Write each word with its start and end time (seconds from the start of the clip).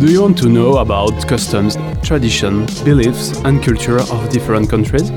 Do 0.00 0.10
you 0.10 0.22
want 0.22 0.38
to 0.38 0.48
know 0.48 0.78
about 0.78 1.28
customs, 1.28 1.76
tradition, 2.02 2.64
beliefs, 2.86 3.36
and 3.44 3.62
culture 3.62 3.98
of 4.00 4.30
different 4.30 4.70
countries? 4.70 5.10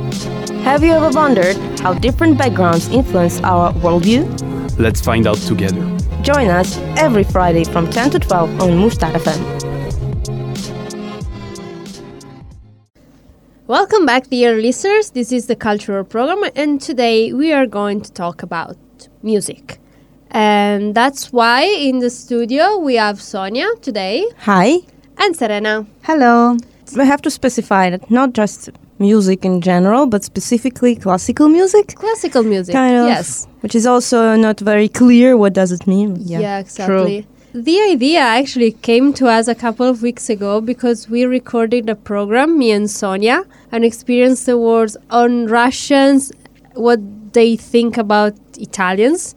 Have 0.66 0.84
you 0.84 0.92
ever 0.92 1.10
wondered 1.10 1.56
how 1.80 1.94
different 1.94 2.38
backgrounds 2.38 2.90
influence 2.90 3.40
our 3.44 3.72
worldview? 3.76 4.28
Let's 4.78 5.00
find 5.00 5.26
out 5.26 5.38
together. 5.38 5.80
Join 6.22 6.50
us 6.50 6.78
every 6.98 7.24
Friday 7.24 7.64
from 7.64 7.90
10 7.90 8.10
to 8.10 8.20
12 8.20 8.60
on 8.60 8.72
Mustar 8.72 9.14
FM. 9.14 9.40
Welcome 13.68 14.06
back, 14.06 14.28
dear 14.28 14.58
listeners. 14.58 15.12
This 15.12 15.32
is 15.32 15.48
the 15.48 15.56
cultural 15.56 16.04
program, 16.04 16.44
and 16.58 16.82
today 16.82 17.32
we 17.32 17.54
are 17.54 17.68
going 17.68 18.02
to 18.02 18.12
talk 18.12 18.44
about 18.44 18.76
music. 19.22 19.80
And 20.34 20.96
that's 20.96 21.32
why 21.32 21.64
in 21.64 22.00
the 22.00 22.10
studio 22.10 22.78
we 22.78 22.96
have 22.96 23.22
Sonia 23.22 23.68
today 23.82 24.26
Hi. 24.40 24.80
and 25.18 25.36
Serena. 25.36 25.86
Hello. 26.02 26.58
We 26.96 27.06
have 27.06 27.22
to 27.22 27.32
specify 27.32 27.92
that 27.92 28.10
not 28.10 28.34
just 28.34 28.70
music 28.98 29.46
in 29.46 29.62
general, 29.62 30.08
but 30.08 30.24
specifically 30.24 30.96
classical 30.96 31.50
music. 31.50 31.96
Classical 31.96 32.44
music. 32.44 32.74
Kind 32.74 32.96
of. 32.98 33.08
Yes. 33.08 33.48
Which 33.62 33.76
is 33.76 33.86
also 33.86 34.36
not 34.36 34.60
very 34.60 34.90
clear 34.90 35.38
what 35.38 35.54
does 35.54 35.72
it 35.72 35.86
mean. 35.86 36.18
Yeah, 36.20 36.60
exactly. 36.60 37.22
True. 37.22 37.62
The 37.62 37.80
idea 37.82 38.20
actually 38.20 38.72
came 38.72 39.14
to 39.14 39.28
us 39.28 39.48
a 39.48 39.54
couple 39.54 39.86
of 39.86 40.02
weeks 40.02 40.28
ago 40.30 40.60
because 40.60 41.08
we 41.08 41.26
recorded 41.26 41.88
a 41.88 41.96
program, 41.96 42.58
me 42.58 42.72
and 42.72 42.90
Sonia, 42.90 43.46
and 43.72 43.86
experienced 43.86 44.48
the 44.48 44.58
words 44.58 44.98
on 45.12 45.46
Russians, 45.46 46.32
what 46.74 47.00
they 47.34 47.56
think 47.56 47.98
about 47.98 48.34
Italians. 48.58 49.36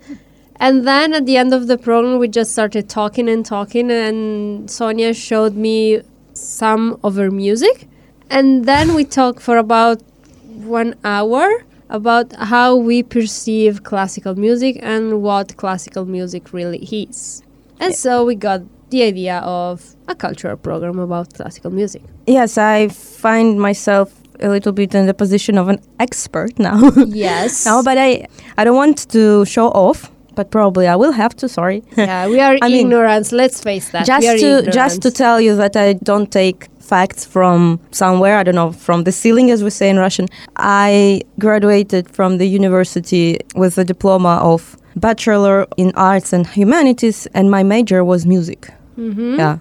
And 0.59 0.87
then 0.87 1.13
at 1.13 1.27
the 1.27 1.37
end 1.37 1.53
of 1.53 1.67
the 1.67 1.79
program, 1.79 2.19
we 2.19 2.29
just 2.29 2.53
started 2.53 2.89
talking 2.89 3.29
and 3.29 3.45
talking, 3.45 3.91
and 3.91 4.71
Sonia 4.71 5.13
showed 5.15 5.55
me 5.55 6.01
some 6.33 6.99
of 7.03 7.17
her 7.17 7.31
music. 7.31 7.89
And 8.31 8.65
then 8.65 8.95
we 8.95 9.05
talked 9.05 9.41
for 9.41 9.57
about 9.57 10.03
one 10.45 10.95
hour 11.05 11.65
about 11.89 12.33
how 12.35 12.75
we 12.75 13.03
perceive 13.03 13.85
classical 13.85 14.35
music 14.35 14.79
and 14.83 15.23
what 15.23 15.57
classical 15.57 16.05
music 16.05 16.53
really 16.53 16.79
is. 16.85 17.43
And 17.79 17.95
so 17.95 18.25
we 18.25 18.35
got 18.35 18.63
the 18.91 19.03
idea 19.03 19.39
of 19.39 19.95
a 20.09 20.15
cultural 20.15 20.57
program 20.57 20.99
about 20.99 21.35
classical 21.35 21.71
music. 21.71 22.03
Yes, 22.27 22.59
I 22.59 22.89
find 22.89 23.61
myself 23.61 24.13
a 24.41 24.49
little 24.49 24.73
bit 24.73 24.95
in 24.95 25.07
the 25.07 25.15
position 25.15 25.59
of 25.59 25.69
an 25.69 25.81
expert 25.99 26.59
now. 26.59 26.91
Yes. 27.07 27.65
no, 27.65 27.83
but 27.83 27.99
I, 27.99 28.27
I 28.57 28.65
don't 28.65 28.77
want 28.77 29.09
to 29.11 29.45
show 29.45 29.69
off, 29.69 30.11
but 30.37 30.51
probably 30.51 30.87
I 30.87 30.95
will 30.97 31.13
have 31.13 31.35
to. 31.37 31.49
Sorry. 31.49 31.83
yeah, 31.97 32.29
we 32.29 32.39
are 32.47 32.57
I 32.63 32.69
mean. 32.69 32.91
Let's 33.33 33.61
face 33.63 33.91
that. 33.91 34.07
just 34.07 34.27
to 34.45 34.71
just 34.71 35.03
to 35.03 35.11
tell 35.11 35.41
you 35.41 35.57
that 35.57 35.75
I 35.77 35.95
don't 35.95 36.31
take 36.31 36.69
facts 36.79 37.25
from 37.25 37.81
somewhere. 37.91 38.39
I 38.39 38.43
don't 38.45 38.55
know 38.55 38.73
from 38.73 39.05
the 39.05 39.13
ceiling, 39.13 39.51
as 39.51 39.61
we 39.65 39.71
say 39.71 39.89
in 39.91 39.99
Russian. 39.99 40.27
I 40.57 41.23
graduated 41.39 42.09
from 42.17 42.39
the 42.39 42.47
university 42.47 43.39
with 43.57 43.79
a 43.79 43.85
diploma 43.85 44.39
of 44.53 44.77
bachelor 44.95 45.67
in 45.77 45.93
arts 45.97 46.33
and 46.33 46.47
humanities, 46.47 47.27
and 47.35 47.51
my 47.51 47.63
major 47.63 48.05
was 48.05 48.25
music. 48.27 48.61
Mhm. 48.99 49.37
Yeah. 49.39 49.57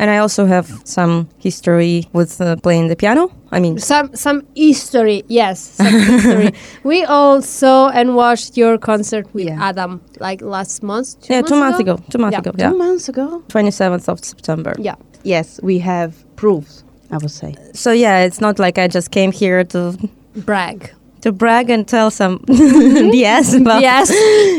And 0.00 0.10
I 0.10 0.18
also 0.18 0.46
have 0.46 0.66
some 0.84 1.28
history 1.38 2.06
with 2.12 2.40
uh, 2.40 2.54
playing 2.62 2.88
the 2.88 2.94
piano. 2.96 3.30
I 3.50 3.58
mean, 3.60 3.78
Some 3.78 4.14
some 4.14 4.42
history, 4.54 5.22
yes, 5.28 5.58
some 5.58 5.86
history. 5.86 6.50
We 6.84 7.04
all 7.04 7.42
saw 7.42 7.88
and 7.88 8.14
watched 8.14 8.56
your 8.56 8.78
concert 8.78 9.26
with 9.34 9.46
Yeah. 9.48 9.68
Adam 9.68 10.00
like 10.20 10.40
last 10.44 10.82
month. 10.82 11.08
Two 11.20 11.32
yeah, 11.34 11.40
months 11.40 11.50
two 11.50 11.58
months 11.60 11.80
ago. 11.80 11.96
Two 12.10 12.18
months 12.18 12.34
Yeah. 12.34 12.40
ago. 12.50 12.52
Two 12.70 12.78
months 12.78 13.08
ago? 13.08 13.42
twenty 13.48 13.70
seventh 13.72 14.08
of 14.08 14.18
September. 14.24 14.72
Yeah. 14.78 14.94
Yes, 15.24 15.58
we 15.62 15.78
have 15.80 16.10
proofs, 16.36 16.84
I 17.10 17.16
would 17.16 17.30
say. 17.32 17.54
So 17.74 17.90
yeah, 17.90 18.24
it's 18.26 18.40
not 18.40 18.58
like 18.58 18.78
I 18.78 18.86
just 18.88 19.10
came 19.10 19.32
here 19.32 19.64
to 19.64 19.96
Brag. 20.46 20.90
to 21.22 21.32
brag 21.32 21.70
and 21.70 21.86
tell 21.88 22.10
some 22.10 22.38
BS 23.12 23.60
about 23.60 23.82
yes. 23.82 24.10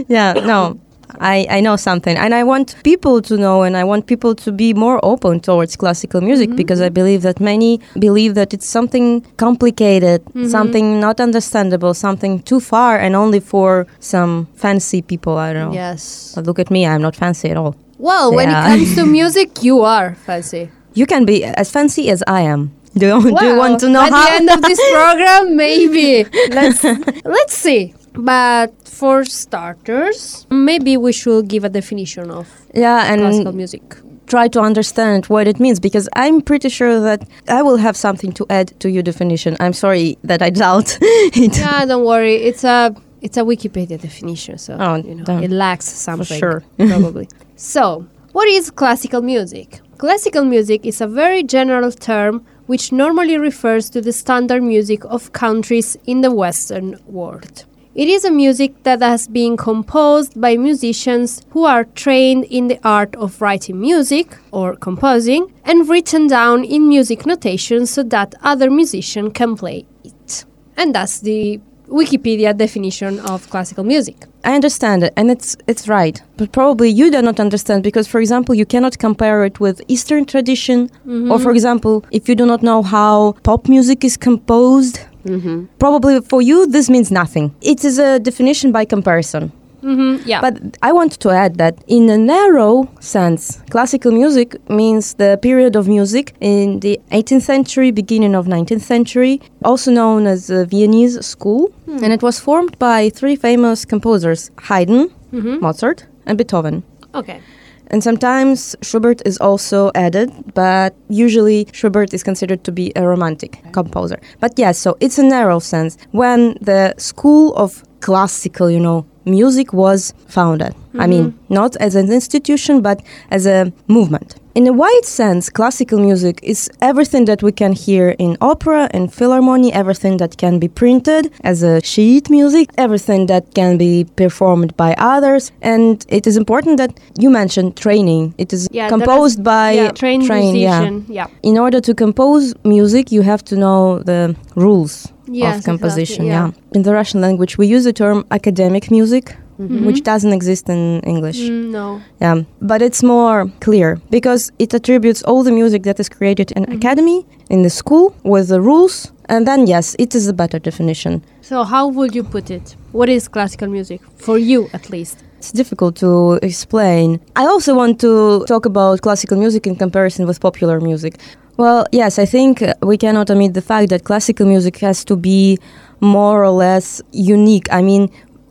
yeah 0.09 0.33
no 0.33 0.77
I, 1.19 1.47
I 1.49 1.59
know 1.61 1.75
something 1.75 2.15
and 2.17 2.33
i 2.33 2.43
want 2.43 2.75
people 2.83 3.21
to 3.23 3.37
know 3.37 3.63
and 3.63 3.75
i 3.75 3.83
want 3.83 4.07
people 4.07 4.35
to 4.35 4.51
be 4.51 4.73
more 4.73 4.99
open 5.03 5.39
towards 5.39 5.75
classical 5.75 6.21
music 6.21 6.49
mm-hmm. 6.49 6.57
because 6.57 6.81
i 6.81 6.89
believe 6.89 7.21
that 7.23 7.39
many 7.39 7.79
believe 7.97 8.35
that 8.35 8.53
it's 8.53 8.67
something 8.67 9.21
complicated 9.37 10.23
mm-hmm. 10.25 10.47
something 10.47 10.99
not 10.99 11.19
understandable 11.19 11.93
something 11.93 12.41
too 12.43 12.59
far 12.59 12.97
and 12.99 13.15
only 13.15 13.39
for 13.39 13.87
some 13.99 14.47
fancy 14.55 15.01
people 15.01 15.37
i 15.37 15.53
don't 15.53 15.69
know 15.69 15.73
Yes. 15.73 16.33
but 16.35 16.45
look 16.45 16.59
at 16.59 16.69
me 16.69 16.85
i'm 16.85 17.01
not 17.01 17.15
fancy 17.15 17.49
at 17.49 17.57
all 17.57 17.75
Well, 17.97 18.31
when 18.33 18.47
it 18.49 18.53
comes 18.53 18.95
to 18.95 19.05
music, 19.19 19.49
you 19.61 19.81
are 19.81 20.15
fancy. 20.27 20.69
you 20.93 21.05
can 21.05 21.25
be 21.25 21.43
as 21.43 21.69
fancy 21.71 22.09
as 22.09 22.23
i 22.27 22.41
am 22.41 22.71
do 22.95 23.05
you, 23.07 23.21
do 23.21 23.45
you 23.45 23.55
want 23.55 23.79
to 23.81 23.89
know 23.89 24.01
at 24.01 24.11
how 24.11 24.25
the 24.25 24.35
end 24.35 24.49
of 24.49 24.61
this 24.61 24.79
program, 24.91 25.55
maybe. 25.55 26.25
Let's 26.49 26.83
let's 27.23 27.53
see. 27.53 27.93
But 28.23 28.71
for 28.87 29.23
starters, 29.25 30.45
maybe 30.49 30.97
we 30.97 31.11
should 31.13 31.47
give 31.47 31.63
a 31.63 31.69
definition 31.69 32.29
of 32.31 32.47
yeah 32.73 33.11
and 33.11 33.21
classical 33.21 33.53
music. 33.53 33.81
try 34.27 34.47
to 34.47 34.59
understand 34.61 35.25
what 35.25 35.47
it 35.47 35.59
means 35.59 35.79
because 35.79 36.07
I'm 36.15 36.41
pretty 36.41 36.69
sure 36.69 36.99
that 36.99 37.19
I 37.47 37.61
will 37.63 37.77
have 37.77 37.95
something 37.97 38.31
to 38.33 38.45
add 38.49 38.67
to 38.81 38.87
your 38.89 39.03
definition. 39.03 39.55
I'm 39.59 39.73
sorry 39.73 40.17
that 40.23 40.41
I 40.41 40.49
doubt 40.51 40.97
it. 41.01 41.57
Yeah, 41.57 41.85
don't 41.85 42.05
worry. 42.05 42.35
It's 42.49 42.63
a 42.63 42.93
it's 43.21 43.37
a 43.37 43.41
Wikipedia 43.43 43.97
definition, 43.99 44.57
so 44.57 44.77
Oh, 44.79 44.95
you 44.95 45.15
know 45.15 45.23
damn. 45.23 45.43
it 45.43 45.51
lacks 45.51 45.85
something. 45.87 46.25
For 46.39 46.61
sure. 46.61 46.63
probably. 46.93 47.27
So, 47.55 48.05
what 48.33 48.47
is 48.47 48.69
classical 48.71 49.21
music? 49.21 49.79
Classical 49.97 50.45
music 50.45 50.85
is 50.85 51.01
a 51.01 51.07
very 51.07 51.43
general 51.43 51.91
term 51.91 52.45
which 52.67 52.91
normally 52.91 53.37
refers 53.37 53.89
to 53.89 53.99
the 54.01 54.11
standard 54.13 54.61
music 54.63 55.03
of 55.05 55.31
countries 55.33 55.97
in 56.05 56.21
the 56.21 56.31
Western 56.31 56.95
world. 57.07 57.65
It 57.99 58.07
is 58.07 58.23
a 58.23 58.31
music 58.31 58.83
that 58.83 59.01
has 59.01 59.27
been 59.27 59.57
composed 59.57 60.39
by 60.39 60.55
musicians 60.55 61.41
who 61.49 61.65
are 61.65 61.83
trained 61.83 62.45
in 62.45 62.69
the 62.69 62.79
art 62.81 63.13
of 63.17 63.41
writing 63.41 63.81
music 63.81 64.37
or 64.51 64.77
composing 64.77 65.51
and 65.65 65.89
written 65.89 66.27
down 66.27 66.63
in 66.63 66.87
music 66.87 67.25
notation 67.25 67.85
so 67.85 68.03
that 68.03 68.35
other 68.41 68.71
musicians 68.71 69.33
can 69.33 69.57
play 69.57 69.85
it. 70.05 70.45
And 70.77 70.95
that's 70.95 71.19
the 71.19 71.59
Wikipedia 71.89 72.55
definition 72.55 73.19
of 73.19 73.49
classical 73.49 73.83
music. 73.83 74.15
I 74.45 74.55
understand 74.55 75.03
it, 75.03 75.11
and 75.17 75.29
it's 75.29 75.57
it's 75.67 75.89
right. 75.89 76.21
But 76.37 76.53
probably 76.53 76.89
you 76.89 77.11
do 77.11 77.21
not 77.21 77.39
understand 77.39 77.83
because, 77.83 78.07
for 78.07 78.21
example, 78.21 78.55
you 78.55 78.65
cannot 78.65 78.97
compare 78.97 79.43
it 79.43 79.59
with 79.59 79.81
Eastern 79.89 80.23
tradition, 80.23 80.87
mm-hmm. 80.87 81.31
or 81.31 81.39
for 81.39 81.51
example, 81.51 82.05
if 82.11 82.29
you 82.29 82.35
do 82.35 82.45
not 82.45 82.63
know 82.63 82.81
how 82.81 83.33
pop 83.43 83.67
music 83.67 84.05
is 84.05 84.15
composed. 84.15 84.99
Mm-hmm. 85.29 85.65
Probably 85.77 86.21
for 86.21 86.41
you, 86.41 86.67
this 86.67 86.89
means 86.89 87.11
nothing. 87.11 87.55
It 87.61 87.85
is 87.85 87.99
a 87.99 88.19
definition 88.19 88.71
by 88.71 88.85
comparison. 88.85 89.51
Mm-hmm, 89.81 90.27
yeah. 90.27 90.41
But 90.41 90.77
I 90.81 90.91
want 90.91 91.19
to 91.21 91.29
add 91.29 91.57
that 91.57 91.75
in 91.87 92.09
a 92.09 92.17
narrow 92.17 92.89
sense, 92.99 93.61
classical 93.69 94.11
music 94.11 94.57
means 94.69 95.13
the 95.13 95.39
period 95.41 95.75
of 95.75 95.87
music 95.87 96.35
in 96.41 96.81
the 96.81 96.99
18th 97.11 97.43
century, 97.43 97.91
beginning 97.91 98.35
of 98.35 98.45
19th 98.45 98.81
century, 98.81 99.41
also 99.63 99.91
known 99.91 100.27
as 100.27 100.47
the 100.47 100.65
Viennese 100.65 101.25
school. 101.25 101.71
Hmm. 101.85 102.03
And 102.03 102.13
it 102.13 102.21
was 102.21 102.39
formed 102.39 102.77
by 102.79 103.09
three 103.09 103.35
famous 103.35 103.85
composers, 103.85 104.51
Haydn, 104.67 105.09
mm-hmm. 105.31 105.59
Mozart, 105.61 106.05
and 106.25 106.37
Beethoven. 106.37 106.83
okay. 107.15 107.41
And 107.89 108.03
sometimes 108.03 108.75
Schubert 108.81 109.21
is 109.25 109.37
also 109.39 109.91
added, 109.95 110.31
but 110.53 110.95
usually 111.09 111.67
Schubert 111.73 112.13
is 112.13 112.23
considered 112.23 112.63
to 112.65 112.71
be 112.71 112.91
a 112.95 113.07
romantic 113.07 113.61
composer. 113.71 114.19
But 114.39 114.53
yes, 114.57 114.77
so 114.77 114.95
it's 114.99 115.17
a 115.17 115.23
narrow 115.23 115.59
sense. 115.59 115.97
When 116.11 116.55
the 116.61 116.93
school 116.97 117.55
of 117.55 117.83
classical, 117.99 118.69
you 118.69 118.79
know, 118.79 119.05
music 119.25 119.73
was 119.73 120.13
founded. 120.27 120.75
I 120.97 121.07
mean, 121.07 121.31
mm-hmm. 121.31 121.53
not 121.53 121.75
as 121.77 121.95
an 121.95 122.11
institution, 122.11 122.81
but 122.81 123.01
as 123.31 123.45
a 123.45 123.71
movement. 123.87 124.35
In 124.55 124.67
a 124.67 124.73
wide 124.73 125.05
sense, 125.05 125.49
classical 125.49 125.99
music 125.99 126.39
is 126.41 126.69
everything 126.81 127.25
that 127.25 127.43
we 127.43 127.51
can 127.51 127.71
hear 127.73 128.09
in 128.17 128.35
opera 128.41 128.89
and 128.91 129.13
philharmony, 129.13 129.71
everything 129.71 130.17
that 130.17 130.37
can 130.37 130.57
be 130.59 130.67
printed 130.67 131.31
as 131.43 131.61
a 131.61 131.81
sheet 131.83 132.29
music, 132.31 132.69
everything 132.77 133.27
that 133.27 133.53
can 133.53 133.77
be 133.77 134.05
performed 134.15 134.75
by 134.75 134.95
others. 134.97 135.51
And 135.61 136.03
it 136.09 136.25
is 136.25 136.35
important 136.35 136.77
that 136.77 136.99
you 137.19 137.29
mentioned 137.29 137.77
training. 137.77 138.33
It 138.37 138.51
is 138.51 138.67
Yeah, 138.71 138.89
composed 138.89 139.43
by 139.43 139.71
yeah, 139.73 139.91
trained 139.91 140.25
train, 140.25 140.55
yeah. 140.55 140.79
musician. 140.79 141.05
Yeah. 141.07 141.27
In 141.43 141.57
order 141.57 141.79
to 141.81 141.93
compose 141.93 142.53
music, 142.63 143.11
you 143.11 143.21
have 143.21 143.43
to 143.45 143.55
know 143.55 143.99
the 144.03 144.35
rules 144.55 145.07
Yes, 145.31 145.59
of 145.59 145.63
composition. 145.63 146.25
exactly, 146.25 146.27
yeah. 146.27 146.75
In 146.75 146.81
the 146.81 146.91
Russian 146.93 147.21
language, 147.21 147.57
we 147.59 147.67
use 147.67 147.83
the 147.83 147.93
term 147.93 148.25
academic 148.31 148.89
music, 148.89 149.35
which 149.59 150.03
doesn't 150.03 150.31
exist 150.31 150.69
in 150.69 151.01
English. 151.01 151.39
Mm, 151.39 151.71
no. 151.71 152.01
Yeah, 152.21 152.43
but 152.61 152.81
it's 152.81 153.03
more 153.03 153.51
clear 153.59 153.99
because 154.09 154.51
it 154.57 154.73
attributes 154.73 155.21
all 155.23 155.43
the 155.43 155.51
music 155.51 155.83
that 155.83 155.99
is 155.99 156.07
created 156.07 156.51
in 156.53 156.63
academy, 156.71 157.25
in 157.49 157.63
the 157.63 157.69
school, 157.69 158.15
with 158.23 158.47
the 158.47 158.61
rules, 158.61 159.11
and 159.27 159.45
then 159.45 159.67
yes, 159.67 159.95
it 159.99 160.15
is 160.15 160.27
a 160.27 160.33
better 160.33 160.59
definition. 160.59 161.21
So 161.41 161.63
how 161.63 161.87
would 161.87 162.15
you 162.15 162.23
put 162.23 162.49
it? 162.49 162.75
What 162.93 163.09
is 163.09 163.27
classical 163.27 163.67
music 163.67 164.01
for 164.15 164.37
you, 164.37 164.69
at 164.73 164.89
least? 164.89 165.23
It's 165.37 165.51
difficult 165.51 165.95
to 165.97 166.39
explain. 166.41 167.19
I 167.35 167.45
also 167.45 167.75
want 167.75 167.99
to 168.01 168.45
talk 168.45 168.65
about 168.65 169.01
classical 169.01 169.37
music 169.37 169.67
in 169.67 169.75
comparison 169.75 170.25
with 170.25 170.39
popular 170.39 170.79
music. 170.79 171.15
Well, 171.57 171.85
yes, 171.91 172.17
I 172.19 172.25
think 172.25 172.63
we 172.81 172.97
cannot 172.97 173.29
omit 173.29 173.53
the 173.53 173.61
fact 173.61 173.89
that 173.89 174.05
classical 174.05 174.45
music 174.45 174.77
has 174.77 175.03
to 175.05 175.17
be 175.17 175.57
more 175.99 176.43
or 176.43 176.51
less 176.51 177.01
unique. 177.11 177.67
I 177.71 177.81
mean, 177.81 178.09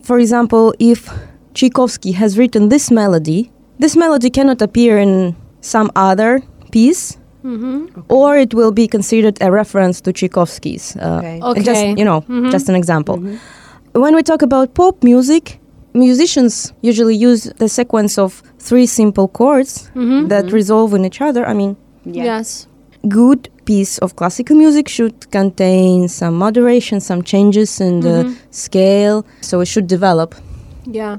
for 0.08 0.18
example, 0.18 0.74
if 0.78 1.00
Tchaikovsky 1.52 2.12
has 2.12 2.38
written 2.38 2.70
this 2.70 2.90
melody, 2.90 3.52
this 3.78 3.94
melody 3.94 4.30
cannot 4.30 4.62
appear 4.62 4.98
in 4.98 5.36
some 5.60 5.90
other 5.94 6.40
piece, 6.72 7.18
mm-hmm. 7.44 8.00
or 8.08 8.38
it 8.38 8.54
will 8.54 8.72
be 8.72 8.86
considered 8.88 9.36
a 9.42 9.50
reference 9.60 10.00
to 10.00 10.12
Tchaikovsky's. 10.12 10.96
Uh, 10.96 11.18
Okay. 11.18 11.40
Okay. 11.50 11.62
Just 11.62 11.84
you 12.00 12.06
know, 12.10 12.20
mm-hmm. 12.22 12.50
just 12.50 12.68
an 12.70 12.76
example. 12.82 13.16
Mm-hmm. 13.18 14.00
When 14.04 14.14
we 14.18 14.22
talk 14.22 14.42
about 14.42 14.72
pop 14.72 15.04
music, 15.04 15.60
musicians 15.92 16.72
usually 16.80 17.16
use 17.28 17.42
the 17.62 17.68
sequence 17.68 18.16
of 18.24 18.42
three 18.68 18.86
simple 18.86 19.28
chords 19.28 19.90
that 20.32 20.44
resolve 20.52 20.94
in 20.94 21.04
each 21.04 21.20
other. 21.20 21.42
I 21.52 21.54
mean, 21.60 21.76
Yeah. 22.04 22.24
Yes. 22.30 22.66
good 23.20 23.40
piece 23.68 23.98
of 23.98 24.16
classical 24.16 24.56
music 24.56 24.88
should 24.88 25.30
contain 25.30 26.08
some 26.08 26.34
moderation, 26.44 27.00
some 27.00 27.22
changes 27.22 27.80
in 27.80 28.00
the 28.00 28.18
mm-hmm. 28.24 28.34
scale, 28.50 29.26
so 29.42 29.60
it 29.60 29.68
should 29.68 29.86
develop. 29.86 30.34
Yeah. 30.86 31.18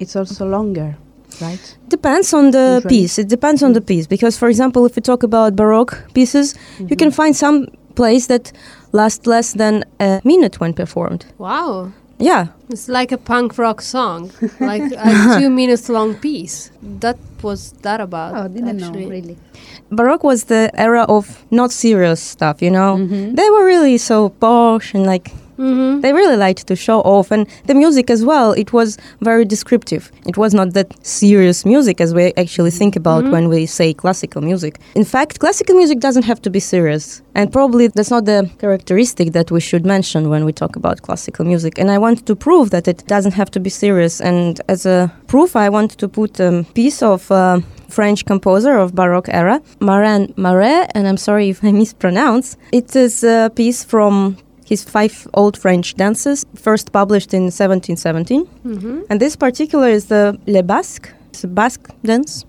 It's 0.00 0.16
also 0.16 0.44
longer, 0.44 0.96
right? 1.40 1.64
Depends 1.88 2.34
on 2.34 2.50
the 2.50 2.66
Usually. 2.82 2.94
piece. 2.94 3.14
It 3.22 3.28
depends 3.28 3.62
on 3.62 3.74
the 3.74 3.80
mm-hmm. 3.80 3.86
piece 3.86 4.06
because, 4.08 4.36
for 4.36 4.48
example, 4.48 4.84
if 4.86 4.96
we 4.96 5.02
talk 5.02 5.22
about 5.22 5.54
Baroque 5.54 5.94
pieces, 6.14 6.46
you 6.54 6.86
mm-hmm. 6.86 6.96
can 6.96 7.10
find 7.12 7.36
some 7.36 7.68
plays 7.94 8.26
that 8.26 8.52
last 8.90 9.26
less 9.26 9.52
than 9.52 9.84
a 10.00 10.20
minute 10.24 10.58
when 10.60 10.72
performed. 10.74 11.26
Wow. 11.38 11.92
Yeah, 12.18 12.46
It's 12.70 12.88
like 12.88 13.12
a 13.12 13.18
punk 13.18 13.58
rock 13.58 13.80
song, 13.82 14.30
like 14.60 14.82
a 14.96 15.38
two 15.38 15.50
minutes 15.50 15.88
long 15.88 16.14
piece. 16.14 16.70
That 17.00 17.18
was 17.42 17.72
that 17.82 18.00
about? 18.00 18.34
Oh, 18.36 18.48
didn't 18.48 18.80
actually. 18.82 19.04
know 19.04 19.10
really. 19.10 19.36
Baroque 19.90 20.24
was 20.24 20.44
the 20.44 20.70
era 20.74 21.02
of 21.08 21.44
not 21.50 21.70
serious 21.72 22.20
stuff, 22.20 22.62
you 22.62 22.70
know. 22.70 22.96
Mm-hmm. 22.96 23.34
They 23.34 23.50
were 23.50 23.64
really 23.64 23.98
so 23.98 24.28
posh 24.30 24.94
and 24.94 25.04
like 25.06 25.32
Mm-hmm. 25.58 26.00
they 26.00 26.12
really 26.12 26.36
liked 26.36 26.66
to 26.66 26.76
show 26.76 27.00
off, 27.00 27.30
and 27.30 27.46
the 27.66 27.74
music 27.74 28.10
as 28.10 28.24
well. 28.24 28.52
It 28.52 28.72
was 28.72 28.98
very 29.20 29.44
descriptive. 29.44 30.10
It 30.26 30.36
was 30.36 30.54
not 30.54 30.72
that 30.74 30.88
serious 31.04 31.64
music 31.64 32.00
as 32.00 32.14
we 32.14 32.32
actually 32.36 32.70
think 32.70 32.96
about 32.96 33.24
when 33.30 33.48
we 33.48 33.66
say 33.66 33.94
classical 33.94 34.42
music. 34.42 34.78
In 34.94 35.04
fact, 35.04 35.38
classical 35.38 35.76
music 35.76 36.00
doesn't 36.00 36.24
have 36.24 36.40
to 36.42 36.50
be 36.50 36.60
serious, 36.60 37.22
and 37.34 37.52
probably 37.52 37.88
that's 37.88 38.10
not 38.10 38.24
the 38.24 38.50
characteristic 38.58 39.32
that 39.32 39.50
we 39.50 39.60
should 39.60 39.84
mention 39.86 40.28
when 40.28 40.44
we 40.44 40.52
talk 40.52 40.76
about 40.76 41.02
classical 41.02 41.44
music. 41.44 41.78
And 41.78 41.90
I 41.90 41.98
want 41.98 42.26
to 42.26 42.34
prove 42.36 42.70
that 42.70 42.88
it 42.88 43.06
doesn't 43.06 43.34
have 43.34 43.50
to 43.52 43.60
be 43.60 43.70
serious. 43.70 44.20
And 44.20 44.60
as 44.68 44.86
a 44.86 45.12
proof, 45.26 45.56
I 45.56 45.68
want 45.68 45.92
to 45.98 46.08
put 46.08 46.40
a 46.40 46.64
piece 46.74 47.02
of. 47.02 47.30
Uh, 47.30 47.60
French 47.94 48.24
composer 48.24 48.76
of 48.76 48.92
Baroque 48.94 49.28
era, 49.28 49.62
Marin 49.80 50.34
Marais, 50.36 50.86
and 50.94 51.06
I'm 51.06 51.16
sorry 51.16 51.48
if 51.50 51.62
I 51.62 51.70
mispronounce. 51.82 52.56
It 52.72 52.96
is 52.96 53.22
a 53.22 53.52
piece 53.54 53.84
from 53.84 54.36
his 54.64 54.84
five 54.84 55.26
old 55.34 55.56
French 55.58 55.94
dances, 55.94 56.44
first 56.54 56.92
published 56.92 57.34
in 57.34 57.44
1717. 57.44 58.46
Mm-hmm. 58.46 59.00
And 59.10 59.20
this 59.20 59.36
particular 59.36 59.88
is 59.88 60.06
the 60.06 60.38
Le 60.46 60.62
Basque, 60.62 61.10
it's 61.30 61.44
a 61.44 61.48
Basque 61.48 61.88
dance. 62.04 62.44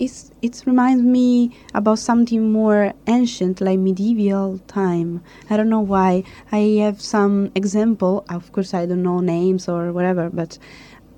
It's 0.00 0.30
it 0.42 0.62
reminds 0.66 1.02
me 1.02 1.54
about 1.74 1.98
something 1.98 2.50
more 2.50 2.92
ancient, 3.06 3.60
like 3.60 3.78
medieval 3.78 4.58
time. 4.66 5.22
I 5.50 5.56
don't 5.56 5.68
know 5.68 5.80
why. 5.80 6.24
I 6.50 6.80
have 6.84 7.00
some 7.00 7.52
example. 7.54 8.24
Of 8.28 8.50
course, 8.52 8.74
I 8.74 8.86
don't 8.86 9.02
know 9.02 9.20
names 9.20 9.68
or 9.68 9.92
whatever, 9.92 10.30
but 10.30 10.58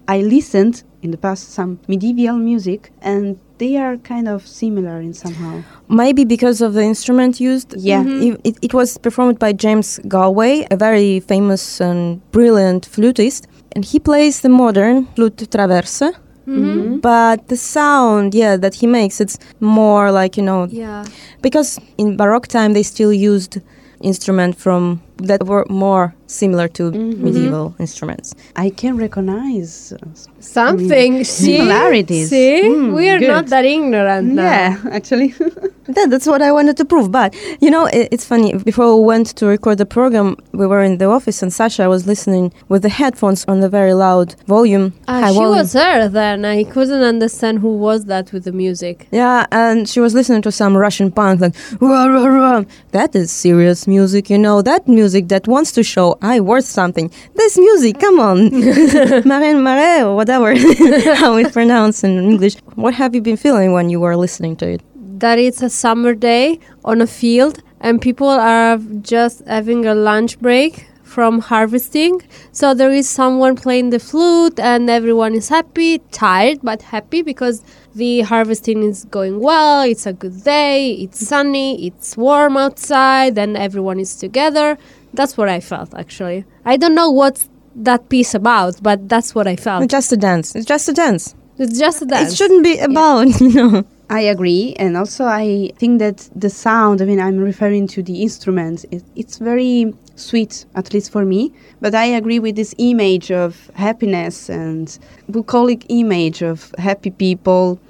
I 0.08 0.20
listened 0.20 0.82
in 1.02 1.12
the 1.12 1.16
past 1.16 1.52
some 1.52 1.78
medieval 1.88 2.36
music, 2.36 2.90
and 3.00 3.38
they 3.58 3.76
are 3.76 3.96
kind 3.98 4.28
of 4.28 4.46
similar 4.46 5.00
in 5.00 5.14
somehow. 5.14 5.62
Maybe 5.88 6.24
because 6.24 6.60
of 6.60 6.74
the 6.74 6.82
instrument 6.82 7.40
used. 7.40 7.74
Yeah. 7.78 8.02
Mm-hmm. 8.02 8.22
It, 8.22 8.40
it, 8.44 8.58
it 8.62 8.74
was 8.74 8.98
performed 8.98 9.38
by 9.38 9.52
James 9.52 10.00
Galway, 10.08 10.66
a 10.70 10.76
very 10.76 11.20
famous 11.20 11.80
and 11.80 12.20
brilliant 12.32 12.86
flutist. 12.86 13.46
And 13.74 13.84
he 13.84 13.98
plays 13.98 14.40
the 14.40 14.48
modern 14.48 15.06
flute 15.14 15.50
traverse. 15.50 16.02
Mm-hmm. 16.46 16.98
But 16.98 17.48
the 17.48 17.56
sound, 17.56 18.34
yeah, 18.34 18.56
that 18.56 18.74
he 18.74 18.86
makes, 18.86 19.20
it's 19.20 19.38
more 19.60 20.10
like, 20.10 20.36
you 20.36 20.42
know, 20.42 20.66
Yeah. 20.70 21.04
because 21.40 21.78
in 21.98 22.16
Baroque 22.16 22.48
time 22.48 22.72
they 22.72 22.82
still 22.82 23.12
used 23.12 23.60
instrument 24.00 24.56
from 24.58 25.00
that 25.26 25.46
were 25.46 25.64
more 25.68 26.14
similar 26.26 26.66
to 26.68 26.90
medieval 26.92 27.74
instruments. 27.78 28.34
I 28.56 28.70
can 28.70 28.96
recognize. 28.96 29.92
Something. 30.40 31.24
See? 31.24 31.56
similarities. 31.58 32.30
See? 32.30 32.62
Mm, 32.64 32.94
we 32.94 33.08
are 33.08 33.18
good. 33.18 33.28
not 33.28 33.46
that 33.48 33.64
ignorant 33.64 34.28
now. 34.34 34.42
Yeah, 34.42 34.76
actually. 34.90 35.34
That, 35.88 36.10
that's 36.10 36.28
what 36.28 36.40
I 36.40 36.52
wanted 36.52 36.76
to 36.76 36.84
prove. 36.84 37.10
But 37.10 37.34
you 37.60 37.68
know, 37.68 37.86
it, 37.86 38.08
it's 38.12 38.24
funny. 38.24 38.54
Before 38.56 38.96
we 38.96 39.04
went 39.04 39.26
to 39.38 39.46
record 39.46 39.78
the 39.78 39.84
program, 39.98 40.36
we 40.52 40.64
were 40.64 40.80
in 40.80 40.98
the 40.98 41.06
office, 41.06 41.42
and 41.42 41.52
Sasha 41.52 41.88
was 41.88 42.06
listening 42.06 42.52
with 42.68 42.82
the 42.82 42.88
headphones 42.88 43.44
on 43.46 43.60
the 43.64 43.68
very 43.68 43.92
loud 43.92 44.28
volume, 44.46 44.86
Uh, 45.08 45.20
high 45.20 45.32
she 45.32 45.38
volume. 45.38 45.56
was 45.58 45.72
there 45.72 46.08
then. 46.08 46.44
I 46.44 46.62
couldn't 46.74 47.02
understand 47.14 47.54
who 47.64 47.72
was 47.76 48.04
that 48.12 48.32
with 48.32 48.44
the 48.44 48.52
music. 48.64 49.08
Yeah, 49.10 49.46
and 49.50 49.88
she 49.88 49.98
was 49.98 50.14
listening 50.14 50.42
to 50.42 50.52
some 50.52 50.76
Russian 50.86 51.10
punk, 51.10 51.40
like, 51.40 51.54
"Rah, 51.80 52.06
rah, 52.14 52.26
rah." 52.26 52.64
that 52.92 53.10
is 53.16 53.32
serious 53.32 53.78
music, 53.96 54.30
you 54.30 54.38
know, 54.46 54.56
that 54.62 54.82
music 54.86 55.11
that 55.20 55.46
wants 55.46 55.72
to 55.72 55.82
show 55.82 56.18
I 56.22 56.40
worth 56.40 56.64
something. 56.64 57.10
This 57.34 57.58
music, 57.58 58.00
come 58.00 58.18
on. 58.20 58.50
Marin 59.26 59.62
Marais, 59.62 60.02
or 60.02 60.16
whatever, 60.16 60.54
how 61.16 61.36
we 61.36 61.44
pronounce 61.44 62.04
in 62.04 62.18
English. 62.18 62.56
What 62.74 62.94
have 62.94 63.14
you 63.14 63.20
been 63.20 63.36
feeling 63.36 63.72
when 63.72 63.90
you 63.90 64.00
were 64.00 64.16
listening 64.16 64.56
to 64.56 64.68
it? 64.68 64.82
That 65.20 65.38
it's 65.38 65.62
a 65.62 65.70
summer 65.70 66.14
day 66.14 66.58
on 66.84 67.00
a 67.00 67.06
field 67.06 67.62
and 67.80 68.00
people 68.00 68.28
are 68.28 68.78
just 69.02 69.42
having 69.46 69.86
a 69.86 69.94
lunch 69.94 70.38
break 70.40 70.86
from 71.12 71.40
harvesting. 71.40 72.22
So 72.52 72.74
there 72.74 72.90
is 72.90 73.08
someone 73.08 73.54
playing 73.54 73.90
the 73.90 73.98
flute 73.98 74.58
and 74.58 74.88
everyone 74.88 75.34
is 75.34 75.48
happy, 75.48 75.98
tired 76.10 76.60
but 76.62 76.80
happy 76.82 77.22
because 77.22 77.62
the 77.94 78.22
harvesting 78.22 78.82
is 78.82 79.04
going 79.04 79.40
well. 79.40 79.82
It's 79.82 80.06
a 80.06 80.14
good 80.14 80.42
day, 80.42 80.92
it's 80.92 81.26
sunny, 81.26 81.86
it's 81.86 82.16
warm 82.16 82.56
outside, 82.56 83.36
and 83.36 83.56
everyone 83.56 84.00
is 84.00 84.16
together. 84.16 84.78
That's 85.12 85.36
what 85.36 85.48
I 85.48 85.60
felt 85.60 85.94
actually. 85.94 86.44
I 86.64 86.76
don't 86.76 86.94
know 86.94 87.10
what's 87.10 87.48
that 87.74 88.08
piece 88.08 88.34
about, 88.34 88.82
but 88.82 89.08
that's 89.08 89.34
what 89.34 89.46
I 89.46 89.56
felt. 89.56 89.82
It's 89.84 89.90
just 89.90 90.12
a 90.12 90.16
dance. 90.16 90.54
It's 90.54 90.66
just 90.66 90.88
a 90.88 90.92
dance. 90.92 91.34
It's 91.58 91.78
just 91.78 92.02
a 92.02 92.06
dance. 92.06 92.32
It 92.32 92.36
shouldn't 92.36 92.64
be 92.64 92.78
about, 92.78 93.40
you 93.40 93.52
know. 93.52 93.84
I 94.10 94.20
agree, 94.20 94.74
and 94.78 94.94
also 94.96 95.24
I 95.24 95.70
think 95.78 95.98
that 96.00 96.28
the 96.36 96.50
sound. 96.50 97.00
I 97.00 97.06
mean, 97.06 97.18
I'm 97.20 97.38
referring 97.38 97.86
to 97.88 98.02
the 98.02 98.20
instruments. 98.22 98.84
It, 98.90 99.02
it's 99.16 99.38
very 99.38 99.94
sweet, 100.16 100.66
at 100.74 100.92
least 100.92 101.10
for 101.10 101.24
me. 101.24 101.52
But 101.80 101.94
I 101.94 102.04
agree 102.04 102.38
with 102.38 102.56
this 102.56 102.74
image 102.78 103.30
of 103.30 103.70
happiness 103.74 104.50
and 104.50 104.98
bucolic 105.30 105.86
image 105.88 106.42
of 106.42 106.74
happy 106.76 107.10
people 107.10 107.80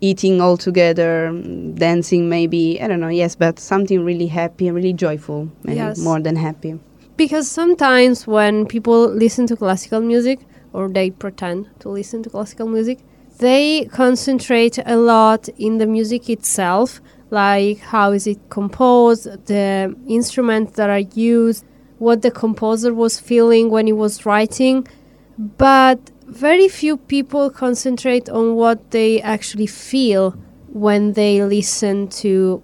eating 0.00 0.40
all 0.40 0.56
together, 0.56 1.32
dancing. 1.74 2.28
Maybe 2.28 2.80
I 2.80 2.88
don't 2.88 3.00
know. 3.00 3.08
Yes, 3.08 3.34
but 3.34 3.58
something 3.58 4.04
really 4.04 4.26
happy 4.26 4.68
and 4.68 4.76
really 4.76 4.92
joyful, 4.92 5.48
maybe 5.64 5.76
Yes. 5.78 5.98
more 5.98 6.20
than 6.20 6.36
happy. 6.36 6.78
Because 7.16 7.48
sometimes 7.48 8.26
when 8.26 8.66
people 8.66 9.08
listen 9.08 9.46
to 9.46 9.56
classical 9.56 10.00
music 10.00 10.40
or 10.72 10.88
they 10.88 11.10
pretend 11.10 11.66
to 11.80 11.88
listen 11.88 12.22
to 12.24 12.30
classical 12.30 12.68
music, 12.68 12.98
they 13.38 13.88
concentrate 13.92 14.78
a 14.84 14.96
lot 14.96 15.48
in 15.58 15.78
the 15.78 15.86
music 15.86 16.28
itself, 16.28 17.00
like 17.30 17.78
how 17.78 18.12
is 18.12 18.26
it 18.26 18.38
composed, 18.50 19.24
the 19.46 19.94
instruments 20.06 20.72
that 20.76 20.90
are 20.90 21.06
used, 21.14 21.64
what 21.98 22.20
the 22.22 22.30
composer 22.30 22.92
was 22.92 23.18
feeling 23.18 23.70
when 23.70 23.86
he 23.86 23.92
was 23.92 24.26
writing. 24.26 24.86
But 25.38 25.98
very 26.26 26.68
few 26.68 26.96
people 26.96 27.50
concentrate 27.50 28.28
on 28.28 28.54
what 28.56 28.90
they 28.90 29.20
actually 29.22 29.66
feel 29.66 30.34
when 30.72 31.12
they 31.14 31.42
listen 31.42 32.08
to 32.08 32.62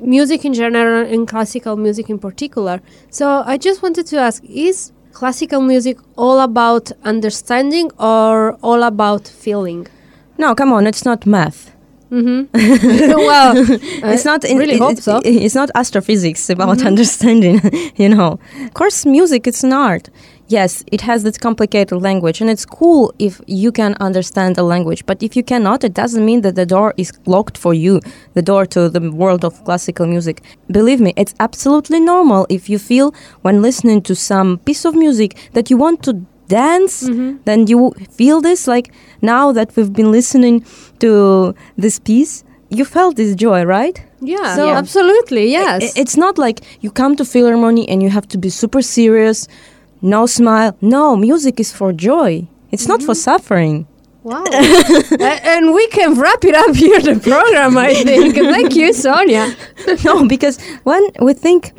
music 0.00 0.44
in 0.44 0.54
general 0.54 1.04
and 1.06 1.28
classical 1.28 1.76
music 1.76 2.08
in 2.08 2.18
particular. 2.18 2.80
So 3.10 3.42
I 3.44 3.58
just 3.58 3.82
wanted 3.82 4.06
to 4.06 4.18
ask 4.18 4.42
is 4.44 4.92
classical 5.12 5.60
music 5.60 5.98
all 6.16 6.40
about 6.40 6.92
understanding 7.04 7.90
or 7.98 8.54
all 8.62 8.82
about 8.82 9.26
feeling? 9.28 9.86
No, 10.38 10.54
come 10.54 10.72
on, 10.72 10.86
it's 10.86 11.04
not 11.04 11.26
math. 11.26 11.74
Mm-hmm. 12.10 12.46
well, 13.18 13.52
it's 14.12 14.24
not 14.24 14.42
in, 14.44 14.56
really 14.58 14.74
it- 14.74 14.80
hope 14.80 14.92
it- 14.98 15.02
so. 15.02 15.20
it's 15.24 15.54
not 15.54 15.70
astrophysics 15.74 16.50
about 16.50 16.84
understanding 16.84 17.60
you 17.96 18.08
know 18.08 18.40
of 18.64 18.74
course 18.74 19.06
music 19.06 19.46
it's 19.46 19.62
an 19.62 19.72
art 19.72 20.08
yes 20.56 20.72
it 20.96 21.00
has 21.08 21.18
this 21.26 21.38
complicated 21.48 21.98
language 22.08 22.38
and 22.42 22.50
it's 22.54 22.66
cool 22.80 23.04
if 23.18 23.40
you 23.46 23.70
can 23.80 23.92
understand 24.08 24.50
the 24.56 24.62
language 24.74 25.02
but 25.10 25.22
if 25.22 25.32
you 25.38 25.44
cannot 25.52 25.78
it 25.88 25.94
doesn't 26.02 26.24
mean 26.30 26.40
that 26.44 26.54
the 26.60 26.66
door 26.74 26.92
is 26.96 27.10
locked 27.34 27.56
for 27.64 27.72
you 27.84 28.00
the 28.38 28.42
door 28.50 28.64
to 28.74 28.80
the 28.96 29.02
world 29.22 29.42
of 29.48 29.52
classical 29.64 30.06
music 30.14 30.36
believe 30.78 31.00
me 31.06 31.12
it's 31.22 31.34
absolutely 31.46 32.00
normal 32.14 32.46
if 32.48 32.62
you 32.72 32.78
feel 32.90 33.06
when 33.44 33.56
listening 33.68 34.00
to 34.08 34.14
some 34.30 34.58
piece 34.68 34.84
of 34.88 34.92
music 35.06 35.30
that 35.56 35.70
you 35.70 35.76
want 35.84 36.02
to 36.02 36.12
dance 36.48 36.94
mm-hmm. 37.08 37.36
then 37.44 37.66
you 37.68 37.78
feel 38.18 38.40
this 38.40 38.66
like 38.66 38.86
now 39.22 39.52
that 39.52 39.68
we've 39.76 39.92
been 40.00 40.10
listening 40.18 40.56
to 40.98 41.54
this 41.76 41.98
piece 42.00 42.42
you 42.70 42.84
felt 42.84 43.12
this 43.16 43.34
joy 43.46 43.62
right 43.64 43.96
Yeah, 44.22 44.54
So- 44.56 44.68
absolutely. 44.82 45.44
Yes. 45.58 45.80
I- 45.82 46.00
It's 46.02 46.16
not 46.24 46.34
like 46.46 46.58
you 46.84 46.90
come 47.02 47.12
to 47.20 47.24
Philharmony 47.24 47.84
and 47.90 47.98
you 48.04 48.10
have 48.10 48.26
to 48.34 48.38
be 48.44 48.50
super 48.50 48.82
serious, 48.82 49.48
no 50.02 50.26
smile. 50.26 50.76
No, 50.80 51.16
music 51.16 51.60
is 51.60 51.72
for 51.72 51.92
joy. 51.92 52.46
It's 52.70 52.86
not 52.86 53.00
for 53.00 53.12
mm-hmm. 53.12 53.30
suffering. 53.30 53.86
wow. 54.22 54.44
And 55.52 55.74
we 55.74 55.86
can 55.88 56.14
wrap 56.20 56.44
it 56.44 56.54
up 56.54 56.76
here, 56.76 57.00
the 57.00 57.18
program, 57.20 57.76
I 57.78 57.94
think. 57.94 58.34
Thank 58.34 58.76
you, 58.76 58.92
Sonia. 58.92 59.54
no, 60.04 60.26
because 60.28 60.58
when 60.84 61.02
we 61.20 61.34
think 61.34 61.72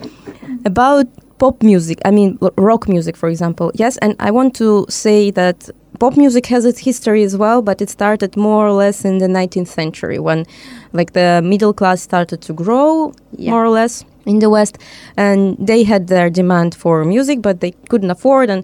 about 0.66 1.06
pop 1.40 1.64
music, 1.64 2.00
I 2.06 2.12
mean 2.12 2.38
rock 2.58 2.88
music, 2.88 3.16
for 3.16 3.30
example, 3.30 3.72
yes, 3.76 3.98
and 3.98 4.16
I 4.20 4.32
want 4.32 4.56
to 4.56 4.86
say 4.90 5.32
that 5.32 5.70
pop 6.00 6.18
music 6.18 6.48
has 6.48 6.66
its 6.66 6.80
history 6.80 7.24
as 7.24 7.38
well, 7.38 7.62
but 7.62 7.82
it 7.82 7.90
started 7.90 8.36
more 8.36 8.68
or 8.68 8.74
less 8.74 9.06
in 9.06 9.20
the 9.20 9.28
19th 9.28 9.68
century 9.68 10.20
when, 10.20 10.46
like, 10.94 11.14
the 11.14 11.42
middle 11.44 11.74
class 11.74 12.02
started 12.02 12.42
to 12.42 12.54
grow 12.54 13.14
Yeah. 13.38 13.52
more 13.52 13.64
or 13.66 13.70
less 13.70 14.04
in 14.26 14.40
the 14.40 14.50
West, 14.50 14.78
and 15.18 15.58
they 15.60 15.84
had 15.84 16.08
their 16.08 16.30
demand 16.30 16.76
for 16.76 17.04
music, 17.06 17.42
but 17.42 17.60
they 17.60 17.72
couldn't 17.90 18.12
afford, 18.12 18.50
and 18.50 18.64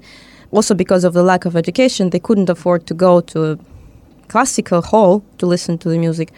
also 0.51 0.73
because 0.73 1.03
of 1.03 1.13
the 1.13 1.23
lack 1.23 1.45
of 1.45 1.55
education, 1.55 2.09
they 2.09 2.19
couldn't 2.19 2.49
afford 2.49 2.85
to 2.87 2.93
go 2.93 3.21
to 3.21 3.51
a 3.51 3.57
classical 4.27 4.81
hall 4.81 5.23
to 5.37 5.45
listen 5.45 5.77
to 5.77 5.89
the 5.89 5.97
music. 5.97 6.31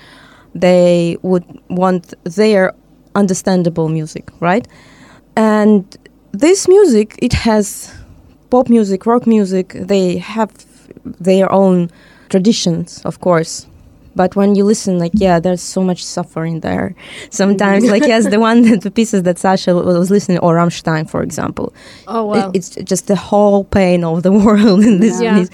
They 0.56 1.18
would 1.22 1.46
want 1.70 2.14
their 2.24 2.74
understandable 3.16 3.90
music, 3.90 4.30
right? 4.40 4.68
And 5.36 5.86
this 6.32 6.68
music, 6.68 7.18
it 7.22 7.34
has 7.34 7.94
pop 8.50 8.70
music, 8.70 9.06
rock 9.06 9.28
music, 9.28 9.74
they 9.74 10.18
have 10.18 10.52
their 11.06 11.52
own 11.52 11.90
traditions, 12.30 13.02
of 13.06 13.20
course. 13.20 13.68
But 14.16 14.36
when 14.36 14.56
you 14.56 14.64
listen, 14.64 15.00
like, 15.00 15.12
yeah, 15.14 15.40
there's 15.40 15.62
so 15.62 15.82
much 15.84 16.04
suffering 16.04 16.60
there. 16.62 16.96
Sometimes, 17.30 17.86
like, 17.86 18.06
yes, 18.06 18.28
the 18.30 18.40
one, 18.40 18.62
the 18.80 18.92
pieces 18.92 19.24
that 19.24 19.38
Sasha 19.40 19.74
was 19.76 20.10
listening, 20.12 20.40
or 20.40 20.56
Rammstein, 20.56 21.10
for 21.10 21.22
example. 21.22 21.74
Oh, 22.08 22.34
It- 22.34 22.38
wow. 22.38 22.52
It's 22.54 22.70
just 22.92 23.08
the 23.08 23.16
whole 23.16 23.64
pain 23.64 24.04
of 24.04 24.24
the 24.24 24.32
world 24.46 24.84
in 24.84 25.00
this. 25.00 25.22
Yeah. 25.22 25.40
piece. 25.40 25.50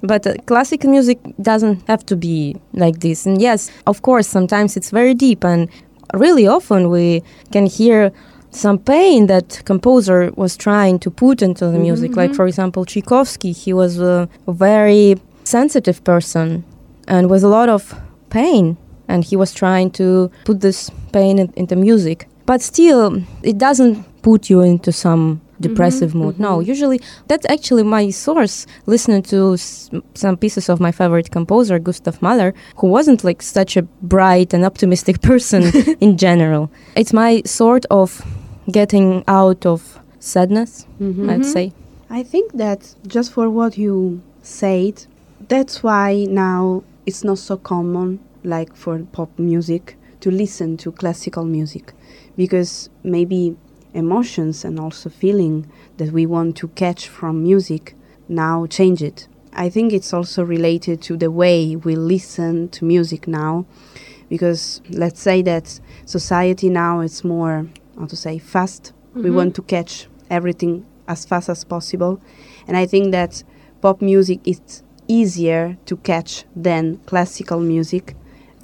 But 0.00 0.26
uh, 0.26 0.34
classical 0.46 0.90
music 0.90 1.18
doesn't 1.42 1.82
have 1.88 2.06
to 2.06 2.16
be 2.16 2.56
like 2.72 3.00
this. 3.00 3.26
And 3.26 3.40
yes, 3.42 3.70
of 3.86 4.02
course, 4.02 4.28
sometimes 4.28 4.76
it's 4.76 4.90
very 4.90 5.12
deep, 5.14 5.44
and 5.44 5.68
really 6.14 6.46
often 6.46 6.88
we 6.90 7.22
can 7.50 7.66
hear 7.66 8.12
some 8.50 8.78
pain 8.78 9.26
that 9.26 9.60
composer 9.64 10.30
was 10.36 10.56
trying 10.56 10.98
to 11.00 11.10
put 11.10 11.42
into 11.42 11.66
the 11.68 11.78
music. 11.78 12.16
Like 12.16 12.32
for 12.32 12.46
example, 12.46 12.84
Tchaikovsky, 12.84 13.52
he 13.52 13.72
was 13.74 13.98
a 14.00 14.28
very 14.46 15.16
sensitive 15.44 16.02
person 16.04 16.64
and 17.08 17.28
with 17.28 17.42
a 17.42 17.48
lot 17.48 17.68
of 17.68 17.98
pain, 18.30 18.76
and 19.08 19.24
he 19.24 19.34
was 19.34 19.52
trying 19.52 19.90
to 19.92 20.30
put 20.44 20.60
this 20.60 20.90
pain 21.12 21.38
in, 21.38 21.52
into 21.56 21.74
music. 21.74 22.28
But 22.46 22.62
still, 22.62 23.22
it 23.42 23.58
doesn't 23.58 24.22
put 24.22 24.48
you 24.48 24.60
into 24.60 24.92
some 24.92 25.36
mm-hmm, 25.36 25.62
depressive 25.62 26.14
mood. 26.14 26.38
No, 26.38 26.58
mm-hmm. 26.58 26.68
usually 26.68 27.00
that's 27.26 27.46
actually 27.48 27.82
my 27.82 28.10
source. 28.10 28.66
Listening 28.86 29.22
to 29.24 29.54
s- 29.54 29.90
some 30.14 30.36
pieces 30.36 30.68
of 30.68 30.80
my 30.80 30.92
favorite 30.92 31.30
composer, 31.30 31.78
Gustav 31.78 32.22
Mahler, 32.22 32.54
who 32.76 32.86
wasn't 32.86 33.24
like 33.24 33.42
such 33.42 33.76
a 33.76 33.82
bright 33.82 34.54
and 34.54 34.64
optimistic 34.64 35.20
person 35.30 35.62
in 36.00 36.16
general. 36.16 36.70
It's 36.94 37.12
my 37.12 37.42
sort 37.44 37.84
of 37.90 38.22
getting 38.70 39.24
out 39.26 39.64
of 39.66 39.98
sadness, 40.20 40.86
mm-hmm, 41.00 41.30
I'd 41.30 41.44
say. 41.44 41.72
I 42.10 42.22
think 42.22 42.52
that 42.52 42.94
just 43.06 43.32
for 43.32 43.50
what 43.50 43.76
you 43.76 44.22
said, 44.42 45.04
that's 45.48 45.82
why 45.82 46.24
now 46.28 46.82
it's 47.08 47.24
not 47.24 47.38
so 47.38 47.56
common, 47.56 48.20
like 48.44 48.76
for 48.76 48.98
pop 49.12 49.30
music, 49.38 49.96
to 50.20 50.30
listen 50.30 50.76
to 50.76 50.92
classical 50.92 51.46
music, 51.46 51.94
because 52.36 52.90
maybe 53.02 53.56
emotions 53.94 54.62
and 54.62 54.78
also 54.78 55.08
feeling 55.08 55.66
that 55.96 56.12
we 56.12 56.26
want 56.26 56.54
to 56.54 56.68
catch 56.68 57.08
from 57.08 57.42
music 57.42 57.94
now 58.28 58.66
change 58.66 59.02
it. 59.02 59.26
I 59.54 59.70
think 59.70 59.94
it's 59.94 60.12
also 60.12 60.44
related 60.44 61.00
to 61.04 61.16
the 61.16 61.30
way 61.30 61.76
we 61.76 61.96
listen 61.96 62.68
to 62.68 62.84
music 62.84 63.26
now, 63.26 63.64
because 64.28 64.82
let's 64.90 65.22
say 65.22 65.40
that 65.42 65.80
society 66.04 66.68
now 66.68 67.00
is 67.00 67.24
more, 67.24 67.68
how 67.98 68.04
to 68.04 68.16
say, 68.16 68.38
fast. 68.38 68.92
We 69.14 69.22
mm-hmm. 69.22 69.34
want 69.34 69.54
to 69.54 69.62
catch 69.62 70.08
everything 70.28 70.84
as 71.06 71.24
fast 71.24 71.48
as 71.48 71.64
possible, 71.64 72.20
and 72.66 72.76
I 72.76 72.84
think 72.84 73.12
that 73.12 73.42
pop 73.80 74.02
music 74.02 74.40
is 74.44 74.82
easier 75.08 75.76
to 75.86 75.96
catch 75.96 76.44
than 76.54 76.98
classical 77.06 77.58
music. 77.60 78.14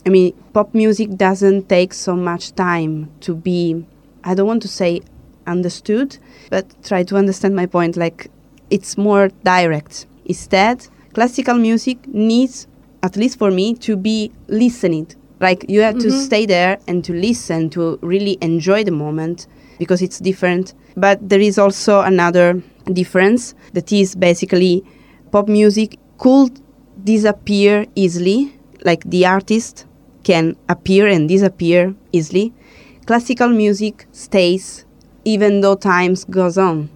I 0.06 0.10
mean, 0.10 0.34
pop 0.52 0.74
music 0.74 1.16
doesn't 1.16 1.68
take 1.68 1.94
so 1.94 2.14
much 2.14 2.54
time 2.54 3.10
to 3.20 3.34
be, 3.34 3.84
I 4.22 4.34
don't 4.34 4.46
want 4.46 4.62
to 4.62 4.68
say 4.68 5.00
understood, 5.46 6.18
but 6.50 6.66
try 6.84 7.02
to 7.04 7.16
understand 7.16 7.56
my 7.56 7.66
point. 7.66 7.96
Like, 7.96 8.30
it's 8.70 8.96
more 8.96 9.28
direct. 9.42 10.06
Instead, 10.26 10.86
classical 11.14 11.54
music 11.54 12.06
needs, 12.08 12.66
at 13.02 13.16
least 13.16 13.38
for 13.38 13.50
me, 13.50 13.74
to 13.76 13.96
be 13.96 14.30
listening. 14.48 15.08
Like, 15.40 15.64
you 15.68 15.80
have 15.80 15.98
to 15.98 16.08
mm-hmm. 16.08 16.20
stay 16.20 16.46
there 16.46 16.78
and 16.86 17.04
to 17.04 17.12
listen, 17.12 17.70
to 17.70 17.98
really 18.02 18.38
enjoy 18.40 18.84
the 18.84 18.90
moment 18.90 19.46
because 19.78 20.02
it's 20.02 20.18
different. 20.18 20.74
But 20.96 21.28
there 21.28 21.40
is 21.40 21.58
also 21.58 22.00
another 22.00 22.62
difference 22.92 23.54
that 23.72 23.92
is 23.92 24.14
basically 24.14 24.84
pop 25.32 25.48
music 25.48 25.98
could 26.18 26.60
disappear 27.02 27.86
easily, 27.94 28.58
like 28.84 29.04
the 29.04 29.26
artist 29.26 29.86
can 30.22 30.56
appear 30.68 31.06
and 31.06 31.28
disappear 31.28 31.94
easily. 32.12 32.52
Classical 33.06 33.48
music 33.48 34.06
stays 34.12 34.84
even 35.24 35.60
though 35.60 35.74
times 35.74 36.24
goes 36.24 36.58
on. 36.58 36.88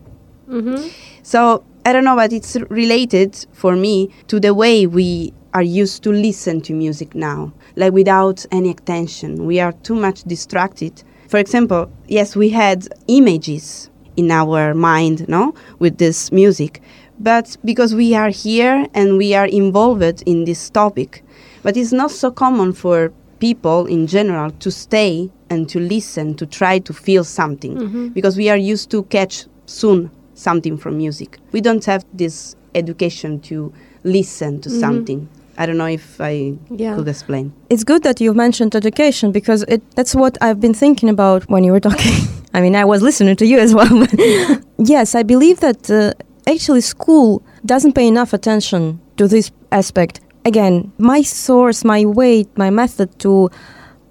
Mm-hmm. 0.49 0.89
So 1.23 1.65
I 1.85 1.93
don't 1.93 2.05
know, 2.05 2.17
but 2.17 2.33
it's 2.33 2.57
related 2.71 3.47
for 3.53 3.77
me 3.77 4.11
to 4.29 4.41
the 4.41 4.55
way 4.55 4.87
we 4.87 5.33
are 5.55 5.63
used 5.63 6.03
to 6.03 6.13
listen 6.13 6.61
to 6.63 6.73
music 6.73 7.15
now, 7.15 7.53
like 7.77 7.93
without 7.93 8.45
any 8.53 8.71
attention. 8.71 9.47
We 9.47 9.61
are 9.61 9.73
too 9.73 9.95
much 9.95 10.25
distracted. 10.25 11.03
For 11.29 11.39
example, 11.39 11.91
yes, 12.07 12.37
we 12.37 12.51
had 12.51 12.89
images 13.07 13.91
in 14.17 14.31
our 14.31 14.75
mind, 14.75 15.29
no, 15.29 15.55
with 15.79 15.99
this 15.99 16.33
music, 16.33 16.83
but 17.21 17.57
because 17.65 17.95
we 17.95 18.15
are 18.15 18.31
here 18.31 18.87
and 18.95 19.17
we 19.19 19.35
are 19.35 19.47
involved 19.47 20.23
in 20.27 20.45
this 20.45 20.71
topic, 20.71 21.23
but 21.63 21.77
it's 21.77 21.93
not 21.93 22.11
so 22.11 22.31
common 22.31 22.73
for 22.73 23.13
people 23.39 23.87
in 23.87 24.07
general 24.07 24.51
to 24.59 24.71
stay 24.71 25.31
and 25.51 25.69
to 25.69 25.79
listen 25.81 26.35
to 26.35 26.45
try 26.47 26.79
to 26.79 26.93
feel 26.93 27.25
something 27.25 28.11
because 28.13 28.37
we 28.37 28.49
are 28.51 28.57
used 28.57 28.91
to 28.91 29.03
catch 29.05 29.47
soon 29.67 30.11
something 30.35 30.77
from 30.77 30.97
music 30.99 31.39
we 31.53 31.61
don't 31.61 31.85
have 31.85 32.05
this 32.13 32.55
education 32.75 33.39
to 33.41 33.73
listen 34.05 34.61
to 34.61 34.69
something 34.69 35.29
i 35.57 35.65
don't 35.67 35.77
know 35.79 35.87
if 35.87 36.21
i 36.21 36.53
Yeah. 36.71 36.95
could 36.97 37.09
explain 37.09 37.53
It's 37.71 37.85
good 37.85 38.03
that 38.03 38.21
you 38.21 38.35
mentioned 38.35 38.75
education 38.75 39.31
because 39.33 39.63
it, 39.69 39.83
that's 39.97 40.15
what 40.15 40.37
I've 40.41 40.61
been 40.61 40.75
thinking 40.75 41.09
about 41.09 41.49
when 41.49 41.63
you 41.65 41.73
were 41.73 41.81
talking. 41.81 42.13
I 42.55 42.61
mean, 42.61 42.75
I 42.75 42.85
was 42.85 43.03
listening 43.03 43.37
to 43.37 43.47
you 43.47 43.59
as 43.59 43.73
well. 43.75 44.07
yes, 44.79 45.15
I 45.15 45.23
believe 45.23 45.61
that 45.61 45.91
uh, 45.91 46.13
actually 46.51 46.81
school 46.81 47.43
doesn't 47.65 47.93
pay 47.93 48.07
enough 48.07 48.33
attention 48.33 49.01
to 49.17 49.29
this 49.29 49.51
aspect. 49.73 50.21
Again, 50.45 50.93
my 50.99 51.23
source, 51.23 51.85
my 51.85 52.05
way, 52.05 52.47
my 52.57 52.71
method 52.71 53.19
to 53.21 53.51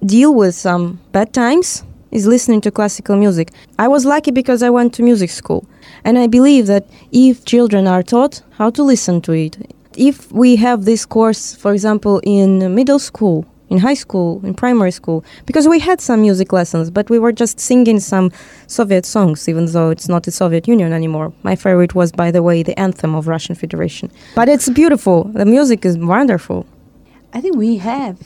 deal 0.04 0.34
with 0.34 0.54
some 0.54 1.00
bad 1.12 1.32
times 1.32 1.84
is 2.10 2.26
listening 2.26 2.60
to 2.62 2.70
classical 2.70 3.16
music. 3.16 3.50
I 3.78 3.88
was 3.88 4.04
lucky 4.04 4.30
because 4.30 4.62
I 4.62 4.70
went 4.70 4.94
to 4.94 5.02
music 5.02 5.30
school. 5.30 5.66
And 6.04 6.18
I 6.18 6.26
believe 6.26 6.66
that 6.66 6.86
if 7.12 7.44
children 7.44 7.86
are 7.86 8.02
taught 8.02 8.42
how 8.52 8.70
to 8.70 8.82
listen 8.82 9.20
to 9.22 9.32
it, 9.32 9.74
if 9.96 10.30
we 10.32 10.56
have 10.56 10.84
this 10.84 11.04
course, 11.04 11.54
for 11.54 11.72
example, 11.72 12.20
in 12.22 12.74
middle 12.74 12.98
school, 12.98 13.44
in 13.70 13.78
high 13.78 13.94
school, 13.94 14.40
in 14.44 14.54
primary 14.54 14.90
school, 14.90 15.24
because 15.46 15.68
we 15.68 15.78
had 15.78 16.00
some 16.00 16.20
music 16.22 16.52
lessons, 16.52 16.90
but 16.90 17.08
we 17.10 17.18
were 17.18 17.32
just 17.32 17.60
singing 17.60 18.00
some 18.00 18.30
Soviet 18.66 19.04
songs, 19.06 19.48
even 19.48 19.66
though 19.66 19.90
it's 19.90 20.08
not 20.08 20.22
the 20.22 20.30
Soviet 20.30 20.66
Union 20.66 20.92
anymore. 20.92 21.32
My 21.42 21.54
favorite 21.56 21.94
was, 21.94 22.12
by 22.12 22.30
the 22.30 22.42
way, 22.42 22.62
the 22.62 22.78
anthem 22.78 23.14
of 23.14 23.28
Russian 23.28 23.54
Federation. 23.54 24.10
But 24.34 24.48
it's 24.48 24.68
beautiful. 24.70 25.24
The 25.24 25.44
music 25.44 25.84
is 25.84 25.96
wonderful. 25.98 26.66
i 27.34 27.40
think 27.42 27.56
we 27.56 27.76
have 27.76 28.16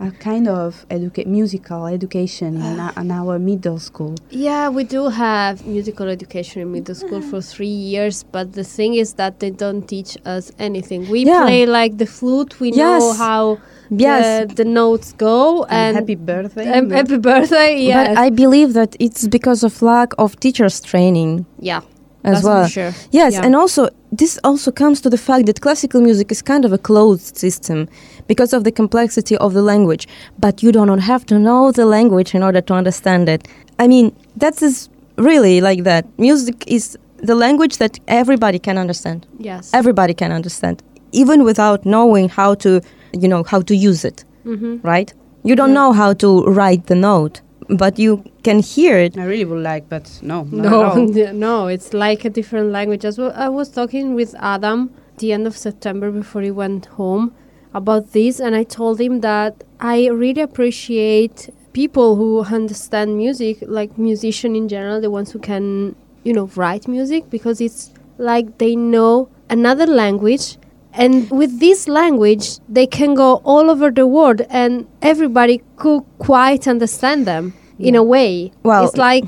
a 0.00 0.10
kind 0.12 0.46
of 0.48 0.86
educa- 0.90 1.26
musical 1.26 1.86
education 1.86 2.56
in, 2.56 2.78
a- 2.78 2.92
in 2.96 3.10
our 3.10 3.38
middle 3.38 3.78
school. 3.78 4.14
Yeah, 4.30 4.68
we 4.68 4.84
do 4.84 5.08
have 5.08 5.66
musical 5.66 6.08
education 6.08 6.62
in 6.62 6.70
middle 6.72 6.94
school 6.94 7.20
for 7.20 7.40
three 7.40 7.66
years, 7.66 8.22
but 8.22 8.52
the 8.52 8.64
thing 8.64 8.94
is 8.94 9.14
that 9.14 9.40
they 9.40 9.50
don't 9.50 9.82
teach 9.88 10.16
us 10.24 10.52
anything. 10.58 11.08
We 11.10 11.24
Yeah. 11.24 11.42
play 11.46 11.66
like 11.66 11.98
the 11.98 12.06
flute. 12.06 12.60
We 12.60 12.70
know 12.70 13.12
how 13.12 13.58
Yes. 13.90 14.48
the, 14.48 14.54
the 14.54 14.64
notes 14.64 15.12
go, 15.14 15.64
And, 15.64 15.72
and 15.72 15.96
happy 15.96 16.14
birthday. 16.14 16.70
um, 16.78 16.90
happy 16.90 17.18
birthday. 17.18 17.80
Yes. 17.80 18.08
But 18.08 18.18
I 18.18 18.30
believe 18.30 18.74
that 18.74 18.94
it's 19.00 19.26
because 19.26 19.64
of 19.64 19.80
lack 19.82 20.12
of 20.18 20.38
teachers 20.38 20.80
training 20.80 21.46
yeah, 21.58 21.80
as 22.22 22.34
that's 22.42 22.44
well. 22.44 22.64
for 22.64 22.70
sure. 22.70 22.92
Yes, 23.10 23.32
Yeah. 23.34 23.44
and 23.44 23.56
also 23.56 23.88
this 24.12 24.38
also 24.44 24.70
comes 24.72 25.00
to 25.02 25.10
the 25.10 25.18
fact 25.18 25.44
that 25.46 25.60
classical 25.60 26.00
music 26.00 26.30
is 26.32 26.40
kind 26.42 26.64
of 26.64 26.72
a 26.72 26.78
closed 26.78 27.36
system 27.36 27.88
because 28.28 28.52
of 28.52 28.62
the 28.64 28.70
complexity 28.72 29.36
of 29.38 29.52
the 29.54 29.62
language. 29.62 30.06
But 30.38 30.62
you 30.62 30.70
do 30.70 30.86
not 30.86 31.00
have 31.00 31.26
to 31.26 31.38
know 31.38 31.72
the 31.72 31.86
language 31.86 32.34
in 32.34 32.42
order 32.42 32.60
to 32.60 32.74
understand 32.74 33.28
it. 33.28 33.48
I 33.80 33.88
mean, 33.88 34.14
that 34.36 34.62
is 34.62 34.88
really 35.16 35.60
like 35.60 35.82
that. 35.84 36.06
Music 36.18 36.62
is 36.68 36.96
the 37.16 37.34
language 37.34 37.78
that 37.78 37.98
everybody 38.06 38.58
can 38.60 38.78
understand. 38.78 39.26
Yes. 39.38 39.74
Everybody 39.74 40.14
can 40.14 40.30
understand, 40.30 40.82
even 41.12 41.42
without 41.42 41.84
knowing 41.84 42.28
how 42.28 42.54
to, 42.56 42.80
you 43.12 43.26
know, 43.28 43.42
how 43.42 43.60
to 43.62 43.74
use 43.74 44.04
it. 44.04 44.24
mm-hmm. 44.46 44.76
Right? 44.86 45.12
You 45.42 45.54
don't 45.56 45.70
Yeah. 45.70 45.80
know 45.80 45.92
how 45.92 46.12
to 46.14 46.44
write 46.46 46.86
the 46.86 46.94
note, 46.94 47.40
but 47.68 47.98
you 47.98 48.22
can 48.42 48.58
hear 48.60 48.96
it. 48.98 49.18
I 49.18 49.24
really 49.24 49.44
would 49.44 49.62
like, 49.62 49.88
but 49.88 50.06
no. 50.22 50.44
No, 50.50 50.66
at 50.66 50.72
all. 50.96 51.10
yeah, 51.22 51.32
no, 51.32 51.66
it's 51.66 51.92
like 51.92 52.24
a 52.24 52.30
different 52.30 52.70
language 52.72 53.04
as 53.04 53.18
well. 53.18 53.32
I 53.34 53.48
was 53.48 53.68
talking 53.68 54.14
with 54.14 54.34
Adam 54.38 54.90
the 55.18 55.32
end 55.32 55.46
of 55.46 55.56
September 55.56 56.10
before 56.10 56.42
he 56.42 56.50
went 56.50 56.86
home 56.86 57.34
about 57.74 58.12
this, 58.12 58.40
and 58.40 58.54
I 58.54 58.64
told 58.64 59.00
him 59.00 59.20
that 59.20 59.64
I 59.80 60.08
really 60.08 60.40
appreciate 60.42 61.50
people 61.72 62.16
who 62.16 62.42
understand 62.42 63.16
music, 63.16 63.58
like 63.66 63.96
musicians 63.98 64.56
in 64.56 64.68
general, 64.68 65.00
the 65.00 65.10
ones 65.10 65.30
who 65.32 65.38
can, 65.38 65.94
you 66.24 66.32
know, 66.32 66.50
write 66.56 66.88
music, 66.88 67.28
because 67.30 67.60
it's 67.60 67.92
like 68.18 68.58
they 68.58 68.74
know 68.74 69.28
another 69.50 69.86
language. 69.86 70.56
And 70.94 71.30
with 71.30 71.60
this 71.60 71.86
language, 71.86 72.58
they 72.68 72.86
can 72.86 73.14
go 73.14 73.36
all 73.44 73.70
over 73.70 73.90
the 73.90 74.06
world, 74.06 74.40
and 74.50 74.86
everybody 75.02 75.62
could 75.76 76.02
quite 76.18 76.66
understand 76.66 77.26
them 77.26 77.54
in 77.78 77.94
a 77.94 78.02
way. 78.02 78.50
Well- 78.64 78.86
it's 78.86 78.96
like 78.96 79.24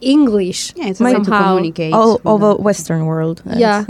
English 0.00 0.72
Yeah, 0.74 0.88
it's 0.88 0.98
a 0.98 1.04
My- 1.04 1.12
way 1.12 1.18
to 1.18 1.24
somehow. 1.24 1.48
communicate. 1.54 1.92
all 1.92 2.20
over 2.24 2.54
them. 2.54 2.64
Western 2.64 3.06
world. 3.06 3.40
and, 3.46 3.60
Yeah. 3.60 3.84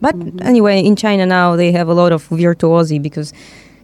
But 0.00 0.14
anyway, 0.42 0.80
in 0.84 0.96
China 0.96 1.26
now 1.26 1.56
they 1.56 1.72
have 1.72 1.88
a 1.88 1.94
lot 1.94 2.12
of 2.12 2.28
virtuosi 2.28 3.00
because 3.02 3.32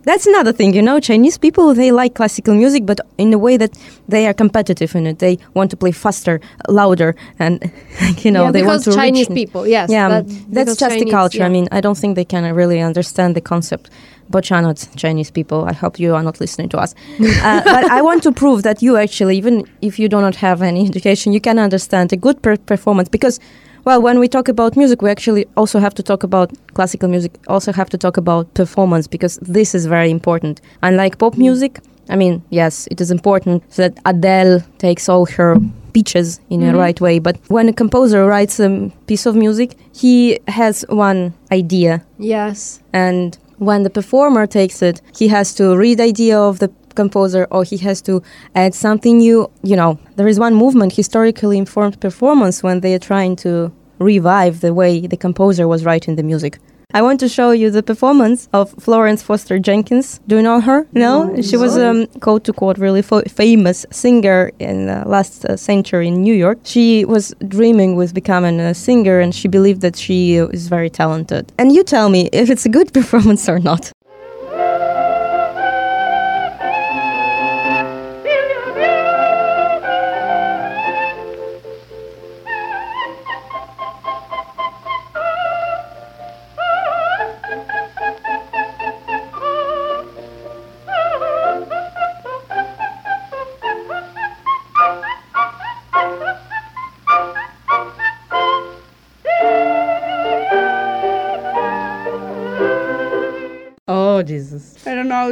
that's 0.04 0.26
another 0.26 0.52
thing, 0.52 0.74
you 0.74 0.82
know. 0.82 0.98
Chinese 1.00 1.38
people 1.38 1.74
they 1.74 1.92
like 1.92 2.14
classical 2.14 2.54
music, 2.54 2.84
but 2.84 2.98
in 3.18 3.32
a 3.32 3.38
way 3.38 3.56
that 3.56 3.70
they 4.08 4.26
are 4.26 4.34
competitive 4.34 4.96
in 4.96 5.06
it. 5.06 5.18
They 5.20 5.38
want 5.54 5.70
to 5.70 5.76
play 5.76 5.92
faster, 5.92 6.40
louder, 6.68 7.14
and 7.38 7.62
you 8.24 8.30
know 8.30 8.44
yeah, 8.46 8.50
they 8.52 8.62
want 8.62 8.80
because 8.80 8.94
to 8.96 9.00
Chinese 9.00 9.28
reach. 9.28 9.36
people, 9.46 9.66
yes. 9.66 9.90
yeah, 9.90 10.08
that- 10.08 10.26
that's 10.50 10.76
just 10.76 10.94
the 10.94 10.98
Chinese- 11.04 11.12
culture. 11.12 11.42
I 11.44 11.48
mean, 11.48 11.68
I 11.70 11.80
don't 11.80 11.96
think 11.96 12.16
they 12.16 12.24
can 12.24 12.52
really 12.54 12.80
understand 12.80 13.34
the 13.36 13.40
concept. 13.40 13.90
But 14.30 14.48
you're 14.48 14.62
not 14.62 14.88
Chinese 14.96 15.30
people. 15.30 15.66
I 15.66 15.74
hope 15.74 15.98
you 15.98 16.14
are 16.14 16.22
not 16.22 16.40
listening 16.40 16.68
to 16.70 16.78
us. 16.78 16.94
uh, 17.20 17.60
but 17.64 17.84
I 17.90 18.00
want 18.00 18.22
to 18.22 18.32
prove 18.32 18.62
that 18.62 18.80
you 18.80 18.96
actually, 18.96 19.36
even 19.36 19.64
if 19.82 19.98
you 19.98 20.08
do 20.08 20.20
not 20.20 20.36
have 20.36 20.62
any 20.62 20.86
education, 20.90 21.32
you 21.34 21.40
can 21.40 21.58
understand 21.58 22.12
a 22.12 22.16
good 22.16 22.40
per- 22.40 22.56
performance 22.56 23.08
because 23.10 23.40
well, 23.84 24.00
when 24.02 24.18
we 24.18 24.28
talk 24.28 24.48
about 24.48 24.76
music, 24.76 25.02
we 25.02 25.10
actually 25.10 25.46
also 25.56 25.78
have 25.80 25.94
to 25.94 26.02
talk 26.02 26.22
about 26.22 26.50
classical 26.74 27.08
music, 27.08 27.32
also 27.48 27.72
have 27.72 27.90
to 27.90 27.98
talk 27.98 28.16
about 28.16 28.52
performance 28.54 29.06
because 29.06 29.38
this 29.42 29.74
is 29.74 29.86
very 29.86 30.10
important. 30.10 30.60
Unlike 30.82 31.18
pop 31.18 31.36
music, 31.36 31.80
I 32.08 32.16
mean, 32.16 32.42
yes, 32.50 32.88
it 32.90 33.00
is 33.00 33.10
important 33.10 33.68
that 33.76 33.98
Adele 34.04 34.60
takes 34.78 35.08
all 35.08 35.26
her 35.26 35.56
pitches 35.92 36.40
in 36.48 36.60
Mhm. 36.60 36.74
a 36.74 36.76
right 36.76 37.00
way, 37.00 37.18
but 37.20 37.36
when 37.48 37.68
a 37.68 37.72
composer 37.72 38.26
writes 38.26 38.58
a 38.60 38.90
piece 39.06 39.26
of 39.26 39.34
music, 39.36 39.76
he 39.92 40.38
has 40.48 40.84
one 40.88 41.32
idea 41.52 42.02
yes, 42.18 42.80
and 42.92 43.36
when 43.58 43.82
the 43.84 43.90
performer 43.90 44.46
takes 44.46 44.82
it 44.82 45.00
he 45.20 45.28
has 45.28 45.54
to 45.54 45.76
read 45.76 45.98
the 45.98 46.04
idea 46.04 46.36
of 46.38 46.58
the 46.58 46.68
composer 46.94 47.46
or 47.50 47.64
he 47.64 47.76
has 47.78 48.00
to 48.02 48.22
add 48.54 48.74
something 48.74 49.18
new 49.18 49.50
you 49.62 49.76
know 49.76 49.98
there 50.16 50.28
is 50.28 50.38
one 50.38 50.54
movement 50.54 50.92
historically 50.94 51.58
informed 51.58 52.00
performance 52.00 52.62
when 52.62 52.80
they 52.80 52.94
are 52.94 52.98
trying 53.12 53.34
to 53.36 53.72
revive 53.98 54.60
the 54.60 54.72
way 54.74 55.06
the 55.06 55.16
composer 55.16 55.66
was 55.68 55.84
writing 55.84 56.16
the 56.16 56.22
music 56.22 56.58
I 56.94 57.00
want 57.00 57.20
to 57.20 57.28
show 57.28 57.52
you 57.52 57.70
the 57.70 57.82
performance 57.82 58.50
of 58.52 58.70
Florence 58.78 59.22
Foster 59.22 59.58
Jenkins. 59.58 60.20
Do 60.26 60.36
you 60.36 60.42
know 60.42 60.60
her? 60.60 60.86
No, 60.92 61.24
No, 61.24 61.40
she 61.40 61.56
was 61.56 61.72
sorry. 61.72 62.02
um, 62.02 62.06
quote 62.20 62.44
to 62.44 62.52
quote 62.52 62.76
really 62.76 63.00
fo- 63.00 63.22
famous 63.22 63.86
singer 63.90 64.50
in 64.58 64.76
the 64.88 65.02
last 65.06 65.46
uh, 65.46 65.56
century 65.56 66.08
in 66.08 66.16
New 66.22 66.34
York. 66.34 66.58
She 66.64 67.06
was 67.06 67.34
dreaming 67.48 67.96
with 67.96 68.12
becoming 68.12 68.60
a 68.60 68.74
singer, 68.74 69.20
and 69.20 69.34
she 69.34 69.48
believed 69.48 69.80
that 69.80 69.96
she 69.96 70.34
is 70.34 70.68
very 70.68 70.90
talented. 70.90 71.50
And 71.58 71.72
you 71.74 71.82
tell 71.82 72.10
me 72.10 72.28
if 72.30 72.50
it's 72.50 72.66
a 72.66 72.68
good 72.78 72.92
performance 72.98 73.48
or 73.48 73.58
not. 73.58 73.90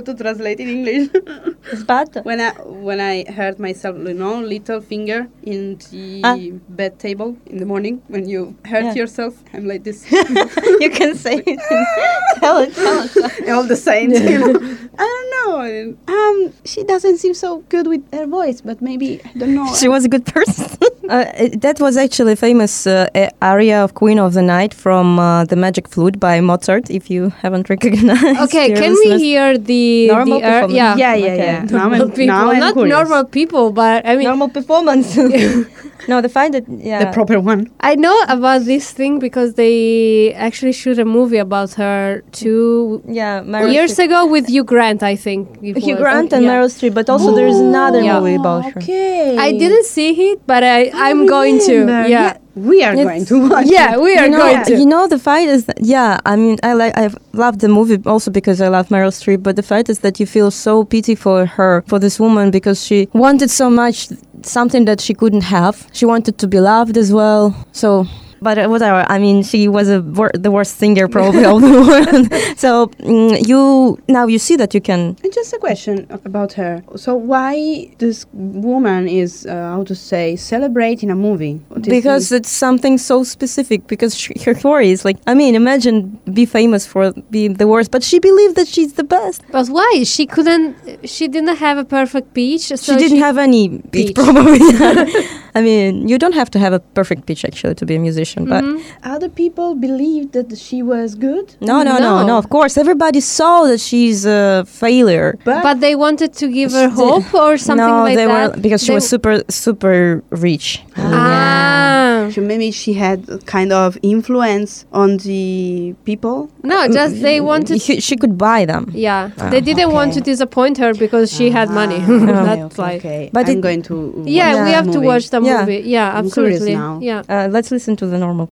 How 0.00 0.12
to 0.12 0.14
translate 0.22 0.60
in 0.60 0.68
English. 0.68 1.08
It's 1.72 1.84
bad. 1.84 2.08
when 2.24 2.40
I 2.40 2.50
when 2.88 3.00
I 3.00 3.24
hurt 3.30 3.58
myself, 3.58 3.96
you 3.98 4.14
know, 4.14 4.40
little 4.40 4.80
finger 4.80 5.28
in 5.42 5.76
the 5.92 6.22
Ah. 6.24 6.36
bed 6.68 6.98
table 6.98 7.36
in 7.46 7.58
the 7.58 7.66
morning 7.66 8.00
when 8.08 8.28
you 8.28 8.56
hurt 8.64 8.84
Yeah. 8.84 8.94
yourself, 9.04 9.34
I'm 9.54 9.66
like 9.66 9.84
this. 9.84 10.10
you 10.80 10.90
can 10.90 11.14
say 11.14 11.42
it. 11.46 11.60
tell 12.40 12.58
it. 12.58 12.74
Tell 12.74 12.98
it. 13.04 13.48
all 13.50 13.64
the 13.64 13.76
saints. 13.76 14.18
You 14.20 14.38
know? 14.38 14.54
I 14.98 15.06
don't 15.14 15.30
know. 15.36 15.96
Um, 16.08 16.52
she 16.64 16.82
doesn't 16.84 17.18
seem 17.18 17.34
so 17.34 17.58
good 17.68 17.86
with 17.86 18.02
her 18.12 18.26
voice, 18.26 18.60
but 18.60 18.80
maybe 18.80 19.20
I 19.24 19.32
don't 19.38 19.54
know. 19.54 19.68
She 19.74 19.88
was 19.88 20.04
a 20.04 20.08
good 20.08 20.24
person. 20.26 20.66
Uh, 21.10 21.44
it- 21.44 21.60
that 21.60 21.76
was 21.80 21.94
actually 22.04 22.32
a 22.32 22.36
famous 22.48 22.86
uh, 22.86 23.08
aria 23.42 23.78
of 23.84 23.90
Queen 23.94 24.18
of 24.18 24.32
the 24.38 24.42
Night 24.56 24.72
from 24.84 25.06
uh, 25.18 25.44
the 25.44 25.56
Magic 25.56 25.86
Flute 25.92 26.18
by 26.20 26.40
Mozart. 26.40 26.84
If 26.98 27.04
you 27.10 27.22
haven't 27.42 27.66
recognized. 27.74 28.40
Okay, 28.46 28.66
can 28.80 28.92
listeners. 28.94 29.20
we 29.20 29.24
hear 29.28 29.58
the 29.58 30.08
Normal 30.08 30.38
the 30.40 30.46
performance. 30.46 30.72
Yeah, 30.80 30.94
yeah, 30.96 31.14
yeah, 31.14 31.32
Okay. 31.34 31.52
yeah. 31.52 31.66
Now 31.70 31.88
normal 31.88 32.08
people, 32.18 32.26
now 32.26 32.50
I'm 32.50 32.60
not 32.66 32.74
curious. 32.74 32.94
normal 32.98 33.24
people, 33.38 33.64
but 33.82 33.98
I 34.06 34.16
mean, 34.16 34.24
normal 34.32 34.48
performance? 34.58 35.08
no, 36.10 36.20
the 36.26 36.28
fact 36.36 36.50
that 36.52 36.64
yeah, 36.68 37.04
The 37.04 37.12
proper 37.12 37.38
one. 37.40 37.60
I 37.80 37.94
know 38.04 38.16
about 38.28 38.60
this 38.64 38.90
thing 38.98 39.18
because 39.18 39.54
they 39.54 40.32
actually 40.34 40.72
shoot 40.72 40.98
a 40.98 41.04
movie 41.04 41.38
about 41.48 41.70
her 41.74 42.22
two 42.32 43.02
yeah, 43.06 43.42
Meryl 43.42 43.72
years 43.72 43.92
Streep. 43.96 44.04
ago 44.06 44.26
with 44.34 44.44
Hugh 44.48 44.64
Grant, 44.64 45.02
I 45.02 45.16
think. 45.16 45.40
it 45.62 45.76
Hugh 45.78 45.94
was. 45.96 46.02
Grant 46.02 46.32
and 46.32 46.42
Yeah. 46.44 46.50
Meryl 46.50 46.70
Streep, 46.76 46.94
but 46.94 47.08
also 47.10 47.34
there 47.34 47.46
is 47.54 47.58
another 47.58 48.00
Yeah. 48.02 48.18
movie 48.20 48.34
about 48.34 48.64
her. 48.72 48.80
Okay. 48.80 49.36
I 49.46 49.52
didn't 49.62 49.86
see 49.94 50.10
it, 50.32 50.38
but 50.46 50.62
I 50.64 50.80
I'm 51.00 51.26
going 51.26 51.58
to. 51.66 51.78
Remember, 51.80 52.08
Yeah. 52.08 52.36
We 52.56 52.82
are 52.82 52.92
It's- 52.92 53.06
going 53.06 53.24
to 53.26 53.48
watch. 53.48 53.66
Yeah, 53.68 53.96
we 53.96 54.16
are 54.18 54.24
you 54.26 54.30
know, 54.32 54.38
going 54.38 54.64
to. 54.66 54.74
You 54.76 54.84
know, 54.84 55.06
the 55.06 55.18
fight 55.18 55.48
is 55.48 55.64
that, 55.66 55.78
yeah. 55.80 56.18
I 56.26 56.34
mean, 56.36 56.58
I 56.62 56.72
like 56.74 56.92
I 56.98 57.08
love 57.32 57.60
the 57.60 57.68
movie 57.68 57.98
also 58.04 58.30
because 58.30 58.60
I 58.60 58.68
love 58.68 58.88
Meryl 58.88 59.12
Streep. 59.20 59.42
But 59.42 59.54
the 59.56 59.62
fact 59.62 59.88
is 59.88 60.00
that 60.00 60.18
you 60.20 60.26
feel 60.26 60.50
so 60.50 60.84
pity 60.84 61.14
for 61.14 61.46
her, 61.46 61.84
for 61.86 61.98
this 61.98 62.18
woman, 62.20 62.50
because 62.50 62.84
she 62.84 63.08
wanted 63.14 63.50
so 63.50 63.70
much 63.70 64.08
something 64.42 64.84
that 64.86 65.00
she 65.00 65.14
couldn't 65.14 65.42
have. 65.44 65.86
She 65.92 66.04
wanted 66.04 66.36
to 66.38 66.46
be 66.48 66.60
loved 66.60 66.96
as 66.96 67.12
well. 67.12 67.54
So. 67.72 68.06
But 68.42 68.58
uh, 68.58 68.68
whatever. 68.68 69.04
I 69.08 69.18
mean, 69.18 69.42
she 69.42 69.68
was 69.68 69.88
a 69.88 70.00
wor- 70.00 70.32
the 70.34 70.50
worst 70.50 70.76
singer 70.78 71.08
probably 71.08 71.44
of 71.44 71.60
the 71.60 71.70
world. 71.70 72.58
so 72.58 72.86
mm, 73.00 73.46
you 73.46 73.98
now 74.08 74.26
you 74.26 74.38
see 74.38 74.56
that 74.56 74.74
you 74.74 74.80
can. 74.80 75.16
And 75.22 75.32
just 75.32 75.52
a 75.52 75.58
question 75.58 76.06
about 76.10 76.52
her. 76.54 76.82
So 76.96 77.14
why 77.14 77.94
this 77.98 78.26
woman 78.32 79.08
is 79.08 79.46
uh, 79.46 79.52
how 79.52 79.84
to 79.84 79.94
say 79.94 80.36
celebrate 80.36 81.02
in 81.02 81.10
a 81.10 81.16
movie? 81.16 81.60
What 81.68 81.86
is 81.86 81.88
because 81.88 82.32
it's 82.32 82.50
something 82.50 82.98
so 82.98 83.24
specific 83.24 83.86
because 83.86 84.16
she, 84.16 84.34
her 84.44 84.54
story 84.54 84.90
is 84.90 85.04
like 85.04 85.18
i 85.26 85.34
mean 85.34 85.54
imagine 85.54 86.18
be 86.32 86.46
famous 86.46 86.86
for 86.86 87.12
being 87.30 87.54
the 87.54 87.66
worst 87.66 87.90
but 87.90 88.02
she 88.02 88.18
believed 88.18 88.56
that 88.56 88.68
she's 88.68 88.94
the 88.94 89.04
best 89.04 89.42
But 89.50 89.68
why? 89.68 90.02
She 90.04 90.26
couldn't. 90.26 91.08
She 91.08 91.28
didn't 91.28 91.56
have 91.56 91.78
a 91.78 91.84
perfect 91.84 92.34
pitch. 92.34 92.62
So 92.68 92.76
she 92.76 92.96
didn't 92.96 93.18
have 93.18 93.38
any 93.38 93.68
Peach. 93.68 93.90
beat 93.90 94.14
probably 94.16 94.58
I 95.54 95.60
mean, 95.60 96.08
you 96.08 96.16
don't 96.18 96.34
have 96.40 96.50
to 96.54 96.58
have 96.58 96.72
a 96.72 96.80
perfect 96.98 97.26
pitch 97.26 97.44
actually 97.44 97.74
to 97.80 97.84
be 97.86 97.94
a 97.96 97.98
musician, 97.98 98.44
but 98.46 98.62
Other 99.02 99.28
people 99.28 99.74
believed 99.74 100.32
that 100.32 100.48
she 100.58 100.78
was 100.82 101.14
good. 101.14 101.46
no, 101.60 101.82
no, 101.82 101.94
no, 101.98 102.12
No. 102.20 102.26
no. 102.26 102.34
Of 102.38 102.48
course, 102.56 102.74
everybody 102.84 103.20
saw 103.20 103.64
that 103.68 103.80
she's 103.80 104.24
a 104.26 104.64
failure. 104.66 105.30
But, 105.44 105.62
But 105.62 105.80
they 105.80 105.94
wanted 105.96 106.30
to 106.40 106.46
give 106.58 106.70
her 106.72 106.88
hope 106.88 107.28
or 107.34 107.56
something 107.58 107.86
no, 107.96 108.04
like 108.06 108.16
they 108.16 108.26
that. 108.26 108.56
were 108.56 108.60
because 108.60 108.80
she 108.82 108.88
They- 108.92 108.94
was 108.98 109.08
super, 109.08 109.34
super 109.48 110.22
rich. 110.30 110.66
Ah. 110.96 111.89
So 112.30 112.40
maybe 112.40 112.70
she 112.70 112.92
had 112.94 113.44
kind 113.46 113.72
of 113.72 113.98
influence 114.02 114.86
on 114.92 115.16
the 115.18 115.94
people. 116.04 116.50
No, 116.62 116.86
just 116.88 117.20
they 117.22 117.40
wanted. 117.40 117.80
He- 117.82 118.00
she 118.00 118.16
could 118.16 118.36
buy 118.38 118.64
them. 118.64 118.90
Yeah, 118.94 119.30
Ah, 119.38 119.50
they 119.50 119.60
didn't 119.60 119.92
want 119.92 120.14
to 120.14 120.20
disappoint 120.20 120.78
her 120.78 120.92
because 120.94 121.32
she 121.32 121.50
had 121.50 121.68
money. 121.70 121.98
That's 122.06 122.78
okay, 122.78 122.82
why. 122.82 122.94
okay. 122.96 123.30
But 123.32 123.48
I'm 123.48 123.58
it- 123.58 123.60
going 123.60 123.82
to. 123.82 124.24
Yeah, 124.26 124.54
watch 124.54 124.64
we 124.64 124.70
the 124.70 124.76
have 124.76 124.90
to 124.92 125.00
watch 125.00 125.30
the 125.30 125.40
Yeah. 125.42 125.60
movie. 125.60 125.82
Yeah, 125.88 126.10
I'm 126.16 126.26
absolutely. 126.26 126.74
now. 126.74 126.98
Yeah. 127.02 127.22
Uh, 127.28 127.48
let's 127.50 127.70
listen 127.70 127.96
to 127.96 128.06
the 128.06 128.18
normal. 128.18 128.48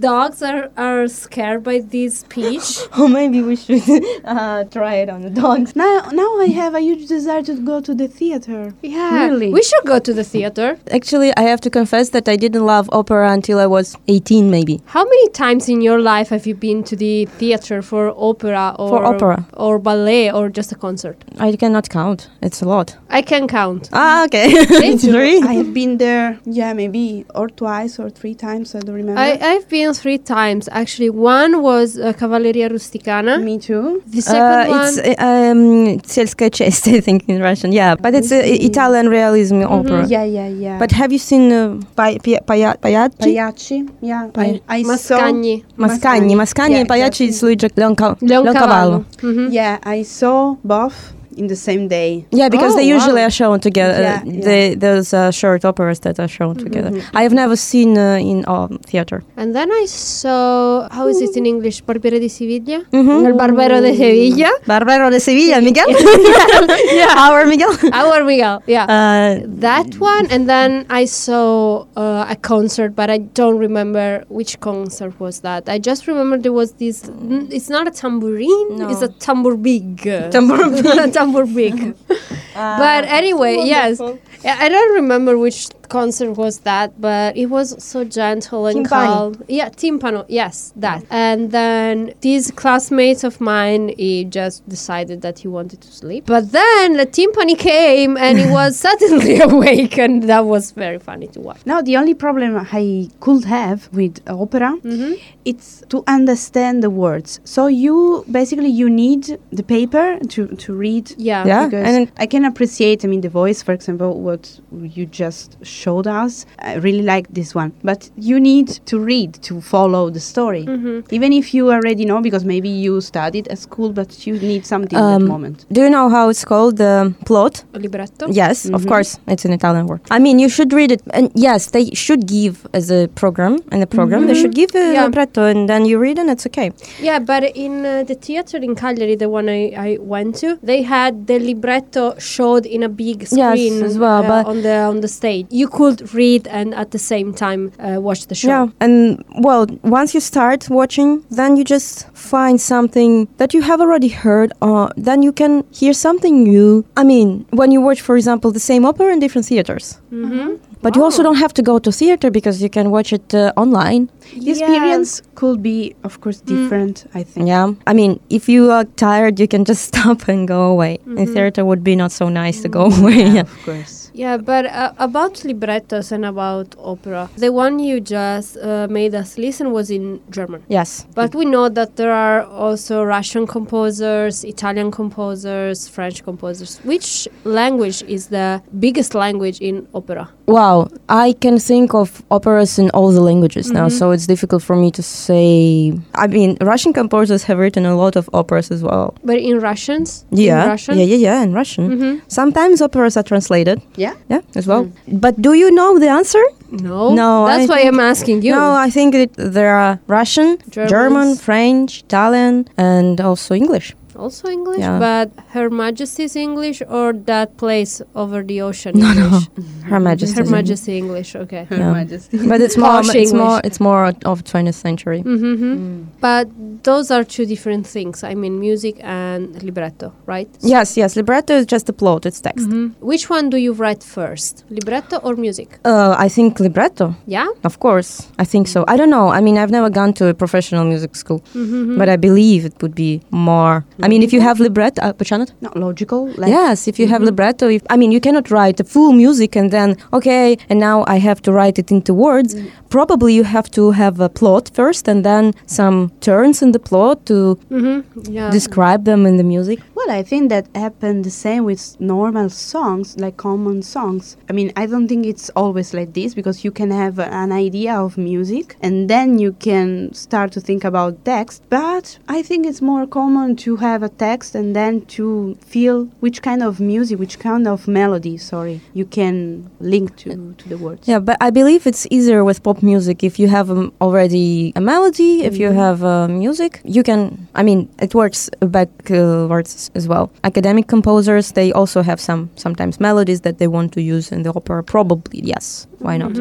Dogs 0.00 0.42
are, 0.42 0.70
are 0.76 1.08
scared 1.08 1.62
by 1.64 1.80
this 1.80 2.20
speech? 2.20 2.78
Oh, 3.00 3.06
maybe 3.06 3.42
we 3.42 3.54
should 3.56 3.82
uh, 4.24 4.64
try 4.64 4.94
it 4.96 5.08
on 5.08 5.22
the 5.22 5.30
dogs. 5.30 5.76
Now, 5.76 6.08
now 6.12 6.38
I 6.40 6.46
have 6.46 6.74
a 6.74 6.80
huge 6.80 7.06
desire 7.06 7.42
to 7.42 7.54
go 7.54 7.80
to 7.80 7.94
the 7.94 8.08
theater. 8.08 8.74
yeah, 8.82 9.26
Really? 9.26 9.52
we 9.52 9.62
should 9.62 9.84
go 9.84 9.98
to 10.00 10.12
the 10.12 10.24
theater. 10.24 10.78
Actually, 10.90 11.30
I 11.36 11.42
have 11.42 11.60
to 11.62 11.70
confess 11.70 12.10
that 12.10 12.28
I 12.28 12.36
didn't 12.36 12.64
love 12.66 12.88
opera 12.92 13.30
until 13.32 13.58
I 13.60 13.66
was 13.66 13.96
18, 14.08 14.50
maybe. 14.50 14.80
How 14.86 15.04
many 15.04 15.28
times 15.30 15.68
in 15.68 15.80
your 15.80 16.00
life 16.00 16.28
have 16.30 16.46
you 16.46 16.54
been 16.54 16.82
to 16.84 16.96
the 16.96 17.26
theater 17.26 17.82
for 17.82 18.12
opera 18.16 18.74
or 18.78 18.88
For 18.88 19.04
opera. 19.04 19.46
or 19.54 19.78
ballet 19.78 20.32
or 20.32 20.48
just 20.48 20.72
a 20.72 20.74
concert? 20.76 21.16
I 21.38 21.54
cannot 21.56 21.88
count. 21.88 22.28
It's 22.42 22.62
a 22.62 22.64
lot. 22.66 22.96
I 23.10 23.22
can 23.22 23.46
count. 23.46 23.90
Ah, 23.92 24.24
okay. 24.24 24.48
Me 24.80 24.96
three. 24.96 25.40
I 25.42 25.52
have 25.54 25.72
been 25.72 25.98
there, 25.98 26.38
yeah, 26.44 26.72
maybe 26.72 27.24
or 27.34 27.48
twice 27.48 27.98
or 27.98 28.10
three 28.10 28.34
times. 28.34 28.74
I 28.74 28.80
don't 28.80 28.94
remember. 28.94 29.20
I, 29.20 29.38
I've 29.40 29.68
been 29.68 29.87
three 29.92 30.18
times 30.18 30.68
actually. 30.72 31.10
One 31.10 31.62
was 31.62 31.98
uh, 31.98 32.12
Cavalleria 32.12 32.68
Rusticana. 32.70 33.42
Me 33.42 33.58
too. 33.58 34.02
The 34.06 34.20
second 34.22 34.42
Uh, 34.42 34.66
one, 34.68 34.86
it's 34.86 34.98
uh, 34.98 35.24
um, 35.26 36.00
Selska 36.02 36.52
Chest, 36.52 36.88
I 36.96 37.00
think, 37.00 37.28
in 37.28 37.40
Russian. 37.42 37.72
Yeah, 37.72 37.94
but 37.96 38.14
it's 38.14 38.30
uh, 38.32 38.40
Italian 38.44 39.08
realism 39.08 39.62
opera. 39.62 40.06
Yeah, 40.06 40.24
yeah, 40.24 40.48
yeah. 40.48 40.78
But 40.78 40.92
have 40.92 41.12
you 41.12 41.18
seen 41.18 41.52
uh, 41.52 41.80
Pai- 41.96 42.18
Pia- 42.18 42.40
Paya- 42.46 42.76
Pagliacci? 42.80 43.18
Pagliacci, 43.18 43.88
yeah. 44.00 44.30
I, 44.36 44.60
I 44.68 44.82
saw. 44.82 45.18
Mascagni. 45.20 45.64
Mascagni. 45.76 46.34
Mascagni 46.34 46.70
Yeah, 46.72 46.80
and 46.80 46.88
Pagliacci 46.88 47.20
yeah. 47.24 47.30
is 47.30 47.42
Luigi 47.42 47.68
Leonca- 47.68 48.16
Leoncavallo. 48.20 49.04
Leoncavallo. 49.04 49.04
Mhm. 49.22 49.52
Yeah, 49.52 49.78
I 49.82 50.02
saw 50.02 50.56
both 50.64 51.12
in 51.38 51.46
the 51.46 51.56
same 51.56 51.88
day. 51.88 52.26
Yeah, 52.30 52.48
because 52.48 52.72
Oh, 52.74 52.76
they 52.76 52.88
usually 52.96 53.22
wow. 53.22 53.28
are 53.28 53.36
shown 53.40 53.60
together. 53.60 54.00
Yeah, 54.02 54.20
uh, 54.20 54.24
yeah. 54.26 54.44
They, 54.48 54.74
there's 54.74 55.10
uh, 55.14 55.30
short 55.30 55.64
operas 55.64 56.00
that 56.00 56.18
are 56.20 56.28
shown 56.28 56.54
together. 56.56 56.90
I 57.14 57.22
have 57.22 57.32
never 57.32 57.56
seen 57.56 57.96
uh, 57.96 58.18
in 58.32 58.44
um, 58.48 58.78
theater. 58.90 59.22
And 59.36 59.54
then 59.54 59.70
I 59.72 59.84
saw, 59.86 60.88
how 60.90 61.06
is 61.08 61.20
it 61.22 61.36
in 61.36 61.46
English? 61.46 61.82
Barbiere 61.84 62.18
di 62.20 62.28
Siviglia? 62.28 62.80
Mhm. 62.92 63.26
El 63.26 63.34
Barbero 63.34 63.80
de 63.80 63.94
Sevilla. 63.96 64.50
Barbero 64.66 65.10
de 65.10 65.20
Sevilla, 65.20 65.60
Miguel. 65.68 65.86
yeah, 66.92 67.14
our 67.26 67.46
Miguel. 67.46 67.72
Our 67.92 68.24
Miguel, 68.24 68.62
yeah. 68.66 68.84
Uh, 68.84 69.46
that 69.60 69.94
one, 69.98 70.26
and 70.30 70.48
then 70.48 70.86
I 70.90 71.04
saw 71.06 71.86
uh, 71.96 72.26
a 72.28 72.36
concert, 72.36 72.94
but 72.94 73.08
I 73.10 73.18
don't 73.18 73.58
remember 73.58 74.24
which 74.28 74.60
concert 74.60 75.18
was 75.20 75.40
that. 75.40 75.68
I 75.68 75.78
just 75.78 76.06
remember 76.06 76.38
there 76.38 76.52
was 76.52 76.72
this. 76.72 77.08
n- 77.08 77.48
It's 77.50 77.68
not 77.70 77.86
a 77.86 77.90
tambourine; 77.90 78.76
No. 78.78 78.88
it's 78.90 79.02
a 79.02 79.08
tambour 79.08 79.56
big. 79.56 80.02
Tambour 80.30 80.68
big. 80.70 81.12
Tambour 81.32 81.46
big. 81.46 81.96
but 82.08 82.24
ah, 82.56 83.02
anyway, 83.06 83.62
yes, 83.64 84.00
I 84.00 84.68
don't 84.68 84.94
remember 84.94 85.38
which 85.38 85.68
concert 85.88 86.32
was 86.32 86.60
that, 86.60 87.00
but 87.00 87.36
it 87.36 87.46
was 87.46 87.82
so 87.82 88.04
gentle 88.04 88.66
and 88.66 88.86
Timpani. 88.86 88.88
calm. 88.88 89.44
Yeah, 89.48 89.68
timpano. 89.70 90.24
Yes, 90.28 90.72
that. 90.76 91.04
And 91.10 91.50
then 91.50 92.14
these 92.20 92.50
classmates 92.50 93.24
of 93.24 93.40
mine, 93.40 93.94
he 93.96 94.24
just 94.24 94.68
decided 94.68 95.22
that 95.22 95.38
he 95.40 95.48
wanted 95.48 95.80
to 95.82 95.92
sleep. 95.92 96.26
But 96.26 96.52
then 96.52 96.96
the 96.96 97.06
timpani 97.06 97.58
came, 97.58 98.16
and 98.16 98.38
he 98.38 98.46
was 98.50 98.78
suddenly 98.86 99.40
awake, 99.48 99.98
and 99.98 100.24
that 100.24 100.44
was 100.44 100.72
very 100.72 100.98
funny 100.98 101.26
to 101.28 101.40
watch. 101.40 101.60
Now, 101.66 101.80
the 101.82 101.96
only 101.96 102.14
problem 102.14 102.56
I 102.56 103.08
could 103.20 103.44
have 103.44 103.88
with 103.92 104.20
opera, 104.28 104.76
Mm-hmm. 104.82 105.14
it's 105.44 105.82
to 105.88 106.04
understand 106.06 106.82
the 106.82 106.90
words. 106.90 107.40
So 107.44 107.66
you 107.66 108.24
basically 108.30 108.68
you 108.68 108.88
need 108.90 109.38
the 109.50 109.62
paper 109.62 110.18
to, 110.28 110.48
to 110.48 110.74
read. 110.74 111.12
Yeah. 111.16 111.46
Yeah. 111.46 111.66
Because 111.68 111.86
and- 111.94 112.12
I 112.18 112.26
can 112.26 112.44
appreciate, 112.44 113.04
I 113.04 113.08
mean, 113.08 113.20
the 113.22 113.28
voice, 113.28 113.62
for 113.62 113.72
example, 113.72 114.20
what 114.20 114.60
you 114.96 115.06
just 115.06 115.56
showed 115.82 116.06
us. 116.22 116.32
I 116.70 116.74
really 116.86 117.02
like 117.14 117.26
this 117.38 117.50
one. 117.62 117.70
But 117.90 118.00
you 118.28 118.36
need 118.50 118.68
to 118.90 118.96
read 119.12 119.30
to 119.48 119.54
follow 119.74 120.04
the 120.16 120.20
story. 120.32 120.64
Mm-hmm. 120.64 121.14
Even 121.16 121.30
if 121.40 121.46
you 121.56 121.62
already 121.76 122.04
know, 122.10 122.20
because 122.28 122.44
maybe 122.54 122.68
you 122.84 123.00
studied 123.12 123.46
at 123.54 123.58
school, 123.58 123.90
but 124.00 124.10
you 124.26 124.34
need 124.52 124.62
something 124.72 124.98
at 124.98 125.04
Um, 125.04 125.22
that 125.22 125.28
moment. 125.34 125.56
do 125.76 125.80
you 125.84 125.90
know 125.96 126.06
how 126.16 126.24
it's 126.32 126.44
called? 126.52 126.74
The 126.84 126.94
plot? 127.28 127.54
Libretto. 127.84 128.24
Yes, 128.42 128.56
of 128.76 128.82
Mhm. 128.82 128.88
course, 128.92 129.10
it's 129.34 129.44
an 129.48 129.52
Italian 129.60 129.84
word. 129.90 130.00
I 130.10 130.18
mean, 130.26 130.36
you 130.44 130.48
should 130.56 130.70
read 130.80 130.90
it, 130.96 131.02
and 131.16 131.26
yes, 131.48 131.60
they 131.74 131.84
should 132.04 132.22
give 132.38 132.54
as 132.78 132.86
a 132.90 133.00
program 133.22 133.54
in 133.72 133.78
the 133.84 133.90
program. 133.98 134.20
They 134.28 134.34
should 134.42 134.54
give 134.62 134.70
a 134.74 134.86
Yeah. 134.94 135.04
libretto, 135.06 135.42
and 135.52 135.60
then 135.70 135.82
you 135.90 135.96
read, 136.06 136.16
and 136.22 136.28
it's 136.34 136.46
okay. 136.50 136.68
Yeah, 137.08 137.18
but 137.32 137.42
in 137.66 137.72
uh, 137.86 138.02
the 138.10 138.16
theater 138.26 138.58
in 138.68 138.74
Cagliari, 138.74 139.16
the 139.24 139.28
one 139.38 139.46
I, 139.48 139.62
I 139.88 139.90
went 140.14 140.30
to, 140.42 140.48
they 140.70 140.80
had 140.82 141.12
the 141.30 141.38
libretto 141.50 142.04
showed 142.18 142.64
in 142.66 142.82
a 142.82 142.88
big 143.04 143.18
Yes, 143.22 143.30
screen 143.30 143.82
as 143.88 143.94
well, 144.04 144.22
uh, 144.24 144.28
but- 144.32 144.46
on 144.52 144.62
the 144.66 144.76
on 144.92 145.00
the 145.00 145.08
stage. 145.20 145.46
You 145.50 145.67
could 145.68 146.12
read 146.14 146.46
and 146.48 146.74
at 146.74 146.90
the 146.90 146.98
same 146.98 147.32
time 147.32 147.72
uh, 147.78 148.00
watch 148.00 148.26
the 148.26 148.34
show. 148.34 148.48
Yeah, 148.48 148.66
and 148.80 149.24
well, 149.38 149.66
once 149.82 150.14
you 150.14 150.20
start 150.20 150.68
watching, 150.70 151.24
then 151.30 151.56
you 151.56 151.64
just 151.64 152.08
find 152.14 152.60
something 152.60 153.28
that 153.36 153.54
you 153.54 153.62
have 153.62 153.80
already 153.80 154.08
heard. 154.08 154.52
Uh, 154.62 154.88
then 154.96 155.22
you 155.22 155.32
can 155.32 155.64
hear 155.72 155.92
something 155.92 156.42
new. 156.42 156.84
I 156.96 157.04
mean, 157.04 157.46
when 157.50 157.70
you 157.70 157.80
watch, 157.80 158.00
for 158.00 158.16
example, 158.16 158.50
the 158.52 158.60
same 158.60 158.84
opera 158.84 159.12
in 159.12 159.20
different 159.20 159.46
theaters. 159.46 160.00
Mm-hmm. 160.12 160.56
But 160.80 160.94
you 160.94 161.02
also 161.02 161.22
don't 161.22 161.36
have 161.36 161.52
to 161.54 161.62
go 161.62 161.78
to 161.80 161.90
theater 161.90 162.30
because 162.30 162.62
you 162.62 162.70
can 162.70 162.90
watch 162.90 163.12
it 163.12 163.34
uh, 163.34 163.52
online. 163.56 164.10
The 164.32 164.50
experience 164.50 165.22
could 165.34 165.60
be, 165.60 165.96
of 166.04 166.20
course, 166.20 166.40
different, 166.40 167.06
I 167.14 167.24
think. 167.24 167.48
Yeah, 167.48 167.72
I 167.86 167.92
mean, 167.94 168.20
if 168.30 168.48
you 168.48 168.70
are 168.70 168.84
tired, 168.84 169.40
you 169.40 169.48
can 169.48 169.64
just 169.64 169.84
stop 169.90 170.28
and 170.28 170.46
go 170.46 170.70
away. 170.70 170.98
In 171.06 171.26
theater, 171.26 171.64
would 171.64 171.82
be 171.82 171.96
not 171.96 172.12
so 172.12 172.28
nice 172.28 172.62
to 172.62 172.68
go 172.68 172.84
away. 172.86 173.16
Yeah, 173.16 173.32
yeah. 173.38 173.40
of 173.40 173.62
course. 173.64 174.07
Yeah, 174.18 174.36
but 174.36 174.66
uh, 174.66 174.92
about 174.98 175.44
librettos 175.44 176.10
and 176.10 176.24
about 176.24 176.74
opera, 176.76 177.30
the 177.36 177.52
one 177.52 177.78
you 177.78 178.00
just 178.00 178.56
uh, 178.56 178.88
made 178.90 179.14
us 179.14 179.38
listen 179.38 179.70
was 179.70 179.92
in 179.92 180.20
German. 180.28 180.64
Yes. 180.66 181.06
But 181.14 181.36
we 181.36 181.44
know 181.44 181.68
that 181.68 181.94
there 181.94 182.12
are 182.12 182.42
also 182.42 183.04
Russian 183.04 183.46
composers, 183.46 184.42
Italian 184.42 184.90
composers, 184.90 185.86
French 185.86 186.24
composers. 186.24 186.78
Which 186.78 187.28
language 187.44 188.02
is 188.08 188.26
the 188.26 188.60
biggest 188.80 189.14
language 189.14 189.60
in 189.60 189.86
opera? 189.94 190.28
Wow, 190.48 190.88
I 191.10 191.34
can 191.40 191.58
think 191.58 191.92
of 191.94 192.22
operas 192.30 192.78
in 192.78 192.88
all 192.96 193.12
the 193.12 193.20
languages 193.20 193.70
now, 193.70 193.88
so 193.90 194.12
it's 194.12 194.26
difficult 194.26 194.62
for 194.62 194.76
me 194.76 194.90
to 194.92 195.02
say. 195.02 195.92
I 196.14 196.26
mean, 196.26 196.56
Russian 196.62 196.92
composers 196.94 197.42
have 197.44 197.58
written 197.58 197.84
a 197.84 197.94
lot 197.94 198.16
of 198.16 198.30
operas 198.32 198.70
as 198.70 198.82
well. 198.82 199.12
But 199.22 199.36
in 199.36 199.60
Russians? 199.60 200.24
Yeah, 200.30 200.62
In 200.64 200.68
Russian? 200.70 200.98
yeah, 200.98 201.04
yeah, 201.04 201.16
yeah, 201.28 201.42
in 201.42 201.52
Russian. 201.52 201.84
Mhm. 201.90 202.20
Sometimes 202.28 202.80
operas 202.80 203.16
are 203.18 203.22
translated. 203.22 203.82
Yeah? 203.96 204.14
Yeah, 204.30 204.40
as 204.56 204.66
well. 204.66 204.88
But 205.06 205.34
do 205.42 205.52
you 205.52 205.70
know 205.70 205.98
the 205.98 206.08
answer? 206.08 206.42
No. 206.70 207.12
No, 207.14 207.46
That's 207.46 207.64
I 207.64 207.66
why 207.66 207.76
think- 207.82 207.94
I'm 207.94 208.00
asking 208.00 208.42
you. 208.42 208.52
No, 208.52 208.72
I 208.86 208.90
think 208.90 209.14
it, 209.14 209.30
there 209.36 209.74
are 209.76 209.98
Russian, 210.06 210.56
Germans. 210.70 210.90
German, 210.90 211.36
French, 211.36 211.90
Italian, 212.08 212.66
and 212.76 213.20
also 213.20 213.54
English. 213.54 213.94
Also 214.18 214.48
English, 214.48 214.80
Yeah. 214.80 214.98
but 214.98 215.28
Her 215.54 215.70
Majesty's 215.70 216.34
English 216.36 216.82
or 216.88 217.12
that 217.26 217.56
place 217.56 218.02
over 218.14 218.42
the 218.42 218.60
ocean 218.62 218.92
No, 218.98 219.12
no. 219.12 219.24
English? 219.24 219.44
Her 219.90 220.00
Majesty. 220.00 220.36
Her 220.42 220.48
Majesty 220.50 220.98
English, 220.98 221.34
okay. 221.36 221.64
Her 221.70 221.76
Yeah. 221.78 221.92
Majesty. 221.92 222.36
But 222.48 222.60
it's 222.60 222.76
more. 222.76 223.02
Posh 223.02 223.14
It's 223.14 223.32
more. 223.32 223.60
It's 223.64 223.80
more 223.80 224.02
of 224.24 224.36
20th 224.44 224.74
century. 224.86 225.22
Mm-hmm. 225.22 226.02
But 226.20 226.48
those 226.82 227.10
are 227.10 227.24
two 227.24 227.46
different 227.46 227.86
things. 227.86 228.22
I 228.22 228.34
mean, 228.34 228.58
music 228.60 228.96
and 229.02 229.62
libretto, 229.62 230.12
right? 230.26 230.48
Yes, 230.60 230.96
yes. 230.96 231.16
Libretto 231.16 231.54
is 231.54 231.66
just 231.66 231.88
a 231.88 231.92
plot. 231.92 232.26
It's 232.26 232.40
text. 232.40 232.68
Mhm. 232.68 232.92
Which 233.00 233.24
one 233.30 233.50
do 233.50 233.56
you 233.56 233.72
write 233.72 234.02
first, 234.02 234.64
libretto 234.70 235.16
or 235.26 235.36
music? 235.36 235.78
Uh, 235.84 236.14
I 236.18 236.28
think 236.28 236.60
libretto. 236.60 237.14
Yeah. 237.26 237.48
Of 237.64 237.78
course, 237.80 238.10
I 238.38 238.44
think 238.44 238.68
so. 238.68 238.84
I 238.92 238.96
don't 238.96 239.10
know. 239.10 239.28
I 239.38 239.40
mean, 239.40 239.56
I've 239.58 239.70
never 239.78 239.90
gone 239.90 240.12
to 240.14 240.24
a 240.28 240.34
professional 240.34 240.84
music 240.84 241.16
school, 241.16 241.40
Mm-hmm. 241.54 241.98
but 241.98 242.08
I 242.08 242.16
believe 242.16 242.64
it 242.64 242.74
would 242.82 242.94
be 242.94 243.20
more. 243.30 243.84
I 244.02 244.07
mean, 244.08 244.22
if 244.22 244.32
you 244.32 244.40
have 244.40 244.58
libretto, 244.60 245.02
uh? 245.02 245.12
Not 245.60 245.76
logical. 245.76 246.26
Like, 246.40 246.50
Yes, 246.50 246.88
if 246.88 246.98
you 246.98 247.06
have 247.08 247.22
libretto, 247.22 247.68
if 247.68 247.82
I 247.90 247.96
mean, 247.96 248.12
you 248.12 248.20
cannot 248.20 248.50
write 248.50 248.76
the 248.76 248.84
full 248.84 249.12
music 249.12 249.56
and 249.56 249.70
then 249.70 249.96
okay, 250.12 250.56
and 250.70 250.78
now 250.80 251.04
I 251.06 251.18
have 251.18 251.40
to 251.42 251.52
write 251.52 251.78
it 251.78 251.90
into 251.90 252.12
words. 252.14 252.54
Probably 252.90 253.32
you 253.34 253.44
have 253.44 253.68
to 253.72 253.90
have 253.92 254.20
a 254.20 254.28
plot 254.28 254.70
first, 254.74 255.08
and 255.08 255.24
then 255.24 255.52
some 255.66 256.10
turns 256.20 256.62
in 256.62 256.72
the 256.72 256.78
plot 256.78 257.16
to 257.26 257.38
Mm-hmm. 257.70 258.32
Yeah. 258.32 258.50
describe 258.50 259.04
them 259.04 259.26
in 259.26 259.36
the 259.36 259.44
music. 259.44 259.78
Well, 259.98 260.16
I 260.16 260.22
think 260.22 260.50
that 260.50 260.68
happened 260.76 261.24
the 261.24 261.30
same 261.30 261.64
with 261.64 262.00
normal 262.00 262.50
songs, 262.50 263.18
like 263.18 263.36
common 263.36 263.82
songs. 263.82 264.36
I 264.48 264.52
mean, 264.52 264.72
I 264.76 264.86
don't 264.86 265.08
think 265.08 265.26
it's 265.26 265.50
always 265.56 265.92
like 265.92 266.14
this 266.14 266.34
because 266.34 266.62
you 266.62 266.70
can 266.70 266.92
have 266.92 267.18
an 267.18 267.50
idea 267.50 267.96
of 267.96 268.16
music 268.16 268.76
and 268.80 269.10
then 269.10 269.40
you 269.40 269.54
can 269.54 270.14
start 270.14 270.52
to 270.52 270.60
think 270.60 270.84
about 270.84 271.24
text. 271.24 271.64
But 271.68 272.16
I 272.28 272.42
think 272.42 272.64
it's 272.64 272.80
more 272.80 273.08
common 273.08 273.56
to 273.56 273.74
have 273.74 274.04
a 274.04 274.08
text 274.08 274.54
and 274.54 274.76
then 274.76 275.04
to 275.16 275.58
feel 275.66 276.04
which 276.20 276.42
kind 276.42 276.62
of 276.62 276.78
music, 276.78 277.18
which 277.18 277.40
kind 277.40 277.66
of 277.66 277.88
melody, 277.88 278.36
sorry, 278.36 278.80
you 278.94 279.04
can 279.04 279.68
link 279.80 280.14
to, 280.18 280.54
to 280.58 280.68
the 280.68 280.78
words. 280.78 281.08
Yeah, 281.08 281.18
but 281.18 281.38
I 281.40 281.50
believe 281.50 281.88
it's 281.88 282.06
easier 282.08 282.44
with 282.44 282.62
pop 282.62 282.84
music 282.84 283.24
if 283.24 283.40
you 283.40 283.48
have 283.48 283.68
um, 283.68 283.92
already 284.00 284.72
a 284.76 284.80
melody, 284.80 285.42
if 285.42 285.56
you 285.56 285.72
have 285.72 286.04
uh, 286.04 286.28
music, 286.28 286.82
you 286.84 287.02
can. 287.02 287.48
I 287.56 287.64
mean, 287.64 287.88
it 287.98 288.14
works 288.14 288.48
backwards 288.60 289.87
as 289.94 290.08
well. 290.08 290.30
Academic 290.44 290.86
composers 290.86 291.52
they 291.52 291.72
also 291.72 292.02
have 292.02 292.20
some 292.20 292.50
sometimes 292.56 293.00
melodies 293.00 293.42
that 293.42 293.58
they 293.58 293.66
want 293.66 293.92
to 293.92 294.02
use 294.02 294.32
in 294.32 294.42
the 294.42 294.52
opera. 294.54 294.82
Probably 294.82 295.40
yes, 295.42 295.86
why 295.98 296.16
not? 296.16 296.32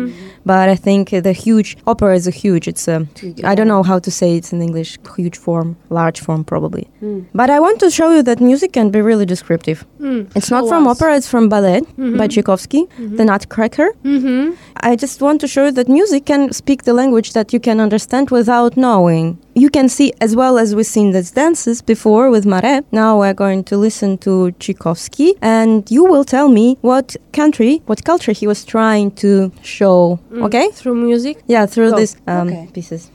But 0.46 0.70
I 0.70 0.76
think 0.76 1.10
the 1.10 1.34
huge 1.34 1.78
opera 1.86 2.16
is 2.16 2.28
a 2.28 2.32
huge. 2.32 2.68
It's 2.68 2.88
a 2.88 3.08
I 3.44 3.56
don't 3.56 3.68
know 3.68 3.84
how 3.84 4.00
to 4.00 4.12
say 4.12 4.38
it 4.38 4.52
in 4.54 4.62
English. 4.62 4.98
Huge 5.16 5.38
form, 5.38 5.76
large 5.90 6.20
form, 6.20 6.44
probably. 6.44 6.88
Mm. 7.02 7.26
But 7.34 7.50
I 7.50 7.60
want 7.60 7.80
to 7.80 7.90
show 7.90 8.10
you 8.12 8.22
that 8.24 8.40
music 8.40 8.74
can 8.74 8.90
be 8.90 9.02
really 9.02 9.26
descriptive. 9.26 9.86
Mm. 10.00 10.36
It's 10.36 10.52
not 10.52 10.68
from 10.68 10.88
us. 10.88 11.02
opera. 11.02 11.16
It's 11.18 11.28
from 11.28 11.50
ballet 11.50 11.82
by 11.98 12.28
Tchaikovsky, 12.28 12.86
the 12.98 13.26
Nutcracker. 13.26 13.90
Mm-hmm. 14.04 14.56
I 14.82 14.96
just 14.96 15.22
want 15.22 15.42
to 15.42 15.48
show 15.48 15.66
you 15.66 15.72
that 15.72 15.90
music 15.90 16.26
can 16.26 16.52
speak 16.54 16.84
the 16.84 16.94
language 16.94 17.34
that 17.34 17.52
you 17.54 17.60
can 17.60 17.80
understand 17.80 18.30
without 18.30 18.78
knowing. 18.78 19.38
You 19.56 19.70
can 19.72 19.90
see, 19.90 20.14
as 20.22 20.36
well 20.36 20.60
as 20.60 20.76
we've 20.76 20.86
seen 20.86 21.12
these 21.14 21.32
dances 21.32 21.82
before 21.82 22.30
with 22.30 22.46
Marais. 22.46 22.82
now 22.92 23.18
we're 23.20 23.34
going 23.34 23.64
to 23.66 23.78
listen 23.78 24.18
to 24.20 24.52
Tchaikovsky, 24.60 25.34
and 25.42 25.90
you 25.90 26.04
will 26.06 26.24
tell 26.24 26.48
me 26.48 26.78
what 26.82 27.16
country, 27.34 27.82
what 27.88 28.04
culture 28.04 28.34
he 28.34 28.46
was 28.46 28.64
trying 28.64 29.12
to 29.24 29.47
show, 29.64 30.20
okay? 30.34 30.70
Through 30.72 30.96
music. 30.96 31.44
Yeah, 31.48 31.66
through 31.66 31.92
Go. 31.92 31.98
these 31.98 32.16
um, 32.28 32.48
Okay. 32.48 32.70
pieces. 32.74 33.12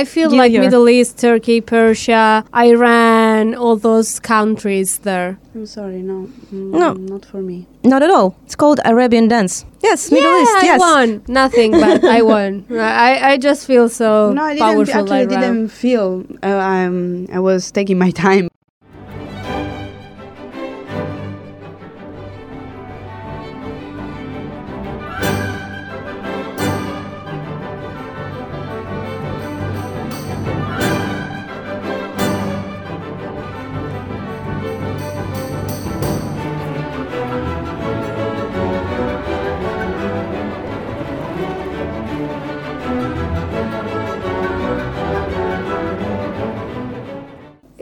I 0.00 0.04
feel 0.04 0.30
Give 0.30 0.38
like 0.38 0.52
your- 0.52 0.62
Middle 0.64 0.88
East, 0.88 1.18
Turkey, 1.18 1.60
Persia, 1.60 2.44
Iran, 2.54 3.54
all 3.54 3.76
those 3.76 4.20
countries 4.20 4.98
there. 5.08 5.38
I'm 5.54 5.66
sorry, 5.66 6.02
no. 6.02 6.28
Mm, 6.54 6.70
No. 6.82 6.92
Not 7.14 7.24
for 7.30 7.40
me. 7.50 7.66
Not 7.82 8.02
at 8.06 8.10
all. 8.10 8.36
It's 8.46 8.54
called 8.62 8.78
Arabian 8.84 9.26
dance. 9.28 9.64
Yes, 9.82 10.10
Middle 10.12 10.30
yeah, 10.36 10.42
East. 10.42 10.56
I 10.62 10.64
Yes. 10.72 10.80
won. 10.80 11.08
Nothing, 11.26 11.70
but 11.72 12.04
I 12.18 12.20
won. 12.22 12.64
I, 12.70 13.32
I 13.32 13.38
just 13.38 13.66
feel 13.66 13.88
so 13.88 14.32
no, 14.32 14.42
I 14.42 14.54
didn't 14.54 14.66
powerful. 14.68 14.94
actually 15.00 15.26
right 15.26 15.30
now. 15.30 15.40
didn't 15.40 15.68
feel. 15.68 16.24
Uh, 16.42 16.46
um, 16.72 17.26
I 17.32 17.38
was 17.40 17.70
taking 17.72 17.98
my 17.98 18.10
time. 18.26 18.48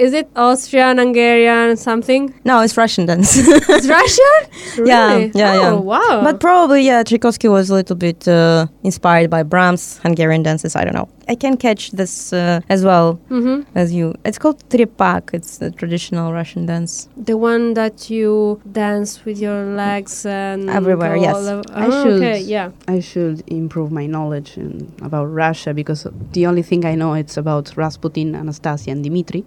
Is 0.07 0.13
it 0.13 0.29
Austrian, 0.37 0.99
Hungarian, 0.99 1.77
something? 1.77 2.33
No, 2.45 2.61
it's 2.61 2.77
Russian 2.77 3.07
dance. 3.07 3.37
It's 3.37 3.89
Russian? 3.99 4.87
Yeah, 4.87 5.17
yeah, 5.35 5.53
oh, 5.55 5.61
yeah. 5.61 5.73
wow. 5.73 6.21
But 6.23 6.39
probably, 6.39 6.87
yeah, 6.87 7.03
Tchaikovsky 7.03 7.49
was 7.49 7.71
a 7.71 7.75
little 7.75 7.97
bit 7.97 8.29
uh, 8.29 8.69
inspired 8.85 9.31
by 9.31 9.43
Brahms, 9.43 9.99
Hungarian 10.05 10.45
dances. 10.45 10.77
I 10.77 10.85
don't 10.85 10.95
know. 10.95 11.09
I 11.29 11.35
can 11.35 11.57
catch 11.57 11.91
this 11.91 12.33
uh, 12.33 12.61
as 12.69 12.85
well 12.85 13.15
hmm 13.29 13.63
as 13.75 13.93
you. 13.93 14.15
It's 14.25 14.39
called 14.39 14.59
trepak. 14.71 15.35
It's 15.35 15.59
the 15.59 15.71
traditional 15.71 16.33
Russian 16.33 16.67
dance. 16.67 17.09
The 17.17 17.37
one 17.37 17.75
that 17.75 18.09
you 18.11 18.61
dance 18.71 19.25
with 19.25 19.39
your 19.41 19.65
legs 19.77 20.25
and 20.25 20.71
Everywhere, 20.71 21.17
yes. 21.17 21.35
all 21.35 21.49
over- 21.49 21.65
I 21.75 21.87
Oh, 21.87 22.03
should. 22.03 22.23
Okay, 22.23 22.39
yeah. 22.41 22.71
I 22.89 23.01
should 23.01 23.43
improve 23.49 23.91
my 23.91 24.07
knowledge 24.07 24.57
in, 24.57 24.93
about 25.03 25.27
Russia 25.27 25.75
because 25.75 26.07
the 26.33 26.47
only 26.47 26.63
thing 26.63 26.85
I 26.85 26.95
know 26.95 27.15
it's 27.15 27.37
about 27.37 27.77
Rasputin, 27.77 28.35
Anastasia, 28.35 28.91
and 28.93 29.03
Dmitri. 29.03 29.45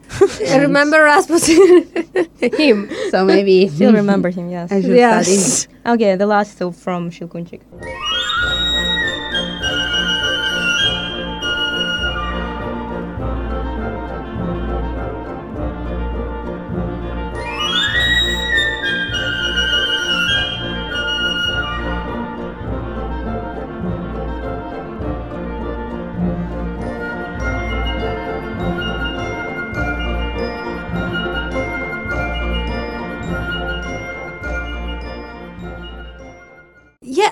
I 0.48 0.58
remember 0.68 1.02
Rasputin. 1.04 1.88
Him. 2.60 2.90
So 3.12 3.24
maybe 3.26 3.68
Still 3.70 3.94
remember 4.02 4.30
him, 4.30 4.50
yes. 4.50 4.72
I 4.72 4.82
should 4.82 4.96
Yes. 4.96 5.28
study. 5.64 5.78
Okay, 5.94 6.16
the 6.16 6.26
last 6.26 6.58
two 6.58 6.72
from 6.72 7.10
Shilkunchik. 7.12 7.62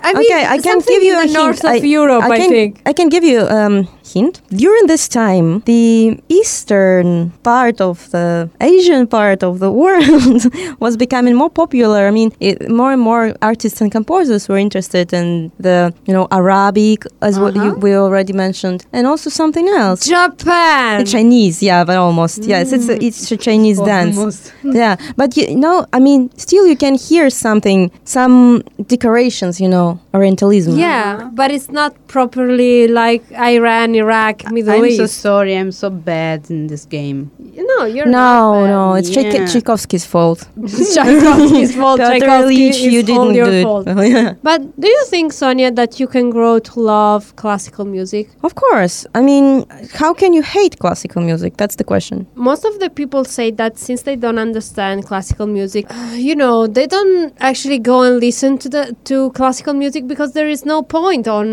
I 0.08 0.14
mean, 0.14 0.32
okay, 0.32 0.46
I 0.46 0.58
can 0.60 0.80
give 0.80 1.04
you 1.04 1.16
a 1.18 1.22
hint. 1.24 1.34
north 1.34 1.64
of 1.64 1.72
I, 1.72 1.76
Europe, 1.76 2.24
I, 2.24 2.38
can, 2.38 2.50
think. 2.50 2.82
I 2.86 2.94
can 2.94 3.10
give 3.10 3.24
you 3.24 3.42
um, 3.42 3.88
hint. 4.14 4.42
During 4.50 4.88
this 4.88 5.08
time, 5.08 5.48
the 5.66 6.20
eastern 6.30 7.32
part 7.44 7.82
of 7.82 8.10
the 8.12 8.50
Asian 8.62 9.08
part 9.08 9.44
of 9.44 9.60
the 9.60 9.72
world 9.84 10.44
was 10.80 10.98
becoming 10.98 11.36
more 11.36 11.50
popular. 11.50 12.08
I 12.08 12.12
mean, 12.12 12.32
it, 12.40 12.70
more 12.70 12.92
and 12.94 13.02
more 13.02 13.34
artists 13.42 13.82
and 13.82 13.92
composers 13.92 14.48
were 14.50 14.58
interested 14.58 15.14
in 15.14 15.52
the, 15.60 15.94
you 16.08 16.14
know, 16.14 16.28
Arabic, 16.32 17.00
as 17.22 17.40
what 17.40 17.54
you, 17.56 17.62
Uh-huh. 17.72 17.80
we 17.86 17.96
already 17.96 18.34
mentioned, 18.34 18.80
and 18.94 19.04
also 19.08 19.30
something 19.30 19.68
else. 19.84 20.00
Japan. 20.06 21.06
Chinese, 21.06 21.58
yeah, 21.70 21.84
but 21.84 21.98
almost. 21.98 22.44
Yes, 22.54 22.72
it's 22.76 22.88
a, 22.90 22.96
it's 23.04 23.32
a 23.32 23.38
Chinese 23.38 23.80
dance. 23.92 24.18
Yeah, 24.64 24.96
but 25.16 25.30
you 25.38 25.56
know, 25.56 25.86
I 25.94 26.00
mean, 26.00 26.30
still 26.38 26.66
you 26.68 26.76
can 26.76 26.96
hear 26.96 27.30
something, 27.30 27.90
some 28.04 28.64
decorations, 28.88 29.60
you 29.64 29.70
know, 29.76 30.00
Orientalism. 30.14 30.78
Yeah, 30.78 31.30
but 31.34 31.52
it's 31.52 31.70
not 31.70 31.92
properly 32.08 32.88
like 32.88 33.24
Iranian 33.56 33.97
Iraq, 33.98 34.52
Middle 34.52 34.74
I'm 34.76 34.86
East. 34.86 34.98
so 34.98 35.06
sorry. 35.08 35.54
I'm 35.58 35.72
so 35.72 35.90
bad 35.90 36.40
in 36.50 36.68
this 36.68 36.86
game. 36.86 37.32
no, 37.72 37.86
you're 37.86 38.06
No, 38.06 38.66
not 38.66 38.68
no, 38.76 38.94
it's 39.00 39.10
Tchaik- 39.10 39.34
Yeah. 39.34 39.46
Tchaikovsky's 39.46 40.06
fault. 40.06 40.40
It's 40.64 40.94
Tchaikovsky's 40.96 41.76
fault. 41.82 42.00
Tchaikovsky 42.00 42.70
Ilyich, 42.70 42.70
is 42.70 42.94
you 42.94 43.00
all 43.00 43.06
didn't 43.12 43.36
your 43.36 43.46
do 43.48 43.52
it. 43.62 43.64
fault. 43.64 43.86
But 44.50 44.60
do 44.80 44.88
you 44.96 45.04
think, 45.14 45.34
Sonia, 45.34 45.70
that 45.72 46.00
you 46.00 46.08
can 46.08 46.30
grow 46.30 46.60
to 46.60 46.74
love 46.80 47.36
classical 47.36 47.86
music? 47.86 48.30
Of 48.44 48.54
course. 48.56 49.06
I 49.16 49.22
mean, 49.22 49.66
how 49.94 50.14
can 50.14 50.32
you 50.34 50.44
hate 50.44 50.74
classical 50.80 51.22
music? 51.22 51.58
That's 51.58 51.76
the 51.76 51.84
question. 51.84 52.28
Most 52.36 52.64
of 52.66 52.80
the 52.80 52.90
people 52.90 53.24
say 53.26 53.52
that 53.52 53.78
since 53.78 54.02
they 54.04 54.16
don't 54.16 54.40
understand 54.40 55.06
classical 55.06 55.48
music, 55.48 55.86
you 56.14 56.36
know, 56.36 56.68
they 56.68 56.88
don't 56.88 57.34
actually 57.40 57.80
go 57.80 58.02
and 58.08 58.20
listen 58.20 58.58
to 58.64 58.68
the 58.70 58.96
to 59.10 59.32
classical 59.32 59.74
music 59.74 60.08
because 60.08 60.32
there 60.34 60.50
is 60.56 60.66
no 60.66 60.82
point 60.84 61.28
on 61.28 61.48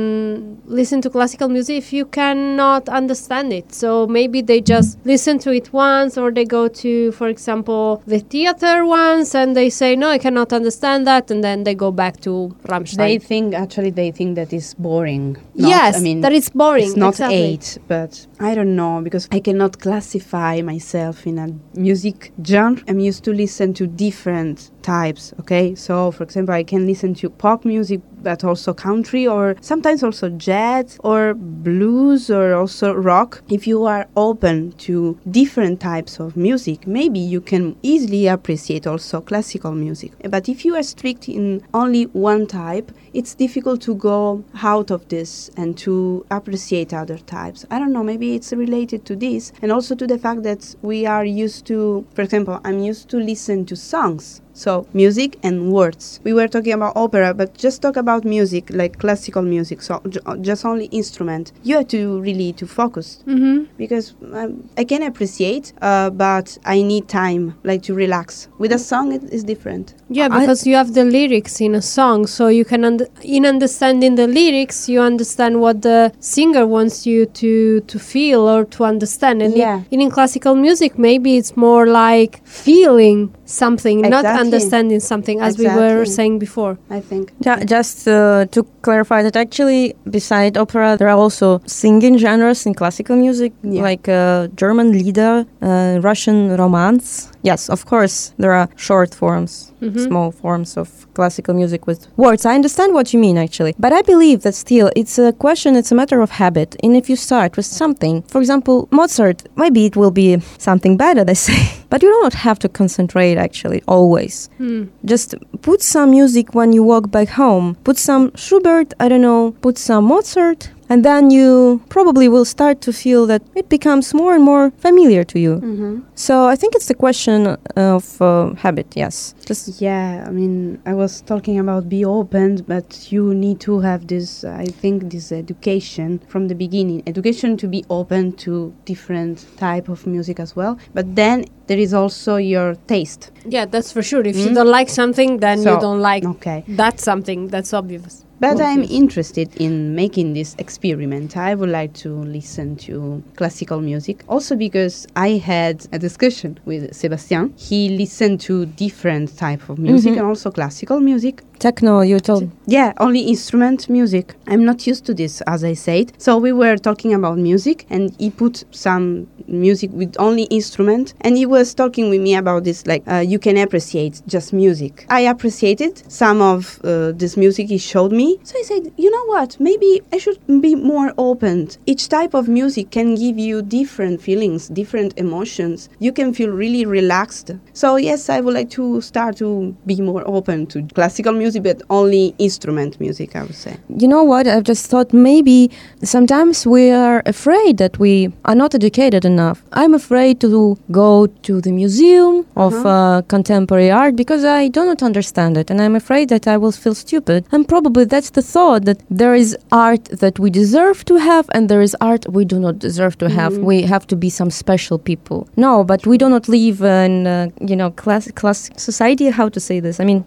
listen 0.67 1.01
to 1.03 1.11
classical 1.11 1.49
music 1.49 1.77
if 1.79 1.93
you 1.93 2.05
cannot 2.35 2.89
understand 2.89 3.53
it. 3.53 3.73
So 3.73 4.07
maybe 4.07 4.43
they 4.43 4.61
just 4.61 4.99
listen 5.05 5.39
to 5.41 5.51
it 5.53 5.73
once 5.73 6.19
or 6.19 6.33
they 6.33 6.45
go 6.45 6.69
to, 6.69 7.13
for 7.13 7.29
example, 7.29 8.03
the 8.07 8.19
theater 8.19 8.85
once 8.87 9.35
and 9.35 9.57
they 9.57 9.71
say, 9.71 9.91
"No, 9.97 10.09
I 10.17 10.19
cannot 10.19 10.53
understand 10.53 11.07
that," 11.07 11.31
and 11.33 11.41
then 11.43 11.65
they 11.67 11.75
go 11.87 11.91
back 12.03 12.15
to 12.27 12.33
Rammstein. 12.71 12.97
They 13.07 13.19
think 13.19 13.55
actually 13.65 13.93
they 14.01 14.11
think 14.19 14.31
that 14.41 14.53
is 14.53 14.75
boring. 14.87 15.37
Not- 15.55 15.69
yes, 15.75 15.97
I 15.97 16.01
mean 16.01 16.21
that 16.25 16.33
is 16.41 16.49
boring. 16.51 16.89
It's 16.89 16.97
not 17.07 17.15
exactly. 17.15 17.45
eight, 17.49 17.79
but 17.95 18.13
I 18.49 18.51
don't 18.57 18.75
know 18.81 18.95
because 19.07 19.25
I 19.39 19.41
cannot 19.41 19.73
classify 19.85 20.55
myself 20.73 21.17
in 21.31 21.37
a 21.39 21.49
music 21.87 22.33
genre. 22.51 22.83
I'm 22.89 23.01
used 23.11 23.23
to 23.25 23.33
listen 23.45 23.69
to 23.75 23.87
different 23.87 24.71
types. 24.85 25.33
Okay, 25.41 25.75
so 25.75 26.13
for 26.13 26.23
example, 26.23 26.55
I 26.55 26.63
can 26.63 26.87
listen 26.87 27.15
to 27.15 27.31
pop 27.31 27.65
music, 27.65 28.01
but 28.23 28.45
also 28.45 28.73
country, 28.73 29.27
or 29.27 29.57
sometimes 29.61 30.03
also 30.03 30.29
jazz, 30.31 30.99
or 31.03 31.35
blues, 31.35 32.31
or 32.31 32.55
also 32.55 32.93
rock. 32.95 33.43
If 33.49 33.67
you 33.67 33.85
are 33.85 34.07
open 34.17 34.73
to 34.87 35.19
different 35.31 35.81
types 35.81 36.21
of 36.21 36.37
music, 36.37 36.87
maybe 36.87 37.19
you 37.19 37.41
can 37.41 37.77
easily 37.83 38.29
appreciate 38.29 38.87
also 38.87 39.21
classical 39.21 39.73
music. 39.73 40.13
But 40.31 40.49
if 40.49 40.65
you 40.65 40.77
are 40.77 40.83
strict 40.83 41.29
in 41.29 41.63
only 41.75 42.05
one 42.05 42.47
type, 42.47 42.93
it's 43.13 43.35
difficult 43.35 43.81
to 43.83 43.95
go 43.95 44.45
out 44.63 44.91
of 44.91 45.09
this 45.09 45.51
and 45.57 45.77
to 45.79 46.27
appreciate 46.31 46.93
other 46.93 47.19
types. 47.19 47.65
I 47.71 47.79
don't 47.79 47.93
know, 47.93 48.05
maybe 48.05 48.35
it's 48.35 48.53
related 48.53 49.05
to 49.07 49.17
this 49.17 49.53
and 49.63 49.73
also 49.73 49.95
to 49.95 50.07
the 50.07 50.19
fact 50.19 50.43
that 50.43 50.75
we 50.83 51.07
are 51.07 51.25
used 51.25 51.67
to, 51.67 52.07
for 52.15 52.23
example, 52.23 52.61
I'm 52.65 52.81
used 52.81 53.09
to 53.11 53.17
listen 53.17 53.65
to 53.67 53.77
songs. 53.77 54.43
So 54.55 54.87
music 54.95 55.37
and 55.43 55.73
words. 55.73 56.21
We 56.25 56.33
were 56.33 56.47
talking 56.49 56.73
about 56.73 56.97
opera, 56.97 57.35
but 57.35 57.57
just 57.59 57.83
talk 57.83 57.97
about 57.97 58.25
music, 58.25 58.71
like 58.71 58.99
classical 58.99 59.43
music. 59.43 59.83
So 59.83 60.01
j- 60.09 60.21
just 60.41 60.65
only 60.65 60.87
instrument. 60.87 61.53
You 61.65 61.77
have 61.79 61.89
to 61.89 62.21
really 62.21 62.53
to 62.55 62.67
focus 62.67 63.23
Mm-hmm. 63.27 63.65
because 63.77 64.15
um, 64.33 64.69
I 64.79 64.85
can 64.85 65.03
appreciate, 65.03 65.73
uh, 65.83 66.11
but 66.11 66.57
I 66.65 66.83
need 66.83 67.09
time, 67.09 67.55
like 67.65 67.83
to 67.83 67.95
relax. 67.95 68.49
With 68.59 68.73
a 68.73 68.79
song, 68.79 69.13
it 69.13 69.25
is 69.33 69.43
different. 69.45 69.95
Yeah, 70.09 70.29
I- 70.31 70.41
because 70.41 70.67
you 70.67 70.77
have 70.77 70.95
the 70.95 71.05
lyrics 71.05 71.61
in 71.61 71.75
a 71.75 71.83
song, 71.83 72.27
so 72.27 72.47
you 72.47 72.65
can 72.65 72.85
und- 72.85 73.09
in 73.23 73.45
understanding 73.47 74.15
the 74.15 74.29
lyrics, 74.29 74.89
you 74.89 75.01
understand 75.01 75.61
what 75.61 75.83
the 75.83 76.13
singer 76.21 76.65
wants 76.67 77.07
you 77.07 77.27
to 77.41 77.81
to 77.81 77.99
feel 77.99 78.41
or 78.49 78.65
to 78.77 78.85
understand. 78.85 79.43
And 79.43 79.57
Yeah. 79.57 79.83
in, 79.91 80.01
in 80.01 80.11
classical 80.11 80.55
music, 80.55 80.97
maybe 80.99 81.37
it's 81.37 81.57
more 81.57 81.87
like 81.87 82.41
feeling 82.47 83.35
something, 83.47 84.01
not 84.03 84.25
Exactly. 84.45 84.57
understanding 84.57 85.01
something, 85.01 85.41
as 85.41 85.59
we 85.59 85.67
were 85.67 86.05
saying 86.05 86.39
before. 86.39 86.79
I 86.91 87.01
think. 87.01 87.33
Yeah, 87.47 87.65
just 87.65 88.07
uh, 88.09 88.47
to 88.55 88.63
clarify 88.83 89.23
that 89.23 89.37
actually, 89.37 89.95
beside 90.11 90.57
opera, 90.57 90.97
there 90.99 91.09
are 91.09 91.17
also 91.25 91.61
singing 91.67 92.19
genres 92.19 92.67
in 92.67 92.75
classical 92.75 93.17
music, 93.17 93.53
Yeah. 93.63 93.83
like 93.83 94.09
uh, 94.09 94.49
German 94.57 94.93
Lieder, 94.93 95.45
uh, 95.63 95.99
Russian 96.09 96.57
romance. 96.57 97.31
Yes, 97.43 97.69
of 97.69 97.85
course, 97.87 98.33
there 98.39 98.53
are 98.53 98.69
short 98.77 99.15
forms, 99.15 99.73
Mhm. 99.81 100.07
small 100.09 100.31
forms 100.31 100.77
of 100.77 100.89
classical 101.15 101.55
music 101.55 101.87
with 101.87 102.07
words. 102.17 102.45
I 102.47 102.55
understand 102.55 102.95
what 102.95 103.13
you 103.13 103.19
mean, 103.21 103.37
actually. 103.39 103.75
But 103.79 103.93
I 103.93 104.03
believe 104.03 104.43
that 104.43 104.55
still, 104.55 104.91
it's 104.97 105.19
a 105.19 105.33
question, 105.33 105.77
it's 105.77 105.93
a 105.93 105.95
matter 105.95 106.21
of 106.21 106.31
habit. 106.31 106.77
And 106.83 106.97
if 106.97 107.09
you 107.11 107.17
start 107.17 107.57
with 107.57 107.67
something, 107.67 108.23
for 108.29 108.41
example, 108.41 108.89
Mozart, 108.91 109.43
maybe 109.57 109.85
it 109.87 109.97
will 109.97 110.11
be 110.11 110.41
something 110.59 110.97
better, 110.97 111.25
they 111.25 111.35
say. 111.49 111.61
But 111.91 112.03
you 112.03 112.11
don't 112.11 112.35
have 112.35 112.59
to 112.61 112.69
concentrate, 112.69 113.37
actually, 113.39 113.83
always 113.87 114.49
Hmm. 114.59 114.85
just 115.05 115.35
put 115.63 115.83
some 115.83 116.11
music 116.11 116.55
when 116.55 116.73
you 116.73 116.83
walk 116.83 117.11
back 117.11 117.29
home. 117.29 117.77
Put 117.85 117.99
some 117.99 118.31
Schubert, 118.35 118.95
I 118.99 119.09
don't 119.09 119.21
know, 119.23 119.55
put 119.61 119.79
some 119.79 120.05
Mozart, 120.07 120.71
and 120.89 121.05
then 121.05 121.31
you 121.31 121.81
probably 121.89 122.29
will 122.29 122.45
start 122.45 122.81
to 122.83 122.93
feel 122.93 123.27
that 123.27 123.43
it 123.55 123.69
becomes 123.69 124.13
more 124.15 124.35
and 124.35 124.45
more 124.45 124.71
familiar 124.79 125.25
to 125.25 125.39
you. 125.39 125.57
Mm-hmm. 125.57 126.01
So 126.15 126.47
I 126.47 126.57
think 126.57 126.75
it's 126.75 126.87
the 126.87 126.95
question 126.95 127.57
of 127.77 128.21
uh, 128.23 128.55
habit, 128.55 128.87
yes. 128.95 129.35
Just 129.47 129.81
Yeah, 129.81 130.25
I 130.27 130.31
mean, 130.31 130.81
I 130.87 130.95
was 130.95 131.23
talking 131.23 131.59
about 131.59 131.89
be 131.89 132.05
open, 132.05 132.63
but 132.69 133.11
you 133.13 133.35
need 133.35 133.61
to 133.61 133.81
have 133.81 134.07
this, 134.07 134.45
I 134.45 134.67
think, 134.67 135.11
this 135.11 135.33
education 135.33 136.21
from 136.29 136.49
the 136.49 136.55
beginning. 136.55 137.03
Education 137.07 137.57
to 137.59 137.67
be 137.69 137.85
open 137.91 138.33
to 138.45 138.73
different 138.85 139.47
type 139.57 139.89
of 139.89 140.07
music 140.07 140.39
as 140.41 140.55
well. 140.55 140.79
But 140.93 141.15
then 141.17 141.45
there 141.67 141.79
is 141.79 141.95
also 141.95 142.37
your 142.37 142.75
taste. 142.87 143.31
Yeah, 143.47 143.65
that's 143.65 143.91
for 143.93 144.03
sure. 144.03 144.23
If 144.27 144.37
you 144.37 144.51
Mm. 144.51 144.55
don't 144.55 144.69
like 144.79 144.91
something, 144.91 145.39
then 145.41 145.59
you 145.59 145.77
don't 145.81 146.01
like 146.01 146.25
Okay. 146.25 146.65
that 146.69 147.01
something. 147.01 147.49
That's 147.49 147.73
obvious. 147.73 148.25
But 148.45 148.61
I'm 148.61 148.83
interested 148.85 149.49
in 149.57 149.95
making 149.95 150.35
this 150.35 150.55
experiment. 150.59 151.35
I 151.37 151.55
would 151.55 151.71
like 151.71 151.95
to 152.05 152.11
listen 152.11 152.77
to 152.87 153.23
classical 153.37 153.81
music. 153.81 154.23
Also 154.29 154.55
because 154.55 155.07
I 155.17 155.31
had 155.53 155.87
a 155.93 155.99
discussion 155.99 156.59
with 156.67 156.95
Sebastian. 156.95 157.55
He 157.57 157.89
listened 157.97 158.41
to 158.43 158.67
different 158.67 159.37
type 159.39 159.69
of 159.71 159.79
music 159.79 160.13
Mhm. 160.13 160.19
and 160.19 160.27
also 160.27 160.51
classical 160.51 161.01
music. 161.01 161.43
techno, 161.61 162.03
you 162.03 162.19
told. 162.21 162.51
Yeah, 162.67 162.93
only 162.99 163.21
instrument 163.21 163.89
music. 163.89 164.35
I'm 164.47 164.65
not 164.67 164.87
used 164.87 165.07
to 165.07 165.15
this, 165.15 165.41
as 165.47 165.65
I 165.65 165.75
said. 165.75 166.13
So 166.19 166.37
we 166.37 166.53
were 166.53 166.77
talking 166.77 167.15
about 167.15 167.39
music, 167.39 167.87
and 167.89 168.13
he 168.19 168.29
put 168.31 168.65
some 168.71 169.27
music 169.49 169.91
with 169.95 170.15
only 170.19 170.43
instrument, 170.51 171.15
and 171.23 171.37
he 171.39 171.47
was 171.47 171.73
talking 171.73 172.11
with 172.11 172.21
me 172.21 172.35
about 172.35 172.65
this. 172.65 172.87
Like, 172.87 173.03
uh, 173.11 173.21
you 173.33 173.39
can 173.39 173.57
appreciate 173.57 174.21
just 174.27 174.53
music. 174.53 175.07
I 175.09 175.21
appreciated 175.21 176.03
some 176.09 176.43
of 176.43 176.81
uh, 176.85 177.13
this 177.17 177.37
music 177.37 177.69
he 177.69 177.79
showed 177.79 178.13
me. 178.13 178.34
So 178.43 178.59
I 178.59 178.63
said, 178.63 178.93
you 178.97 179.11
know 179.11 179.25
what? 179.27 179.59
Maybe 179.61 180.01
I 180.13 180.19
should 180.19 180.39
be 180.61 180.75
more 180.75 181.13
open. 181.19 181.69
Each 181.87 182.09
type 182.09 182.35
of 182.35 182.49
music 182.49 182.91
can 182.91 183.15
give 183.15 183.39
you 183.39 183.63
different 183.63 184.21
feelings, 184.21 184.69
different 184.69 185.17
emotions. 185.19 185.89
You 185.99 186.13
can 186.13 186.35
feel 186.35 186.51
really 186.51 186.85
relaxed. 186.85 187.51
So 187.73 187.97
yes, 187.97 188.29
I 188.29 188.41
would 188.41 188.55
like 188.55 188.71
to 188.71 189.01
start 189.01 189.37
to 189.39 189.75
be 189.87 190.01
more 190.01 190.23
open 190.27 190.67
to 190.69 190.83
classical 190.95 191.33
music, 191.33 191.63
but 191.63 191.83
only 191.91 192.35
instrument 192.39 193.01
music. 193.01 193.37
I 193.37 193.43
would 193.43 193.55
say. 193.55 193.77
You 193.97 194.09
know 194.09 194.23
what? 194.23 194.47
I've 194.47 194.65
just 194.65 194.87
thought 194.91 195.13
maybe 195.13 195.71
sometimes 196.03 196.67
we 196.67 196.91
are 196.91 197.23
afraid 197.27 197.79
that 197.79 197.99
we 197.99 198.33
are 198.45 198.55
not 198.55 198.75
educated 198.75 199.25
enough. 199.25 199.63
I'm 199.73 199.95
afraid 199.95 200.41
to 200.41 200.77
go 200.91 201.27
to 201.27 201.61
the 201.61 201.73
museum 201.73 202.47
of 202.57 202.75
Uh-huh. 202.75 202.89
uh, 202.89 203.23
contemporary 203.23 203.91
art 203.91 204.15
because 204.17 204.45
I 204.45 204.69
do 204.69 204.85
not 204.85 205.03
understand 205.03 205.57
it, 205.57 205.71
and 205.71 205.81
I'm 205.81 205.97
afraid 205.97 206.29
that 206.29 206.47
I 206.47 206.57
will 206.57 206.73
feel 206.73 206.95
stupid. 206.95 207.45
And 207.53 207.67
probably 207.69 208.05
that's 208.15 208.31
the 208.39 208.43
thought 208.55 208.83
that 208.89 208.99
there 209.21 209.35
is 209.45 209.51
art 209.89 210.05
that 210.23 210.35
we 210.43 210.49
deserve 210.63 210.99
to 211.11 211.15
have, 211.31 211.45
and 211.55 211.63
there 211.71 211.83
is 211.89 211.95
art 212.11 212.23
we 212.37 212.45
do 212.53 212.59
not 212.67 212.75
deserve 212.89 213.15
to 213.23 213.27
have. 213.39 213.53
Mhm. 213.55 213.65
We 213.71 213.77
have 213.93 214.05
to 214.13 214.17
be 214.25 214.31
some 214.41 214.51
special 214.63 214.97
people. 215.11 215.39
No, 215.67 215.73
but 215.91 216.01
we 216.11 216.17
do 216.25 216.29
not 216.29 216.45
live 216.59 216.79
in 217.05 217.13
uh, 217.27 217.35
you 217.71 217.77
know 217.81 217.91
class 218.03 218.25
class 218.41 218.59
society. 218.89 219.27
How 219.41 219.49
to 219.57 219.61
say 219.69 219.77
this? 219.87 219.97
I 220.03 220.05
mean, 220.11 220.21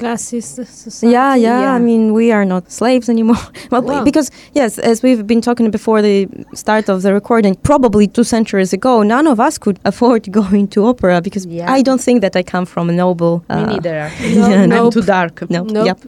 Classist 0.00 0.54
society. 0.66 1.12
yeah, 1.16 1.34
yeah, 1.46 1.60
Yeah. 1.64 1.76
I 1.78 1.80
mean, 1.88 2.02
we 2.20 2.26
are 2.36 2.44
not 2.54 2.62
slaves 2.80 3.06
anymore. 3.08 3.44
well, 3.72 3.82
Wow. 3.82 4.04
because 4.10 4.28
yes, 4.60 4.78
as 4.90 4.96
we've 5.04 5.24
been 5.32 5.40
talking 5.48 5.70
before 5.78 6.00
the 6.08 6.26
start 6.62 6.88
of 6.88 6.98
the 7.04 7.12
recording, 7.20 7.54
probably 7.70 8.06
two 8.16 8.24
centuries 8.24 8.72
ago, 8.78 8.92
none 9.14 9.26
of 9.32 9.38
us 9.46 9.54
could 9.64 9.78
afford 9.84 10.20
going 10.42 10.66
to 10.74 10.78
opera 10.90 11.20
because 11.20 11.44
Yeah. 11.46 11.76
I 11.78 11.82
don't 11.86 12.02
think 12.06 12.18
that 12.24 12.34
I 12.40 12.42
come 12.54 12.66
from 12.66 12.84
a 12.88 12.92
noble. 13.04 13.34
Me 13.48 13.54
uh, 13.56 13.66
neither. 13.72 13.98
No, 14.40 14.48
Yeah, 14.48 14.82
I'm 14.84 14.90
too 14.96 15.02
dark. 15.16 15.34
No, 15.50 15.60
Nope. 15.76 15.86
yep. 15.88 15.98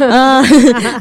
uh, 0.00 0.42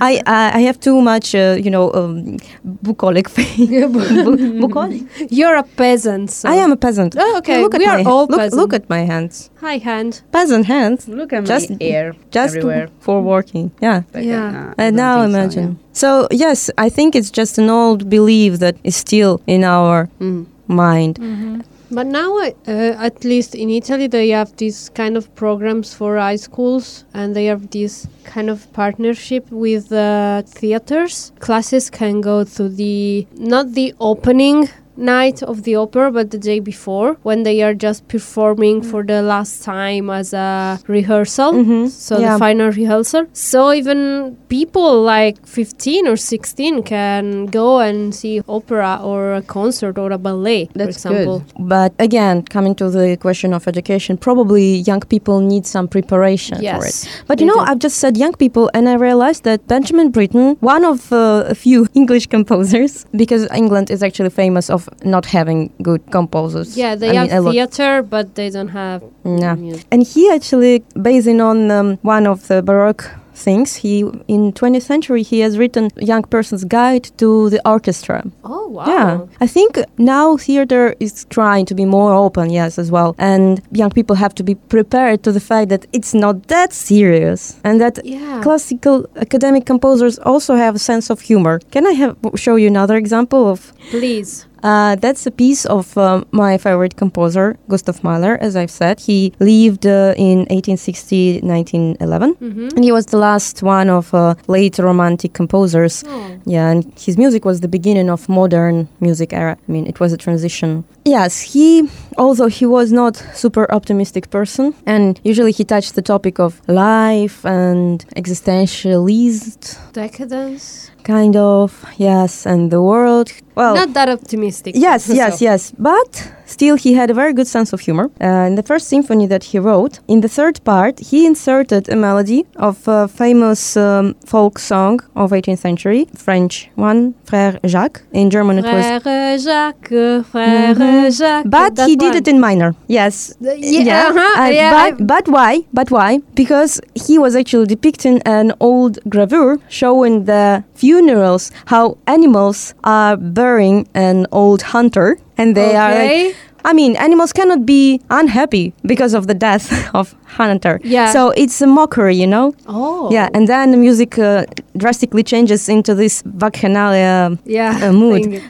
I, 0.01 0.21
I 0.25 0.51
I 0.59 0.61
have 0.67 0.79
too 0.79 1.01
much, 1.01 1.35
uh, 1.35 1.55
you 1.65 1.69
know, 1.71 1.91
um, 1.93 2.37
bucolic 2.83 3.29
faith. 3.29 3.57
Bu- 3.93 4.59
bucolic. 4.61 5.01
You're 5.31 5.55
a 5.55 5.63
peasant. 5.63 6.31
So. 6.31 6.49
I 6.49 6.55
am 6.55 6.71
a 6.71 6.75
peasant. 6.77 7.15
Oh, 7.17 7.37
okay. 7.37 7.61
Look 7.61 7.73
at 7.75 7.79
we 7.79 7.85
are 7.87 8.03
my, 8.03 8.09
all 8.11 8.25
look, 8.27 8.39
peasant. 8.39 8.61
look 8.61 8.73
at 8.73 8.89
my 8.89 9.01
hands. 9.05 9.49
Hi, 9.61 9.77
hand. 9.77 10.21
Peasant 10.31 10.65
hands. 10.65 11.07
Look 11.07 11.33
at 11.33 11.45
Just- 11.45 11.69
my 11.69 11.77
hair 11.81 12.13
Just 12.31 12.55
everywhere. 12.55 12.87
for 12.99 13.21
working. 13.21 13.71
Yeah. 13.81 14.01
But, 14.11 14.23
Yeah. 14.23 14.47
uh, 14.47 14.73
I 14.77 14.83
And 14.85 14.97
don't 14.97 15.05
now 15.05 15.15
think 15.21 15.31
so, 15.31 15.39
imagine. 15.39 15.79
So, 15.93 16.27
yes, 16.31 16.69
I 16.77 16.89
think 16.89 17.15
it's 17.15 17.31
just 17.31 17.57
an 17.57 17.69
old 17.69 18.09
belief 18.09 18.59
that 18.59 18.75
is 18.83 18.95
still 18.95 19.39
in 19.47 19.63
our. 19.63 20.07
Mm. 20.19 20.45
mind. 20.67 21.15
Mm-hmm. 21.19 21.61
But 21.91 22.07
now, 22.07 22.37
uh, 22.37 22.51
at 22.67 23.23
least 23.23 23.53
in 23.53 23.69
Italy, 23.69 24.07
they 24.07 24.29
have 24.29 24.55
these 24.57 24.89
kind 24.89 25.15
of 25.15 25.33
programs 25.35 25.93
for 25.93 26.17
high 26.17 26.35
schools, 26.35 27.05
and 27.13 27.35
they 27.35 27.45
have 27.45 27.69
this 27.69 28.07
kind 28.23 28.49
of 28.49 28.71
partnership 28.73 29.49
with 29.51 29.91
uh, 29.91 30.41
theaters. 30.47 31.31
Classes 31.39 31.89
can 31.89 32.21
go 32.21 32.43
to 32.43 32.69
the 32.69 33.27
not 33.35 33.73
the 33.73 33.93
opening 33.99 34.69
night 34.97 35.43
of 35.43 35.63
the 35.63 35.75
opera, 35.75 36.11
but 36.11 36.31
the 36.31 36.37
day 36.37 36.59
before 36.59 37.17
when 37.23 37.43
they 37.43 37.61
are 37.61 37.73
just 37.73 38.07
performing 38.07 38.81
for 38.81 39.03
the 39.03 39.21
last 39.21 39.63
time 39.63 40.09
as 40.09 40.33
a 40.33 40.79
rehearsal. 40.87 41.53
Mhm, 41.53 41.89
So 41.89 42.17
yeah. 42.17 42.33
the 42.33 42.39
final 42.39 42.69
rehearsal. 42.71 43.25
So 43.33 43.71
even 43.73 44.35
people 44.49 45.01
like 45.03 45.37
15 45.45 46.07
or 46.07 46.15
16 46.17 46.83
can 46.83 47.45
go 47.47 47.79
and 47.79 48.13
see 48.15 48.41
opera 48.47 48.99
or 49.03 49.33
a 49.35 49.41
concert 49.41 49.97
or 49.97 50.11
a 50.11 50.17
ballet, 50.17 50.69
That's 50.73 51.03
for 51.03 51.09
example. 51.09 51.43
But 51.59 51.93
again, 51.99 52.43
coming 52.43 52.75
to 52.75 52.89
the 52.89 53.17
question 53.17 53.53
of 53.53 53.67
education, 53.67 54.17
probably 54.17 54.77
young 54.87 55.01
people 55.01 55.39
need 55.41 55.65
some 55.65 55.87
preparation 55.87 56.57
for 56.57 56.63
Yes, 56.63 57.03
it. 57.05 57.23
But 57.27 57.39
you 57.39 57.45
know, 57.47 57.55
do. 57.55 57.59
I've 57.71 57.79
just 57.79 57.97
said 57.97 58.17
young 58.17 58.33
people, 58.33 58.69
and 58.73 58.87
I 58.89 58.93
realized 58.95 59.43
that 59.43 59.67
Benjamin 59.67 60.11
Britten, 60.11 60.57
one 60.61 60.85
of 60.85 61.11
uh, 61.11 61.43
a 61.47 61.55
few 61.55 61.87
English 61.93 62.27
composers, 62.27 63.05
because 63.15 63.47
England 63.53 63.89
is 63.91 64.01
actually 64.03 64.29
famous 64.29 64.69
of 64.69 64.84
not 65.03 65.25
having 65.25 65.69
good 65.81 66.01
composers. 66.11 66.77
Yeah, 66.77 66.95
they 66.95 67.17
I 67.17 67.25
have 67.27 67.43
lot- 67.43 67.51
theater, 67.53 68.01
but 68.03 68.35
they 68.35 68.49
don't 68.49 68.69
have 68.69 69.01
Yeah. 69.23 69.55
music. 69.55 69.85
And 69.91 70.03
he 70.03 70.29
actually, 70.31 70.83
basing 71.01 71.41
on 71.41 71.71
um, 71.71 71.97
one 72.03 72.25
of 72.27 72.47
the 72.47 72.61
Baroque 72.61 73.05
things, 73.33 73.75
he 73.75 73.99
in 74.29 74.53
20th 74.53 74.83
century 74.83 75.21
he 75.21 75.41
has 75.41 75.57
written 75.57 75.89
young 75.97 76.23
person's 76.23 76.63
guide 76.63 77.03
to 77.17 77.49
the 77.49 77.59
orchestra. 77.69 78.23
Oh 78.45 78.67
wow! 78.69 78.85
Yeah, 78.87 79.19
I 79.41 79.47
think 79.47 79.77
now 79.97 80.37
theater 80.37 80.95
is 81.01 81.25
trying 81.29 81.65
to 81.65 81.75
be 81.75 81.83
more 81.85 82.13
open, 82.13 82.49
yes, 82.49 82.79
as 82.79 82.89
well. 82.91 83.13
And 83.17 83.61
young 83.73 83.89
people 83.91 84.15
have 84.15 84.33
to 84.35 84.43
be 84.43 84.55
prepared 84.55 85.21
to 85.23 85.31
the 85.33 85.41
fact 85.41 85.67
that 85.69 85.85
it's 85.91 86.13
not 86.13 86.47
that 86.47 86.71
serious 86.71 87.57
and 87.65 87.81
that 87.81 87.99
Yeah. 88.05 88.39
classical 88.41 89.05
academic 89.17 89.65
composers 89.65 90.17
also 90.19 90.55
have 90.55 90.73
a 90.75 90.79
sense 90.79 91.09
of 91.13 91.19
humor. 91.19 91.59
Can 91.71 91.85
I 91.85 91.91
have 92.01 92.15
show 92.35 92.55
you 92.55 92.67
another 92.67 92.95
example 92.95 93.49
of 93.53 93.73
Please. 93.91 94.45
Uh, 94.69 94.95
that's 95.03 95.25
a 95.27 95.31
piece 95.31 95.63
of 95.77 95.85
um, 95.97 96.25
my 96.31 96.57
favorite 96.57 96.95
composer, 97.03 97.47
Gustav 97.69 97.97
Mahler, 98.03 98.35
as 98.41 98.55
I've 98.55 98.71
said. 98.81 98.99
He 98.99 99.19
lived 99.39 99.85
uh, 99.85 100.13
in 100.17 100.39
1860 100.49 101.41
1911, 101.41 102.35
Mm-hmm. 102.35 102.67
and 102.75 102.83
he 102.83 102.91
was 102.91 103.05
the 103.13 103.17
last 103.17 103.55
one 103.63 103.89
of 103.99 104.13
uh, 104.13 104.33
late 104.47 104.77
romantic 104.79 105.31
composers. 105.33 106.03
Oh. 106.07 106.37
Yeah, 106.45 106.71
and 106.71 106.81
his 107.05 107.15
music 107.17 107.45
was 107.45 107.57
the 107.61 107.67
beginning 107.77 108.09
of 108.09 108.27
modern 108.27 108.87
music 108.99 109.29
era. 109.33 109.55
I 109.67 109.71
mean, 109.71 109.85
it 109.87 109.99
was 109.99 110.11
a 110.13 110.17
transition. 110.17 110.83
Yes, 111.05 111.33
he, 111.53 111.87
although 112.17 112.47
he 112.59 112.65
was 112.65 112.91
not 112.91 113.15
super 113.33 113.65
optimistic 113.71 114.29
person, 114.31 114.73
and 114.85 115.19
usually 115.23 115.51
he 115.51 115.63
touched 115.63 115.93
the 115.95 116.01
topic 116.01 116.39
of 116.39 116.51
life 116.67 117.45
and 117.45 118.03
existentialist 118.15 119.77
Decadence. 119.93 120.91
Kind 121.05 121.35
of, 121.35 121.85
yes, 121.97 122.45
and 122.45 122.71
the 122.71 122.81
world. 122.81 123.31
Well, 123.55 123.75
Not 123.75 123.93
that 123.93 124.09
optimistic. 124.09 124.75
Yes, 124.75 125.07
yes, 125.21 125.39
So- 125.39 125.45
yes. 125.45 125.71
But 125.79 126.11
still, 126.45 126.75
he 126.75 126.93
had 126.93 127.09
a 127.09 127.13
very 127.13 127.31
good 127.33 127.47
sense 127.47 127.71
of 127.73 127.79
humor. 127.79 128.09
Uh, 128.19 128.49
in 128.49 128.55
the 128.55 128.63
first 128.63 128.87
symphony 128.89 129.27
that 129.27 129.43
he 129.45 129.59
wrote, 129.59 129.99
in 130.07 130.19
the 130.21 130.27
third 130.27 130.61
part, 130.65 130.99
he 130.99 131.25
inserted 131.25 131.87
a 131.87 131.95
melody 131.95 132.45
of 132.57 132.75
a 132.87 133.07
famous 133.07 133.77
um, 133.77 134.13
folk 134.25 134.59
song 134.59 134.99
of 135.15 135.31
18th 135.31 135.59
century, 135.59 136.01
French 136.15 136.69
one, 136.75 137.13
Frère 137.27 137.55
Jacques. 137.65 138.01
In 138.11 138.29
German, 138.29 138.59
it 138.59 138.65
was. 138.65 138.85
Frère 138.85 139.39
Jacques, 139.47 139.89
Frère 140.33 140.75
Mhm. 140.75 141.11
Jacques. 141.17 141.49
But 141.49 141.73
he 141.87 141.95
did 141.95 142.09
one. 142.13 142.17
it 142.17 142.27
in 142.27 142.39
minor. 142.39 142.75
Yes. 142.87 143.15
The- 143.39 143.57
yeah, 143.57 144.09
uh-huh, 144.09 144.41
Uh, 144.43 144.49
yeah, 144.49 144.71
but, 144.77 145.07
but 145.13 145.25
why? 145.35 145.53
But 145.79 145.87
why? 145.91 146.19
Because 146.33 146.81
he 147.05 147.15
was 147.17 147.35
actually 147.35 147.67
depicting 147.67 148.21
an 148.25 148.51
old 148.59 148.93
gravure 149.13 149.59
showing 149.69 150.25
the 150.25 150.63
funerals, 150.95 151.51
how 151.65 151.97
animals 152.07 152.73
are 152.83 153.17
burying 153.17 153.87
an 153.93 154.27
old 154.31 154.61
hunter, 154.61 155.17
and 155.37 155.55
they 155.55 155.75
are 155.75 155.91
like, 155.93 156.35
I 156.63 156.73
mean, 156.73 156.95
animals 156.95 157.31
cannot 157.33 157.65
be 157.65 158.01
unhappy 158.09 158.73
because 158.85 159.13
of 159.13 159.27
the 159.27 159.33
death 159.33 159.67
of 159.93 160.15
hunter. 160.25 160.79
Yeah. 160.83 161.11
So 161.11 161.31
it's 161.31 161.61
a 161.61 161.67
mockery, 161.67 162.15
you 162.15 162.27
know. 162.27 162.53
Oh. 162.67 163.11
Yeah, 163.11 163.29
and 163.33 163.47
then 163.47 163.71
the 163.71 163.77
music 163.77 164.17
uh, 164.17 164.45
drastically 164.77 165.23
changes 165.23 165.69
into 165.69 165.93
this 165.93 166.23
bacchanalia. 166.23 167.37
yeah. 167.45 167.85
a 167.89 167.91
mood. 167.91 168.41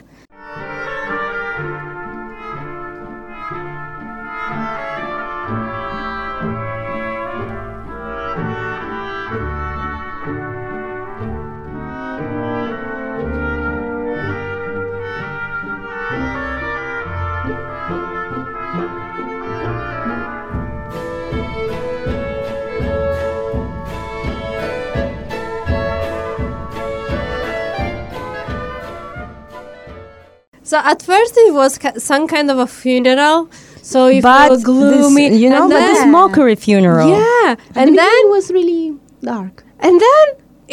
So 30.70 30.76
at 30.92 31.00
first 31.10 31.32
it 31.46 31.54
was 31.54 31.78
ki- 31.78 31.98
some 32.10 32.26
kind 32.34 32.50
of 32.52 32.58
a 32.58 32.66
funeral. 32.66 33.48
So 33.82 33.98
you 34.08 34.20
but 34.20 34.48
feel 34.48 34.60
gloomy, 34.70 35.28
this, 35.30 35.40
you 35.42 35.48
know, 35.48 35.62
and 35.62 35.70
but 35.70 35.80
this 35.90 36.02
mockery 36.18 36.56
funeral. 36.56 37.08
Yeah, 37.08 37.54
And 37.78 37.90
and 37.90 37.98
then 38.00 38.14
it 38.24 38.28
was 38.36 38.50
really 38.58 38.82
dark. 39.22 39.54
and 39.86 39.94
then 40.06 40.26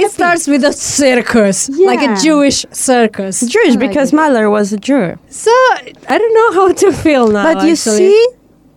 it 0.03 0.09
starts 0.09 0.47
with 0.47 0.63
a 0.63 0.73
circus, 0.73 1.69
like 1.91 2.01
a 2.09 2.15
Jewish 2.25 2.65
circus. 2.71 3.35
Jewish 3.55 3.75
like 3.75 3.83
because 3.87 4.09
it. 4.11 4.15
Mahler 4.15 4.49
was 4.49 4.73
a 4.73 4.77
Jew. 4.87 5.05
So 5.29 5.51
I 6.13 6.17
don't 6.19 6.33
know 6.39 6.49
how 6.59 6.67
to 6.81 6.87
feel 6.91 7.25
now. 7.35 7.43
But 7.53 7.63
you 7.67 7.73
actually. 7.73 7.97
see, 8.09 8.27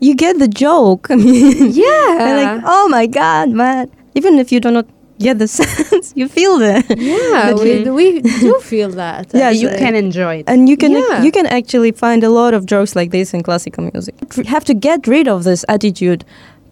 you 0.07 0.15
get 0.15 0.35
the 0.39 0.49
joke. 0.65 1.09
Yeah, 1.85 2.09
and 2.27 2.35
like, 2.45 2.63
oh 2.67 2.89
my 2.97 3.07
god, 3.07 3.49
man! 3.63 3.91
Even 4.15 4.39
if 4.39 4.53
you 4.53 4.61
do 4.61 4.71
not 4.71 4.87
get 5.19 5.39
the 5.39 5.49
sense, 5.61 6.13
you 6.17 6.29
feel 6.29 6.59
the 6.59 6.85
yeah, 6.97 7.55
we, 7.55 7.91
we 7.91 8.21
do 8.21 8.59
feel 8.73 8.91
that. 8.91 9.27
Yeah, 9.35 9.51
you 9.51 9.69
can 9.69 9.95
enjoy 9.95 10.37
it. 10.41 10.45
and 10.49 10.69
you 10.69 10.77
can 10.77 10.93
Yeah. 10.93 11.23
you 11.23 11.33
can 11.33 11.47
actually 11.47 11.93
find 11.93 12.23
a 12.25 12.31
lot 12.31 12.53
of 12.55 12.67
jokes 12.67 12.95
like 12.97 13.11
this 13.11 13.33
in 13.35 13.43
classical 13.43 13.91
music. 13.93 14.15
You 14.37 14.45
have 14.45 14.65
to 14.65 14.75
get 14.75 15.07
rid 15.07 15.27
of 15.29 15.45
this 15.45 15.65
attitude 15.69 16.25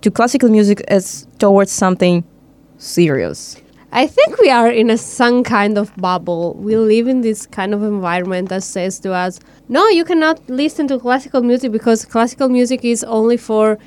to 0.03 0.11
classical 0.11 0.49
music 0.51 0.81
as 0.89 1.27
towards 1.39 1.73
something 1.73 2.25
serious. 2.79 3.57
I 3.93 4.07
think 4.09 4.39
we 4.41 4.51
are 4.51 4.69
in 4.71 4.91
a 4.91 4.99
some 4.99 5.45
kind 5.45 5.79
of 5.79 5.95
bubble. 5.97 6.55
We 6.59 6.77
live 6.77 7.07
in 7.07 7.21
this 7.21 7.47
kind 7.47 7.73
of 7.73 7.83
environment 7.83 8.49
that 8.49 8.65
says 8.65 8.99
to 9.01 9.13
us, 9.13 9.39
"No, 9.69 9.87
you 9.89 10.05
cannot 10.05 10.41
listen 10.49 10.89
to 10.89 10.99
classical 10.99 11.43
music 11.43 11.71
because 11.71 12.05
classical 12.05 12.49
music 12.49 12.85
is 12.85 13.05
only 13.05 13.37
for 13.37 13.79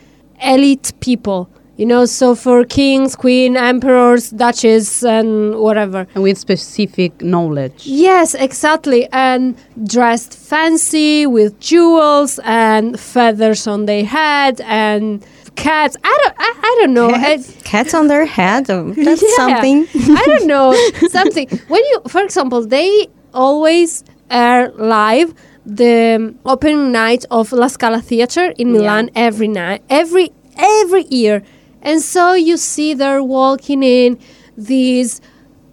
elite 0.42 0.94
people." 1.02 1.50
You 1.78 1.86
know, 1.86 2.06
so 2.06 2.34
for 2.34 2.66
kings, 2.66 3.16
queen, 3.16 3.56
emperors, 3.56 4.32
duchess, 4.32 5.04
and 5.04 5.56
whatever. 5.60 6.08
And 6.16 6.24
with 6.24 6.38
specific 6.40 7.22
knowledge. 7.22 7.86
Yes, 7.86 8.34
exactly. 8.34 9.08
And 9.12 9.56
dressed 9.86 10.34
fancy 10.36 11.28
with 11.28 11.60
jewels 11.60 12.40
and 12.44 13.00
feathers 13.00 13.68
on 13.68 13.86
their 13.86 14.04
head 14.06 14.60
and 14.62 15.24
cats. 15.56 15.96
I 16.04 16.18
don't. 16.24 16.36
I, 16.40 16.54
I 16.64 16.76
don't 16.80 16.94
know. 16.96 17.10
Cats, 17.12 17.50
I- 17.58 17.62
cats 17.62 17.94
on 17.94 18.08
their 18.08 18.26
head. 18.26 18.70
oh, 18.72 18.94
That's 19.06 19.22
Yeah. 19.22 19.36
something. 19.36 19.88
I 20.18 20.24
don't 20.26 20.48
know 20.56 20.74
something. 21.10 21.48
When 21.68 21.84
you, 21.86 22.02
for 22.08 22.24
example, 22.24 22.66
they 22.66 23.08
always 23.36 24.04
air 24.32 24.72
live 24.78 25.34
the 25.64 26.34
opening 26.46 26.92
night 26.92 27.24
of 27.30 27.52
La 27.52 27.68
Scala 27.68 28.02
Theatre 28.02 28.52
in 28.58 28.72
Milan 28.72 29.12
every 29.16 29.48
night, 29.48 29.84
every 29.90 30.32
every 30.58 31.04
year, 31.04 31.44
and 31.88 32.02
so 32.02 32.34
you 32.34 32.56
see 32.58 32.94
they're 33.02 33.24
walking 33.24 33.82
in 33.84 34.20
these 34.58 35.22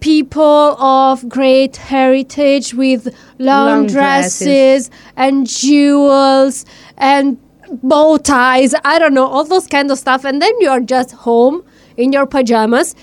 people 0.00 0.76
of 0.78 1.28
great 1.28 1.76
heritage 1.76 2.74
with 2.74 3.06
long, 3.38 3.66
Long 3.68 3.86
dresses 3.86 4.88
dresses. 4.88 4.90
and 5.16 5.46
jewels 5.46 6.64
and 6.98 7.38
bow 7.82 8.18
ties 8.18 8.74
i 8.84 8.98
don't 8.98 9.14
know 9.14 9.26
all 9.26 9.44
those 9.44 9.66
kind 9.66 9.90
of 9.90 9.98
stuff 9.98 10.24
and 10.24 10.42
then 10.42 10.52
you're 10.60 10.80
just 10.80 11.12
home 11.26 11.62
in 11.96 12.12
your 12.12 12.26
pajamas 12.26 12.94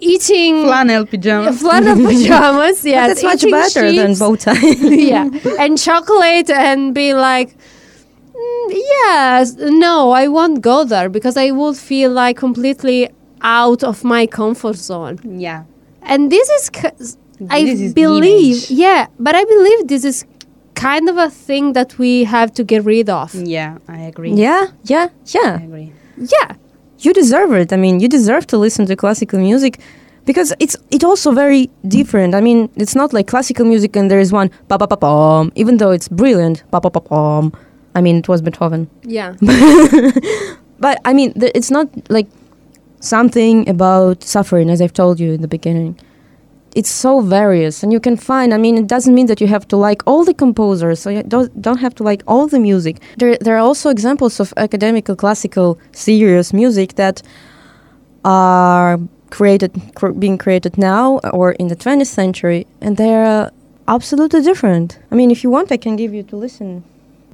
eating 0.00 0.64
Flannel 0.64 1.06
pajamas. 1.06 1.60
flannel 1.64 1.96
pajamas 2.08 2.82
But 2.82 2.90
yes 2.90 3.22
that's 3.22 3.44
much 3.44 3.50
better 3.74 3.92
than 3.92 4.14
bow 4.22 4.34
tie. 4.36 4.58
yeah 5.12 5.28
and 5.62 5.78
chocolate 5.78 6.50
and 6.50 6.94
be 6.94 7.14
like 7.14 7.50
"Mm, 7.56 7.60
Mm, 8.38 8.72
yes 8.94 9.56
no 9.58 10.12
i 10.12 10.28
won't 10.28 10.60
go 10.62 10.84
there 10.84 11.08
because 11.08 11.36
i 11.36 11.50
would 11.50 11.76
feel 11.76 12.10
like 12.12 12.36
completely 12.36 13.08
out 13.42 13.82
of 13.82 14.04
my 14.04 14.26
comfort 14.26 14.76
zone 14.76 15.18
Yeah. 15.46 15.62
and 16.02 16.30
this 16.30 16.48
is 16.56 16.70
c- 16.74 17.16
i 17.50 17.64
This 17.64 17.80
is 17.80 17.94
believe 17.94 18.56
image. 18.56 18.70
yeah 18.70 19.06
but 19.18 19.34
i 19.34 19.44
believe 19.44 19.80
this 19.88 20.04
is 20.04 20.24
kind 20.74 21.08
of 21.08 21.16
a 21.16 21.30
thing 21.46 21.72
that 21.72 21.98
we 21.98 22.22
have 22.24 22.52
to 22.54 22.62
get 22.62 22.84
rid 22.84 23.08
of. 23.10 23.34
Yeah, 23.34 23.78
I 23.88 23.98
agree. 24.10 24.30
Yeah, 24.46 24.64
yeah, 24.84 25.08
yeah 25.34 25.58
I 25.60 25.64
agree. 25.64 25.92
Yeah. 26.16 26.54
You 27.00 27.12
deserve 27.12 27.50
it. 27.62 27.72
I 27.72 27.76
mean, 27.76 27.98
you 27.98 28.06
deserve 28.08 28.46
to 28.46 28.56
listen 28.58 28.86
to 28.86 28.94
classical 28.94 29.40
music 29.40 29.80
because 30.24 30.54
it's 30.60 30.76
it 30.96 31.02
also 31.02 31.32
very 31.32 31.68
different. 31.88 32.32
I 32.32 32.40
mean, 32.40 32.68
it's 32.76 32.94
not 32.94 33.12
like 33.12 33.26
classical 33.26 33.66
music 33.66 33.96
and 33.96 34.08
there 34.08 34.20
is 34.22 34.30
one 34.32 34.50
pa 34.68 34.78
pa 34.78 34.86
pa 34.86 34.94
pom, 34.96 35.50
even 35.56 35.78
though 35.78 35.90
it's 35.90 36.06
brilliant 36.06 36.62
pa 36.70 36.78
pa 36.78 36.90
pa 36.90 37.00
pom. 37.00 37.50
I 37.98 38.00
mean, 38.00 38.16
it 38.22 38.28
was 38.28 38.40
Beethoven. 38.42 38.88
Yeah. 39.18 39.34
But 40.80 41.00
I 41.04 41.12
mean, 41.12 41.32
th- 41.32 41.52
it's 41.54 41.70
not 41.70 41.88
like 42.08 42.28
something 43.00 43.68
about 43.68 44.22
suffering, 44.22 44.70
as 44.70 44.80
I've 44.80 44.92
told 44.92 45.18
you 45.20 45.32
in 45.32 45.42
the 45.42 45.48
beginning. 45.48 45.98
It's 46.74 46.90
so 46.90 47.20
various, 47.20 47.82
and 47.82 47.92
you 47.92 48.00
can 48.00 48.16
find. 48.16 48.54
I 48.54 48.58
mean, 48.58 48.76
it 48.78 48.86
doesn't 48.86 49.14
mean 49.14 49.26
that 49.26 49.40
you 49.40 49.48
have 49.48 49.66
to 49.68 49.76
like 49.76 50.02
all 50.06 50.24
the 50.24 50.34
composers, 50.34 51.00
so 51.00 51.10
you 51.10 51.22
don't 51.24 51.50
don't 51.60 51.80
have 51.80 51.94
to 51.96 52.02
like 52.10 52.22
all 52.26 52.46
the 52.46 52.60
music. 52.60 52.94
There, 53.16 53.36
there 53.40 53.56
are 53.56 53.64
also 53.70 53.90
examples 53.90 54.38
of 54.40 54.52
academical, 54.56 55.16
classical, 55.16 55.78
serious 55.92 56.52
music 56.52 56.94
that 56.94 57.22
are 58.24 58.98
created, 59.30 59.72
cr- 59.94 60.12
being 60.24 60.38
created 60.38 60.78
now 60.78 61.18
or 61.32 61.52
in 61.52 61.68
the 61.68 61.76
20th 61.76 62.06
century, 62.06 62.66
and 62.80 62.96
they're 62.96 63.50
absolutely 63.88 64.42
different. 64.42 64.98
I 65.10 65.14
mean, 65.14 65.30
if 65.30 65.42
you 65.42 65.50
want, 65.50 65.72
I 65.72 65.76
can 65.76 65.96
give 65.96 66.14
you 66.14 66.22
to 66.24 66.36
listen. 66.36 66.84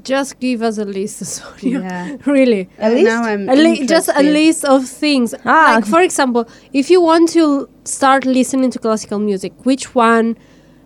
Just 0.04 0.38
give 0.38 0.62
us 0.62 0.78
a 0.78 0.84
list, 0.84 1.24
Sonia. 1.34 1.80
Yeah. 1.80 2.16
really. 2.26 2.68
A 2.78 2.90
list? 2.90 3.04
Now 3.04 3.22
I'm 3.24 3.48
A 3.48 3.54
li- 3.56 3.86
just 3.86 4.10
a 4.14 4.22
list 4.22 4.64
of 4.64 4.86
things. 4.86 5.34
Ah. 5.44 5.74
Like, 5.76 5.86
for 5.86 6.00
example, 6.00 6.46
if 6.72 6.90
you 6.90 7.00
want 7.00 7.30
to 7.30 7.68
start 7.84 8.24
listening 8.26 8.70
to 8.72 8.78
classical 8.78 9.18
music, 9.18 9.52
which 9.64 9.94
one, 9.94 10.36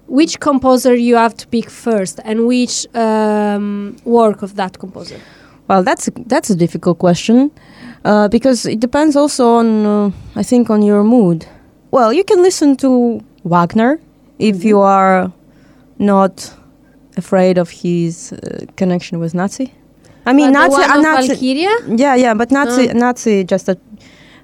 which 0.06 0.38
composer 0.40 0.94
you 0.94 1.16
have 1.16 1.34
to 1.36 1.46
pick 1.48 1.68
first, 1.68 2.20
and 2.24 2.46
which 2.46 2.86
um, 2.94 3.96
work 4.04 4.42
of 4.42 4.54
that 4.54 4.78
composer? 4.78 5.20
Well, 5.68 5.82
that's 5.82 6.08
a, 6.08 6.12
that's 6.26 6.48
a 6.50 6.54
difficult 6.56 6.98
question 6.98 7.50
uh, 8.04 8.28
because 8.28 8.64
it 8.64 8.80
depends 8.80 9.16
also 9.16 9.48
on 9.48 9.84
uh, 9.86 10.10
I 10.36 10.42
think 10.42 10.70
on 10.70 10.82
your 10.82 11.04
mood. 11.04 11.46
Well, 11.90 12.12
you 12.12 12.24
can 12.24 12.42
listen 12.42 12.76
to 12.78 13.20
Wagner 13.44 14.00
if 14.38 14.64
you 14.64 14.78
are 14.80 15.30
not 15.98 16.54
afraid 17.18 17.58
of 17.58 17.70
his 17.70 18.32
uh, 18.32 18.38
connection 18.76 19.18
with 19.20 19.34
Nazi. 19.34 19.72
I 20.26 20.32
mean, 20.32 20.48
Uh, 20.48 20.52
the 20.52 20.68
Nazi, 20.68 20.80
one 20.82 20.90
uh, 20.90 20.96
of 20.96 21.02
Nazi. 21.02 21.28
Valkyria? 21.28 21.74
Yeah, 22.04 22.14
yeah, 22.24 22.34
but 22.34 22.50
Nazi, 22.50 22.88
Ah. 22.90 22.92
Nazi 23.04 23.44
just 23.44 23.68
uh, 23.68 23.74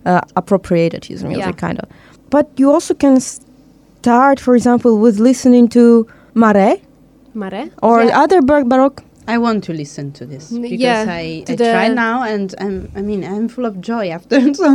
uh, 0.06 0.20
appropriated 0.36 1.04
his 1.04 1.22
music, 1.24 1.44
Yeah. 1.46 1.52
kind 1.68 1.78
of. 1.80 1.86
But 2.30 2.46
you 2.56 2.70
also 2.74 2.94
can 2.94 3.20
start, 3.20 4.40
for 4.40 4.54
example, 4.56 4.98
with 4.98 5.18
listening 5.20 5.68
to 5.68 6.06
Marais 6.34 6.80
Mare? 7.34 7.70
or 7.82 8.02
Yeah. 8.02 8.22
other 8.22 8.40
bar- 8.42 8.64
Baroque 8.64 9.02
I 9.26 9.38
want 9.38 9.64
to 9.64 9.72
listen 9.72 10.12
to 10.18 10.26
this 10.26 10.50
because 10.50 10.78
yeah, 10.86 11.06
I, 11.08 11.44
to 11.46 11.52
I 11.54 11.56
try 11.56 11.88
now 11.88 12.16
and 12.32 12.54
I'm 12.64 12.76
I 12.94 13.00
mean 13.00 13.24
I'm 13.24 13.48
full 13.48 13.64
of 13.64 13.74
joy 13.80 14.10
after 14.10 14.36
so 14.62 14.66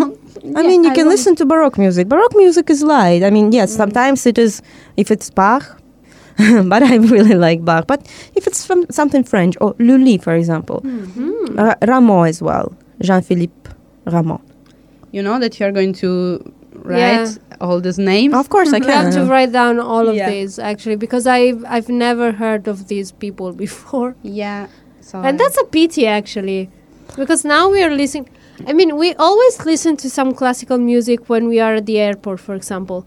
I 0.60 0.62
mean, 0.70 0.84
you 0.84 0.92
can 1.00 1.08
listen 1.08 1.36
to 1.36 1.46
Baroque 1.46 1.78
music. 1.78 2.08
Baroque 2.08 2.36
music 2.44 2.70
is 2.70 2.82
light. 2.82 3.22
I 3.28 3.30
mean, 3.30 3.52
yes, 3.52 3.70
sometimes 3.76 4.26
it 4.26 4.38
is, 4.38 4.62
if 4.98 5.12
it's 5.12 5.30
Bach, 5.30 5.64
but 6.72 6.82
I 6.84 6.96
really 7.16 7.36
like 7.36 7.64
Bach. 7.66 7.86
But 7.88 8.02
if 8.36 8.48
it's 8.48 8.66
from 8.66 8.86
something 8.90 9.24
French, 9.24 9.56
or 9.62 9.76
Lully, 9.80 10.18
for 10.18 10.34
example, 10.34 10.80
Hmm. 10.82 11.56
Ra- 11.56 11.76
Rameau 11.92 12.28
as 12.28 12.42
well, 12.42 12.74
Jean 13.02 13.22
Philippe 13.22 13.70
Rameau. 14.06 14.40
you 15.12 15.22
know 15.24 15.38
that 15.40 15.60
you're 15.60 15.72
going 15.80 15.94
to 16.04 16.12
write 16.86 17.38
all 17.62 17.82
these 17.82 17.98
names 18.00 18.34
Of 18.34 18.48
course, 18.50 18.72
I 18.74 18.78
I 18.78 18.92
have 18.92 19.14
to 19.18 19.24
write 19.26 19.52
down 19.52 19.80
all 19.80 20.06
of 20.08 20.16
Yeah. 20.16 20.30
these 20.30 20.54
actually 20.72 20.98
because 21.06 21.26
I've 21.28 21.62
I've 21.76 21.90
never 21.90 22.28
heard 22.44 22.68
of 22.74 22.78
these 22.92 23.10
people 23.24 23.50
before, 23.66 24.16
yeah 24.42 24.68
so 25.10 25.16
and 25.26 25.40
that's 25.42 25.58
a 25.58 25.66
pity 25.78 26.04
actually, 26.20 26.70
because 27.22 27.42
now 27.56 27.64
we 27.74 27.80
are 27.86 27.94
listening. 28.02 28.28
I 28.70 28.74
mean, 28.80 28.90
we 29.04 29.10
always 29.28 29.56
listen 29.66 29.94
to 30.04 30.08
some 30.18 30.30
classical 30.42 30.78
music 30.78 31.20
when 31.32 31.44
we 31.52 31.58
are 31.66 31.74
at 31.80 31.86
the 31.86 31.98
airport, 32.08 32.40
for 32.48 32.54
example. 32.62 33.00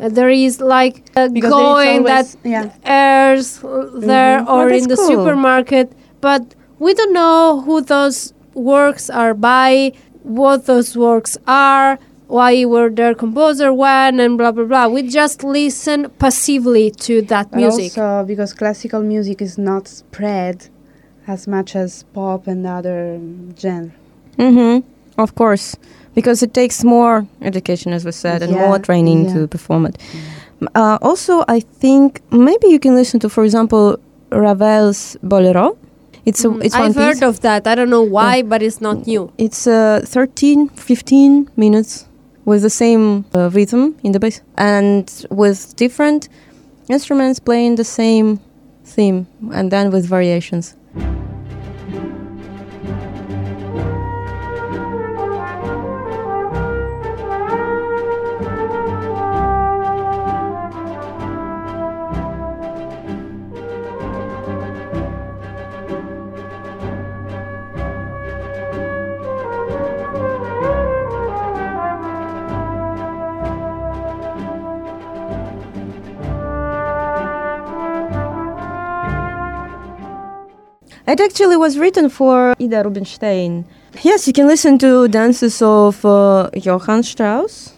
Uh, 0.00 0.08
there 0.08 0.30
is 0.30 0.60
like 0.60 1.02
uh, 1.16 1.28
Because 1.28 1.50
going 1.50 2.04
that 2.04 2.26
yeah 2.44 2.72
airs 2.84 3.62
uh, 3.64 3.90
there 3.94 4.44
Oh, 4.46 4.60
or 4.60 4.68
that's 4.70 4.82
in 4.84 4.88
the 4.88 4.96
cool. 4.96 5.06
supermarket, 5.08 5.92
but 6.20 6.54
we 6.78 6.94
don't 6.94 7.12
know 7.12 7.62
who 7.64 7.80
those 7.80 8.32
works 8.54 9.10
are 9.10 9.34
by, 9.34 9.92
what 10.22 10.66
those 10.66 10.96
works 10.96 11.36
are, 11.48 11.98
why 12.28 12.64
were 12.64 12.90
their 12.90 13.14
composer 13.14 13.72
when, 13.72 14.20
and 14.20 14.38
blah 14.38 14.52
blah 14.52 14.64
blah. 14.64 14.86
We 14.86 15.02
just 15.02 15.42
listen 15.42 16.10
passively 16.18 16.90
to 17.06 17.22
that 17.22 17.50
But 17.50 17.58
music. 17.60 17.98
also 17.98 18.24
because 18.26 18.52
classical 18.54 19.02
music 19.02 19.42
is 19.42 19.58
not 19.58 19.88
spread 19.88 20.68
as 21.26 21.46
much 21.48 21.74
as 21.76 22.04
pop 22.14 22.46
and 22.46 22.64
other 22.66 23.20
genre 23.58 23.92
Mm-hmm. 24.38 24.86
Of 25.20 25.34
course, 25.34 25.74
because 26.20 26.38
it 26.46 26.52
takes 26.52 26.76
more 26.84 27.14
education, 27.50 27.92
as 27.92 28.02
we 28.04 28.12
said, 28.12 28.42
and 28.42 28.50
Yeah, 28.52 28.66
more 28.68 28.78
training 28.88 29.18
yeah. 29.24 29.34
to 29.34 29.40
perform 29.54 29.82
it. 29.90 29.94
M- 30.62 30.68
Uh, 30.82 30.96
also, 31.08 31.34
I 31.56 31.58
think 31.82 32.06
maybe 32.48 32.66
you 32.74 32.78
can 32.84 32.94
listen 33.00 33.18
to, 33.20 33.28
for 33.28 33.42
example, 33.44 33.84
Ravel's 34.44 35.16
Bolero. 35.22 35.66
It's 36.28 36.44
a, 36.44 36.48
Mm, 36.48 36.64
it's 36.64 36.74
one 36.78 36.84
I've 36.88 36.94
piece. 36.96 37.04
heard 37.06 37.22
of 37.30 37.34
that. 37.40 37.60
I 37.70 37.74
don't 37.78 37.90
know 37.96 38.06
why, 38.18 38.42
but 38.52 38.60
it's 38.62 38.80
not 38.80 38.96
new. 39.06 39.22
It's 39.38 39.66
uh, 39.66 40.00
13, 40.04 40.68
15 40.74 41.48
minutes 41.56 42.06
with 42.44 42.60
the 42.62 42.70
same 42.70 43.04
uh, 43.34 43.48
rhythm 43.56 43.82
in 44.02 44.12
the 44.12 44.18
bass 44.18 44.42
and 44.56 45.04
with 45.30 45.58
different 45.76 46.28
instruments 46.88 47.38
playing 47.40 47.76
the 47.76 47.84
same 47.84 48.26
theme 48.94 49.18
and 49.56 49.70
then 49.70 49.90
with 49.92 50.04
variations. 50.16 50.74
It 81.08 81.20
actually 81.20 81.56
was 81.56 81.78
written 81.78 82.10
for 82.10 82.54
Ida 82.60 82.82
Rubinstein. 82.84 83.64
Yes, 84.02 84.26
you 84.26 84.34
can 84.34 84.46
listen 84.46 84.76
to 84.80 85.08
dances 85.08 85.62
of 85.62 86.04
uh, 86.04 86.50
Johann 86.52 87.02
Strauss. 87.02 87.72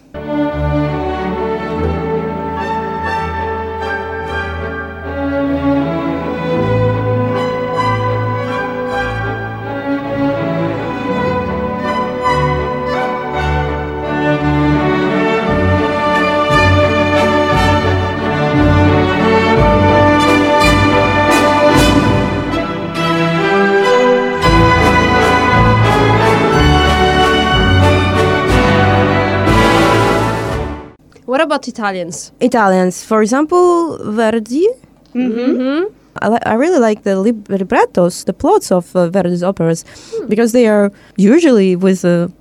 About 31.61 31.67
Italians? 31.67 32.31
Italians, 32.39 33.03
for 33.03 33.21
example, 33.21 33.97
Verdi. 34.11 34.67
Mm-hmm. 35.13 35.85
I, 36.21 36.29
li- 36.29 36.45
I 36.45 36.53
really 36.55 36.79
like 36.79 37.03
the 37.03 37.15
lib- 37.19 37.47
librettos, 37.49 38.23
the 38.25 38.33
plots 38.33 38.71
of 38.71 38.95
uh, 38.95 39.09
Verdi's 39.09 39.43
operas, 39.43 39.85
Hmm. 40.11 40.27
because 40.27 40.51
they 40.53 40.67
are 40.67 40.91
usually 41.17 41.75
with 41.75 42.03
a. 42.03 42.31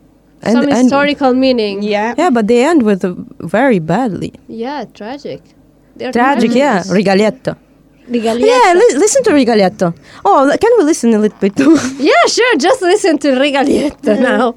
and- 0.42 0.52
Some 0.54 0.68
and- 0.68 0.72
historical 0.82 1.34
meaning. 1.34 1.82
yeah 1.82 2.14
Yeah, 2.16 2.30
but 2.30 2.46
they 2.46 2.64
end 2.64 2.82
with 2.82 3.04
a 3.04 3.12
very 3.40 3.78
badly. 3.80 4.32
Yeah, 4.48 4.84
tragic. 4.94 5.40
They're 5.96 6.12
Tragic, 6.12 6.54
yeah. 6.54 6.82
Rigoletto. 6.90 7.54
Rigoletto. 8.08 8.46
Yeah, 8.46 8.72
li- 8.74 8.96
listen 8.98 9.22
to 9.24 9.32
Rigoletto. 9.34 9.92
Oh, 10.24 10.48
can 10.60 10.70
we 10.78 10.84
listen 10.84 11.12
a 11.14 11.18
little 11.18 11.38
bit 11.40 11.54
to? 11.56 11.76
Yeah, 12.00 12.24
sure. 12.26 12.56
Just 12.56 12.80
listen 12.82 13.18
to 13.18 13.28
Rigoletto 13.38 14.14
now. 14.30 14.54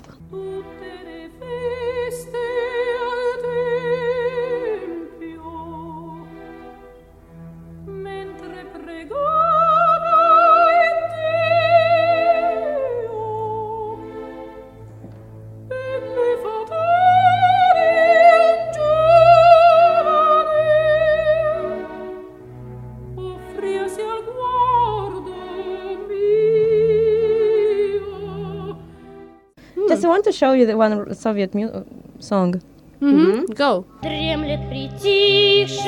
want 30.23 30.25
to 30.25 30.33
show 30.33 30.53
you 30.53 30.67
the 30.67 30.77
one 30.77 31.15
Soviet 31.15 31.55
mu- 31.55 31.69
uh, 31.73 31.83
song. 32.21 32.61
hmm 33.01 33.45
Go. 33.55 33.85
Дремлет 34.03 34.69
притихший 34.69 35.79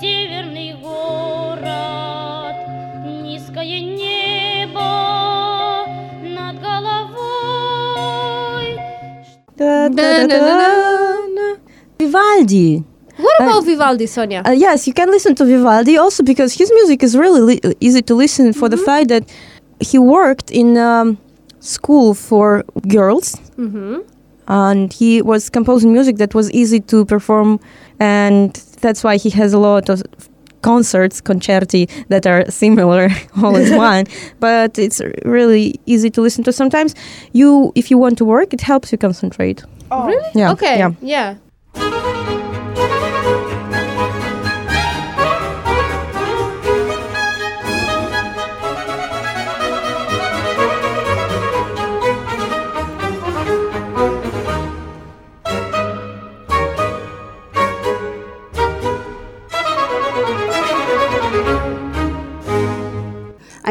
северный 0.00 0.74
город, 0.80 2.54
Низкое 3.24 3.80
небо 3.80 4.80
над 6.22 6.60
головой. 6.60 7.18
Da, 9.56 9.88
Da, 9.88 10.26
da, 10.26 10.28
da, 10.28 10.38
da. 10.38 11.56
Vivaldi. 11.98 12.84
What 13.18 13.40
about 13.40 13.64
Vivaldi, 13.64 14.06
Sonia? 14.06 14.42
Uh, 14.46 14.52
yes, 14.52 14.86
you 14.86 14.92
can 14.92 15.10
listen 15.10 15.34
to 15.34 15.44
Vivaldi 15.44 15.96
also 15.98 16.22
because 16.22 16.52
his 16.52 16.70
music 16.72 17.02
is 17.02 17.16
really 17.16 17.40
li- 17.40 17.60
easy 17.80 18.00
to 18.02 18.14
listen 18.14 18.52
for 18.52 18.68
the 18.68 18.76
fact 18.76 19.08
that 19.08 19.24
he 19.80 19.98
worked 19.98 20.52
in 20.52 20.76
um, 20.78 21.18
school 21.63 22.13
for 22.13 22.63
girls. 22.87 23.35
Hmm 23.55 23.99
and 24.45 24.91
he 24.91 25.21
was 25.21 25.49
composing 25.49 25.93
music 25.93 26.17
that 26.17 26.35
was 26.35 26.51
easy 26.51 26.81
to 26.81 27.05
perform 27.05 27.57
and 28.01 28.51
that's 28.81 29.01
why 29.01 29.15
he 29.15 29.29
has 29.29 29.53
a 29.53 29.57
lot 29.57 29.89
of 29.89 30.03
concerts 30.61 31.21
concerti 31.21 31.87
that 32.09 32.25
are 32.27 32.43
similar 32.51 33.07
all 33.41 33.55
in 33.55 33.77
one. 33.91 34.05
But 34.41 34.77
it's 34.77 35.01
really 35.23 35.79
easy 35.85 36.09
to 36.09 36.21
listen 36.21 36.43
to. 36.43 36.51
Sometimes 36.51 36.93
you 37.31 37.71
if 37.75 37.89
you 37.89 37.97
want 37.97 38.17
to 38.17 38.25
work 38.25 38.53
it 38.53 38.59
helps 38.61 38.91
you 38.91 38.97
concentrate. 38.97 39.63
Oh, 39.91 40.07
Really? 40.07 40.29
yeah. 40.35 40.51
Okay. 40.51 40.77
yeah. 40.77 40.91
Yeah. 41.01 41.35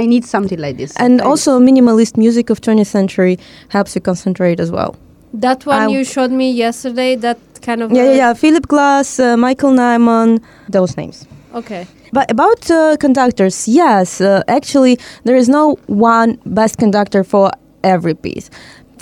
I 0.03 0.07
need 0.07 0.25
something 0.35 0.61
like 0.67 0.77
this. 0.83 0.91
and 1.05 1.21
I- 1.21 1.25
also 1.31 1.51
minimalist 1.69 2.17
music 2.25 2.51
of 2.51 2.57
20th 2.61 2.91
century 2.99 3.35
helps 3.77 3.91
you 3.95 4.01
concentrate 4.11 4.59
as 4.65 4.71
well 4.71 4.91
That 5.47 5.61
one 5.67 5.83
I- 5.83 5.93
you 5.95 6.05
showed 6.15 6.33
me 6.43 6.47
yesterday, 6.65 7.11
that 7.27 7.39
kind 7.67 7.81
of. 7.83 7.89
yeah 7.93 8.05
yeah 8.09 8.17
yeah 8.23 8.33
philip 8.43 8.67
glass 8.75 9.19
uh, 9.21 9.37
michael 9.47 9.73
nyman 9.81 10.29
those 10.77 10.93
names 11.03 11.19
Okay. 11.55 11.85
But 12.19 12.27
about 12.31 12.63
uh, 12.71 12.97
conductors, 13.07 13.57
yes, 13.69 14.21
uh, 14.21 14.29
actually, 14.49 14.95
there 15.27 15.37
is 15.43 15.49
no 15.49 15.65
one 15.87 16.31
best 16.47 16.75
conductor 16.85 17.23
for 17.33 17.51
every 17.85 18.15
piece. 18.15 18.47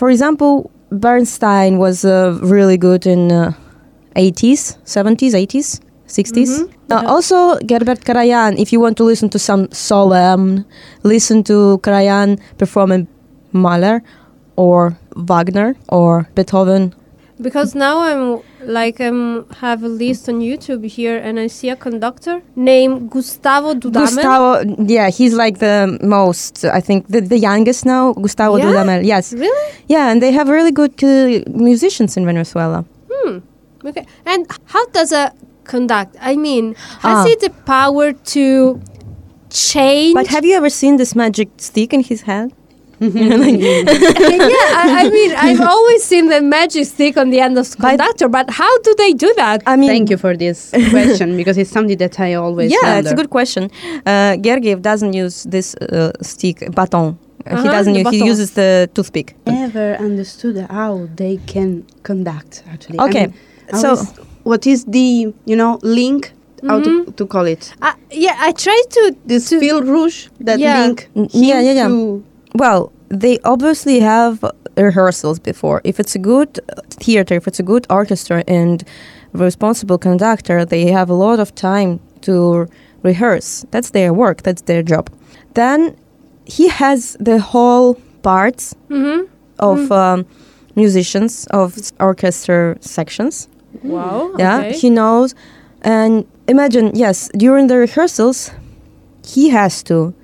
For 0.00 0.10
example, 0.10 0.52
Bernstein 1.04 1.78
was 1.78 2.04
uh, 2.04 2.12
really 2.54 2.76
good 2.76 3.06
in 3.06 3.30
uh, 3.30 3.52
80s, 4.16 4.62
70s, 4.84 5.34
80s, 5.46 5.80
60s. 6.10 6.68
Uh, 6.90 7.02
also, 7.06 7.56
Gerbert 7.60 8.04
Karajan, 8.04 8.58
if 8.58 8.72
you 8.72 8.80
want 8.80 8.96
to 8.98 9.04
listen 9.04 9.28
to 9.30 9.38
some 9.38 9.70
solemn, 9.72 10.64
listen 11.02 11.42
to 11.44 11.78
Karajan 11.82 12.38
performing 12.58 13.06
Mahler 13.52 14.02
or 14.56 14.96
Wagner 15.16 15.76
or 15.88 16.28
Beethoven. 16.34 16.94
Because 17.40 17.74
now 17.74 18.00
I'm 18.00 18.42
like 18.66 19.00
I'm 19.00 19.48
have 19.60 19.82
a 19.82 19.88
list 19.88 20.28
on 20.28 20.40
YouTube 20.40 20.84
here, 20.86 21.16
and 21.16 21.40
I 21.40 21.46
see 21.46 21.70
a 21.70 21.76
conductor 21.76 22.42
named 22.54 23.10
Gustavo 23.10 23.72
Dudamel. 23.72 23.92
Gustavo, 23.92 24.84
yeah, 24.86 25.08
he's 25.08 25.32
like 25.32 25.58
the 25.58 25.98
most, 26.02 26.66
I 26.66 26.80
think, 26.82 27.08
the, 27.08 27.22
the 27.22 27.38
youngest 27.38 27.86
now, 27.86 28.12
Gustavo 28.12 28.56
Yeah? 28.56 28.66
Dudamel, 28.66 29.06
yes. 29.06 29.32
Really? 29.32 29.72
Yeah, 29.88 30.10
and 30.10 30.20
they 30.20 30.32
have 30.32 30.50
really 30.50 30.70
good 30.70 30.92
uh, 31.02 31.40
musicians 31.48 32.18
in 32.18 32.26
Venezuela. 32.26 32.84
Hmm. 33.10 33.38
Okay. 33.86 34.06
And 34.26 34.46
how 34.66 34.84
does 34.88 35.10
a 35.12 35.32
conduct? 35.74 36.12
I 36.32 36.34
mean, 36.46 36.64
has 37.06 37.18
Ah. 37.20 37.24
he 37.28 37.34
the 37.46 37.50
power 37.74 38.06
to 38.34 38.44
change? 39.50 40.14
But 40.20 40.26
have 40.36 40.44
you 40.48 40.54
ever 40.60 40.70
seen 40.80 40.94
this 41.02 41.12
magic 41.22 41.48
stick 41.68 41.90
in 41.96 42.02
his 42.10 42.22
hand? 42.30 42.50
yeah, 43.00 44.82
I, 44.84 44.86
I 45.02 45.10
mean, 45.16 45.30
I've 45.46 45.60
always 45.74 46.02
seen 46.10 46.24
the 46.34 46.40
magic 46.58 46.84
stick 46.94 47.14
on 47.22 47.30
the 47.30 47.40
end 47.46 47.56
of 47.62 47.66
But- 47.78 47.88
conductor, 47.88 48.28
but 48.28 48.46
how 48.60 48.72
do 48.86 48.90
they 49.02 49.12
do 49.24 49.32
that? 49.42 49.58
I 49.66 49.74
mean, 49.80 49.88
Thank 49.94 50.10
you 50.12 50.18
for 50.24 50.36
this 50.36 50.58
question 50.90 51.28
because 51.40 51.56
it's 51.60 51.70
something 51.70 51.96
that 52.04 52.14
I 52.20 52.34
always 52.34 52.70
Yeah, 52.70 52.78
wonder. 52.82 52.98
it's 53.00 53.12
a 53.12 53.18
good 53.20 53.30
question. 53.30 53.62
Uh, 54.06 54.36
Gergiev 54.46 54.82
doesn't 54.90 55.14
use 55.24 55.36
this 55.44 55.74
uh, 55.76 56.12
stick, 56.32 56.56
baton. 56.78 57.06
Uh, 57.06 57.12
he 57.12 57.54
Uh-huh, 57.54 57.72
doesn't 57.76 57.94
the 57.94 58.00
use, 58.04 58.10
he 58.10 58.24
uses 58.32 58.48
the 58.60 58.70
toothpick. 58.94 59.28
Never 59.46 59.88
understood 60.08 60.56
how 60.78 60.92
they 61.22 61.34
can 61.54 61.70
conduct. 62.02 62.52
Actually, 62.72 62.98
I 62.98 63.04
Okay, 63.08 63.26
mean, 63.26 63.34
how 63.72 63.80
so- 63.84 63.92
is- 64.02 64.12
what 64.50 64.66
is 64.66 64.84
the 64.96 65.08
you 65.50 65.56
know 65.56 65.78
link? 65.82 66.32
How 66.68 66.78
to, 66.86 66.92
to 67.18 67.24
call 67.26 67.46
it? 67.46 67.62
Uh, 67.80 67.94
yeah, 68.26 68.36
I 68.48 68.52
tried 68.52 68.86
to. 68.96 69.02
This 69.30 69.48
to 69.50 69.58
fil 69.60 69.80
rouge 69.92 70.18
that 70.46 70.58
Yeah. 70.58 70.80
link. 70.84 70.98
Him 71.14 71.28
yeah, 71.50 71.60
yeah, 71.66 71.74
yeah. 71.80 71.88
to- 71.88 72.22
Well, 72.62 72.80
they 73.22 73.38
obviously 73.44 74.00
have 74.00 74.34
rehearsals 74.76 75.38
before. 75.40 75.80
If 75.84 75.98
it's 76.00 76.14
a 76.14 76.18
good 76.32 76.50
uh, 76.58 76.82
theater, 77.04 77.34
if 77.40 77.46
it's 77.48 77.60
a 77.60 77.66
good 77.72 77.84
orchestra 77.88 78.38
and 78.46 78.84
responsible 79.32 79.98
conductor, 79.98 80.64
they 80.66 80.84
have 80.92 81.08
a 81.10 81.14
lot 81.26 81.38
of 81.40 81.48
time 81.54 81.98
to 82.26 82.66
rehearse. 83.02 83.64
That's 83.72 83.90
their 83.90 84.12
work, 84.12 84.42
that's 84.42 84.62
their 84.62 84.82
job. 84.82 85.04
Then 85.54 85.94
he 86.56 86.68
has 86.68 87.16
the 87.24 87.38
whole 87.52 87.94
parts 88.22 88.74
Mhm. 88.90 89.26
of 89.58 89.78
um, 89.90 90.24
musicians, 90.76 91.46
of 91.50 91.74
orchestra 91.98 92.76
sections. 92.80 93.48
Wow. 93.82 94.34
Yeah, 94.38 94.58
okay. 94.58 94.78
he 94.78 94.90
knows. 94.90 95.34
And 95.82 96.26
imagine, 96.46 96.92
yes, 96.94 97.30
during 97.36 97.68
the 97.68 97.76
rehearsals, 97.76 98.50
he 99.24 99.50
has 99.50 99.82
to 99.84 100.14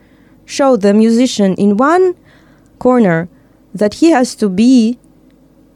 show 0.44 0.76
the 0.76 0.92
musician 0.94 1.55
in 1.55 1.76
one 1.76 2.14
corner 2.78 3.28
that 3.74 3.94
he 3.94 4.11
has 4.11 4.34
to 4.36 4.49
be 4.49 4.99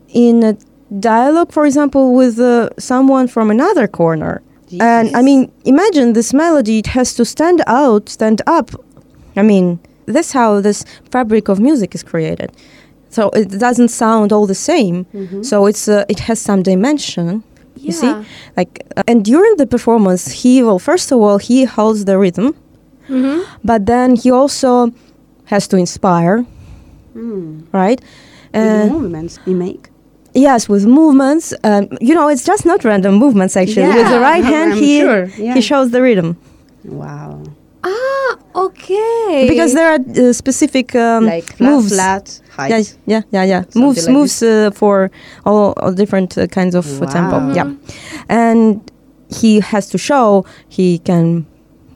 in 0.09 0.43
a 0.43 0.57
dialogue, 0.99 1.53
for 1.53 1.67
example, 1.67 2.15
with 2.15 2.39
uh, 2.39 2.71
someone 2.79 3.29
from 3.29 3.51
another 3.51 3.87
corner. 3.87 4.43
And 4.79 5.17
I 5.17 5.23
mean, 5.23 5.51
imagine 5.65 6.13
this 6.13 6.33
melody, 6.33 6.79
it 6.79 6.87
has 6.89 7.15
to 7.15 7.25
stand 7.25 7.61
out, 7.67 8.09
stand 8.09 8.41
up. 8.47 8.71
I 9.37 9.43
mean, 9.43 9.81
that's 10.07 10.31
how 10.31 10.61
this 10.61 10.85
fabric 11.11 11.49
of 11.49 11.59
music 11.59 11.93
is 11.95 12.05
created. 12.05 12.53
So 13.09 13.31
it 13.31 13.49
doesn't 13.59 13.89
sound 13.89 14.33
all 14.33 14.47
the 14.47 14.55
same. 14.55 15.07
So 15.43 15.67
it's 15.67 15.89
uh, 15.89 16.05
it 16.09 16.21
has 16.21 16.41
some 16.41 16.63
dimension. 16.63 17.43
You 17.81 17.93
see, 17.93 18.13
like, 18.57 18.73
uh, 18.97 19.03
and 19.09 19.25
during 19.25 19.57
the 19.57 19.67
performance, 19.67 20.31
he 20.43 20.63
will 20.63 20.79
first 20.79 21.11
of 21.13 21.19
all 21.21 21.39
he 21.39 21.65
holds 21.65 22.05
the 22.05 22.17
rhythm, 22.19 22.55
Mhm. 23.09 23.43
but 23.65 23.87
then 23.87 24.17
he 24.17 24.31
also 24.31 24.93
has 25.53 25.67
to 25.69 25.77
inspire, 25.77 26.45
Hmm. 27.15 27.61
right? 27.73 28.01
And 28.53 28.91
movements 28.93 29.39
he 29.45 29.55
make. 29.55 29.89
yes, 30.35 30.69
with 30.69 30.85
movements, 30.87 31.55
um, 31.65 31.89
you 32.01 32.15
know, 32.15 32.29
it's 32.29 32.45
just 32.45 32.65
not 32.67 32.85
random 32.85 33.15
movements. 33.15 33.57
Actually, 33.57 33.89
with 33.99 34.09
the 34.11 34.21
right 34.21 34.45
hand, 34.55 34.73
I'm 34.73 34.79
he 34.79 35.01
sure, 35.01 35.25
yeah. 35.39 35.55
he 35.55 35.61
shows 35.61 35.91
the 35.91 36.03
rhythm 36.03 36.37
Wow. 36.85 37.43
Ah, 37.83 38.37
okay. 38.55 39.47
because 39.49 39.73
there 39.75 39.93
are 39.93 39.99
uh, 40.29 40.33
specific 40.33 40.95
um, 40.95 41.25
like 41.27 41.45
flat, 41.57 41.71
moves. 41.71 41.93
flat, 41.95 42.41
height. 42.57 42.71
Yeah, 42.71 42.83
yeah, 43.07 43.23
yeah, 43.33 43.45
yeah. 43.45 43.63
Something 43.63 43.83
moves, 43.83 44.07
like 44.07 44.13
moves 44.13 44.43
uh, 44.43 44.71
for 44.75 45.11
all, 45.47 45.73
all 45.79 45.93
different 45.93 46.37
uh, 46.37 46.47
kinds 46.47 46.75
of 46.75 46.87
uh, 47.03 47.07
tempo. 47.07 47.53
Yeah, 47.55 47.73
and 48.29 48.81
he 49.29 49.61
has 49.61 49.89
to 49.91 49.99
show 49.99 50.45
he 50.69 50.99
can, 50.99 51.47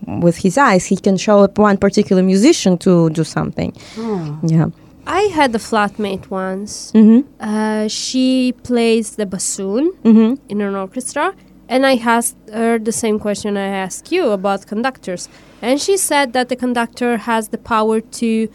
with 0.07 0.37
his 0.39 0.57
eyes, 0.57 0.87
he 0.87 0.97
can 0.97 1.17
show 1.17 1.41
up 1.41 1.59
one 1.59 1.77
particular 1.77 2.23
musician 2.23 2.79
to 2.79 3.11
do 3.11 3.25
something. 3.25 3.73
Oh. 3.99 4.39
Yeah. 4.43 4.67
I 5.07 5.23
had 5.35 5.55
a 5.55 5.59
flatmate 5.59 6.31
once. 6.31 6.91
Mhm. 6.95 7.25
Uh, 7.39 7.89
she 7.89 8.55
plays 8.63 9.17
the 9.17 9.27
bassoon 9.27 9.93
Mhm. 10.03 10.39
in 10.49 10.63
an 10.63 10.75
orchestra, 10.75 11.35
and 11.69 11.85
I 11.85 11.97
asked 11.97 12.37
her 12.51 12.79
the 12.79 12.93
same 12.93 13.19
question 13.19 13.57
I 13.59 13.69
asked 13.85 14.11
you 14.13 14.31
about 14.31 14.67
conductors, 14.67 15.29
and 15.65 15.81
she 15.81 15.97
said 15.97 16.33
that 16.35 16.49
the 16.49 16.57
conductor 16.57 17.17
has 17.17 17.49
the 17.49 17.59
power 17.59 18.01
to 18.01 18.49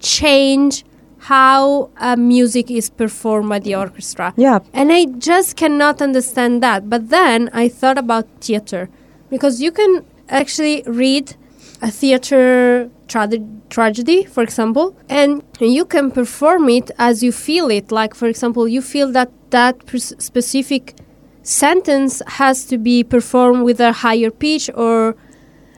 change 0.00 0.84
how 1.18 1.90
uh, 1.96 2.16
music 2.16 2.70
is 2.70 2.90
performed 2.90 3.48
by 3.48 3.58
the 3.58 3.74
orchestra. 3.74 4.34
Yeah. 4.36 4.60
And 4.72 4.92
I 4.92 5.06
just 5.06 5.56
cannot 5.56 6.02
understand 6.02 6.62
that. 6.62 6.88
But 6.88 7.08
then 7.08 7.50
I 7.52 7.68
thought 7.68 7.98
about 7.98 8.26
theater 8.40 8.88
because 9.30 9.60
you 9.60 9.72
can 9.72 10.04
actually 10.28 10.82
read 10.86 11.34
a 11.82 11.90
theater 11.90 12.90
trad- 13.08 13.60
tragedy, 13.70 14.24
for 14.24 14.42
example, 14.42 14.96
and 15.08 15.42
you 15.60 15.84
can 15.84 16.10
perform 16.10 16.68
it 16.68 16.90
as 16.98 17.22
you 17.22 17.32
feel 17.32 17.70
it. 17.70 17.90
Like, 17.90 18.14
for 18.14 18.28
example, 18.28 18.68
you 18.68 18.82
feel 18.82 19.10
that 19.12 19.30
that 19.50 19.76
specific 19.98 20.94
sentence 21.42 22.22
has 22.26 22.64
to 22.66 22.76
be 22.78 23.04
performed 23.04 23.62
with 23.64 23.80
a 23.80 23.92
higher 23.92 24.30
pitch 24.30 24.68
or 24.74 25.16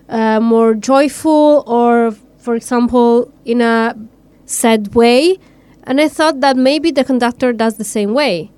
uh, 0.08 0.40
more 0.40 0.74
joyful, 0.74 1.64
or, 1.66 2.12
for 2.38 2.54
example, 2.54 3.30
in 3.44 3.60
a 3.60 3.94
sad 4.46 4.94
way. 4.94 5.38
And 5.84 6.00
I 6.00 6.08
thought 6.08 6.40
that 6.40 6.56
maybe 6.56 6.90
the 6.90 7.04
conductor 7.04 7.52
does 7.52 7.76
the 7.76 7.84
same 7.84 8.12
way, 8.14 8.50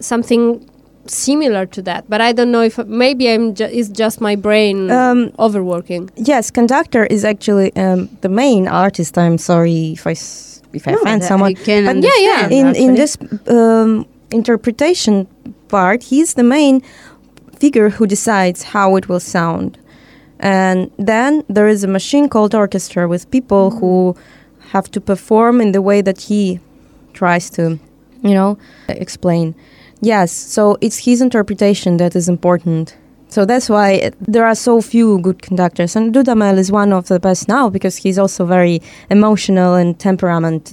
something 0.00 0.66
similar 1.06 1.66
to 1.66 1.82
that. 1.82 2.04
But 2.08 2.20
I 2.20 2.32
don't 2.32 2.50
know 2.50 2.62
if 2.62 2.78
maybe 2.86 3.28
I'm 3.30 3.54
ju- 3.54 3.64
it's 3.70 3.88
just 3.88 4.20
my 4.20 4.36
brain 4.36 4.90
Um, 4.90 5.32
overworking. 5.38 6.10
Yes, 6.16 6.50
conductor 6.50 7.04
is 7.06 7.24
actually 7.24 7.74
um, 7.76 8.08
the 8.20 8.28
main 8.28 8.68
artist. 8.68 9.16
I'm 9.18 9.38
sorry 9.38 9.92
if 9.92 10.06
I 10.06 10.12
s- 10.12 10.62
if 10.72 10.86
I 10.86 10.92
No, 10.92 10.98
offend 10.98 11.24
someone. 11.24 11.50
I 11.50 11.54
can 11.54 11.84
But 11.84 11.96
yeah, 11.96 12.18
yeah. 12.20 12.44
understand, 12.44 12.76
in 12.76 12.90
in 12.90 12.94
this 12.94 13.16
um, 13.48 14.06
interpretation 14.30 15.26
part, 15.68 16.02
he's 16.04 16.34
the 16.34 16.42
main 16.44 16.82
figure 17.58 17.90
who 17.90 18.06
decides 18.06 18.62
how 18.62 18.96
it 18.96 19.08
will 19.08 19.20
sound. 19.20 19.76
And 20.40 20.90
then 20.98 21.44
there 21.48 21.68
is 21.68 21.84
a 21.84 21.88
machine 21.88 22.28
called 22.28 22.54
orchestra 22.54 23.06
with 23.06 23.30
people 23.30 23.70
who 23.70 24.16
have 24.70 24.90
to 24.90 25.00
perform 25.00 25.60
in 25.60 25.72
the 25.72 25.82
way 25.82 26.00
that 26.00 26.20
he 26.20 26.60
tries 27.12 27.50
to, 27.50 27.78
you 28.22 28.34
know, 28.34 28.58
explain. 28.88 29.54
Yes, 30.00 30.32
so 30.32 30.78
it's 30.80 30.98
his 31.04 31.20
interpretation 31.20 31.98
that 31.98 32.16
is 32.16 32.28
important. 32.28 32.96
So 33.28 33.44
that's 33.44 33.68
why 33.68 34.10
there 34.20 34.46
are 34.46 34.54
so 34.54 34.80
few 34.80 35.20
good 35.20 35.42
conductors. 35.42 35.94
And 35.94 36.12
Dudamel 36.14 36.56
is 36.56 36.72
one 36.72 36.92
of 36.92 37.06
the 37.08 37.20
best 37.20 37.46
now 37.46 37.68
because 37.68 37.96
he's 37.96 38.18
also 38.18 38.46
very 38.46 38.80
emotional 39.10 39.74
and 39.74 39.98
temperament. 39.98 40.72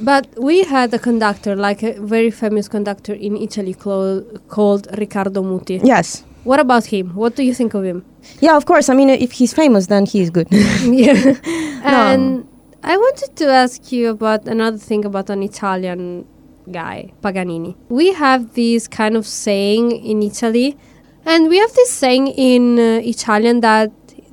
But 0.00 0.28
we 0.36 0.64
had 0.64 0.94
a 0.94 0.98
conductor, 0.98 1.56
like 1.56 1.82
a 1.82 2.00
very 2.00 2.30
famous 2.30 2.68
conductor 2.68 3.14
in 3.14 3.36
Italy 3.36 3.74
called 3.74 4.86
Riccardo 4.96 5.42
Muti. 5.42 5.80
Yes. 5.82 6.24
What 6.44 6.60
about 6.60 6.86
him? 6.86 7.16
What 7.16 7.34
do 7.34 7.42
you 7.42 7.52
think 7.52 7.74
of 7.74 7.84
him? 7.84 8.04
Yeah, 8.40 8.56
of 8.56 8.66
course. 8.66 8.88
I 8.88 8.94
mean, 8.94 9.10
if 9.10 9.32
he's 9.32 9.52
famous, 9.52 9.86
then 9.86 10.06
he's 10.06 10.30
good. 10.30 10.48
yeah. 10.82 11.34
And 11.84 12.46
I 12.82 12.96
wanted 12.96 13.36
to 13.36 13.46
ask 13.50 13.90
you 13.92 14.10
about 14.10 14.46
another 14.48 14.78
thing 14.78 15.04
about 15.04 15.30
an 15.30 15.42
Italian 15.42 16.26
guy, 16.70 17.12
Paganini. 17.22 17.76
We 17.88 18.12
have 18.12 18.54
this 18.54 18.86
kind 18.88 19.16
of 19.16 19.26
saying 19.26 19.92
in 19.92 20.22
Italy, 20.22 20.76
and 21.24 21.48
we 21.48 21.58
have 21.58 21.72
this 21.74 21.90
saying 21.90 22.28
in 22.28 22.78
uh, 22.78 23.00
Italian 23.02 23.60
that 23.60 23.90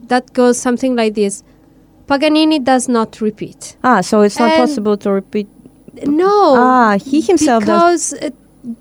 that 0.08 0.34
goes 0.34 0.58
something 0.60 0.96
like 0.96 1.14
this: 1.16 1.44
Paganini 2.08 2.60
does 2.64 2.88
not 2.90 3.22
repeat. 3.22 3.78
ah, 3.84 4.02
so 4.02 4.22
it's 4.22 4.38
not 4.40 4.52
And- 4.52 4.60
possible 4.68 4.98
to 4.98 5.12
repeat. 5.12 5.48
No. 6.06 6.56
Ah, 6.58 6.98
he 6.98 7.22
himself 7.22 7.64
does. 7.64 8.12
because 8.12 8.14
uh, 8.22 8.30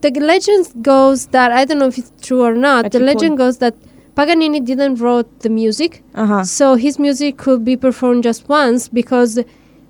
the 0.01 0.11
legend 0.21 0.67
goes 0.83 1.27
that 1.29 1.53
I 1.53 1.65
don't 1.65 1.79
know 1.79 1.87
if 1.87 1.97
it's 1.99 2.13
true 2.27 2.43
or 2.43 2.55
not. 2.55 2.87
At 2.87 2.93
the 2.93 2.99
legend 3.01 3.33
point? 3.33 3.39
goes 3.39 3.59
that 3.59 3.75
Paganini 4.17 4.61
didn't 4.65 4.97
wrote 5.01 5.29
the 5.41 5.49
music, 5.49 6.03
Uh 6.15 6.27
huh. 6.27 6.45
so 6.45 6.75
his 6.77 6.99
music 6.99 7.37
could 7.37 7.65
be 7.65 7.77
performed 7.77 8.23
just 8.23 8.49
once 8.49 8.89
because 8.89 9.41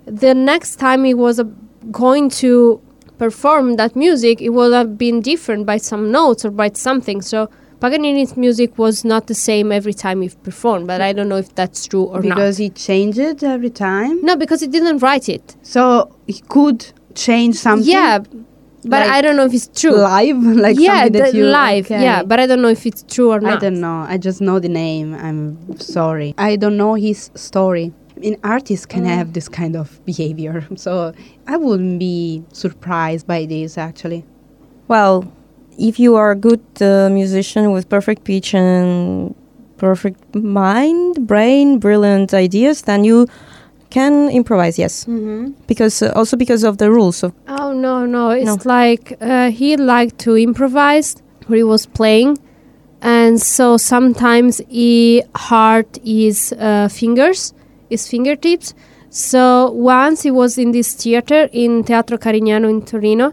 the 0.05 0.33
next 0.33 0.77
time 0.77 1.03
he 1.03 1.13
was 1.13 1.39
uh, 1.39 1.43
going 1.91 2.29
to 2.29 2.81
perform 3.17 3.75
that 3.75 3.95
music, 3.95 4.41
it 4.41 4.49
would 4.49 4.73
have 4.73 4.97
been 4.97 5.21
different 5.21 5.65
by 5.65 5.77
some 5.77 6.11
notes 6.11 6.43
or 6.43 6.51
by 6.51 6.69
something. 6.73 7.21
So 7.21 7.49
Paganini's 7.79 8.35
music 8.35 8.77
was 8.77 9.05
not 9.05 9.27
the 9.27 9.35
same 9.35 9.71
every 9.71 9.93
time 9.93 10.21
he 10.21 10.29
performed, 10.43 10.87
but 10.87 11.01
I 11.01 11.13
don't 11.13 11.29
know 11.29 11.37
if 11.37 11.53
that's 11.55 11.85
true 11.85 12.03
or 12.03 12.21
because 12.21 12.29
not. 12.29 12.35
Because 12.35 12.57
he 12.57 12.69
changed 12.71 13.19
it 13.19 13.43
every 13.43 13.69
time. 13.69 14.21
No, 14.23 14.35
because 14.35 14.61
he 14.61 14.67
didn't 14.67 14.99
write 14.99 15.29
it. 15.29 15.55
So 15.61 16.15
he 16.27 16.41
could 16.49 16.85
change 17.13 17.55
something. 17.55 17.87
Yeah, 17.87 18.19
but 18.85 19.01
Like 19.01 19.09
I 19.09 19.21
don't 19.21 19.35
know 19.35 19.45
if 19.45 19.53
it's 19.53 19.69
true. 19.81 19.95
Live, 19.97 20.37
like 20.65 20.77
yeah, 20.79 21.03
something 21.03 21.21
that 21.21 21.31
the 21.31 21.37
you 21.37 21.45
live. 21.45 21.85
okay. 21.85 22.01
Yeah, 22.01 22.23
but 22.23 22.39
I 22.39 22.47
don't 22.47 22.61
know 22.61 22.69
if 22.69 22.85
it's 22.85 23.03
true 23.03 23.31
or 23.31 23.39
not. 23.39 23.57
I 23.57 23.59
don't 23.59 23.79
know. 23.81 24.05
I 24.07 24.17
just 24.17 24.41
know 24.41 24.59
the 24.59 24.69
name. 24.69 25.13
I'm 25.13 25.79
sorry. 25.79 26.33
I 26.37 26.55
don't 26.55 26.77
know 26.77 26.93
his 26.95 27.31
story. 27.35 27.93
I 28.15 28.19
mean, 28.19 28.37
artists 28.43 28.85
can 28.85 29.03
have 29.05 29.33
this 29.33 29.49
kind 29.49 29.75
of 29.75 30.03
behavior, 30.05 30.65
so 30.75 31.13
I 31.47 31.57
wouldn't 31.57 31.99
be 31.99 32.43
surprised 32.53 33.27
by 33.27 33.45
this 33.45 33.77
actually. 33.77 34.23
Well, 34.87 35.31
if 35.77 35.99
you 35.99 36.15
are 36.15 36.31
a 36.31 36.35
good 36.35 36.63
uh, 36.81 37.09
musician 37.09 37.71
with 37.73 37.89
perfect 37.89 38.23
pitch 38.23 38.53
and 38.53 39.35
perfect 39.77 40.33
mind, 40.35 41.27
brain, 41.27 41.79
brilliant 41.79 42.33
ideas, 42.33 42.83
then 42.83 43.03
you 43.03 43.27
can 43.97 44.13
improvise. 44.39 44.75
Yes, 44.85 45.05
Mm-hmm. 45.05 45.43
because 45.67 45.95
uh, 46.05 46.11
also 46.19 46.35
because 46.37 46.63
of 46.69 46.73
the 46.77 46.89
rules 46.97 47.23
of 47.23 47.31
Oh 47.47 47.71
no, 47.85 48.05
no! 48.05 48.23
It's 48.41 48.65
No. 48.65 48.73
like 48.77 49.05
uh, 49.21 49.49
he 49.59 49.69
liked 49.93 50.17
to 50.25 50.31
improvise 50.49 51.09
when 51.47 51.57
he 51.57 51.63
was 51.63 51.83
playing, 51.99 52.31
and 53.01 53.33
so 53.55 53.77
sometimes 53.77 54.53
he 54.69 55.23
hurt 55.49 55.91
his 56.03 56.53
uh, 56.53 56.87
fingers, 56.99 57.53
his 57.89 58.07
fingertips. 58.11 58.73
So 59.09 59.71
once 60.01 60.23
he 60.27 60.31
was 60.41 60.57
in 60.57 60.71
this 60.71 60.89
theater 61.03 61.41
in 61.53 61.83
Teatro 61.83 62.17
Carignano 62.17 62.67
in 62.69 62.81
Torino, 62.91 63.31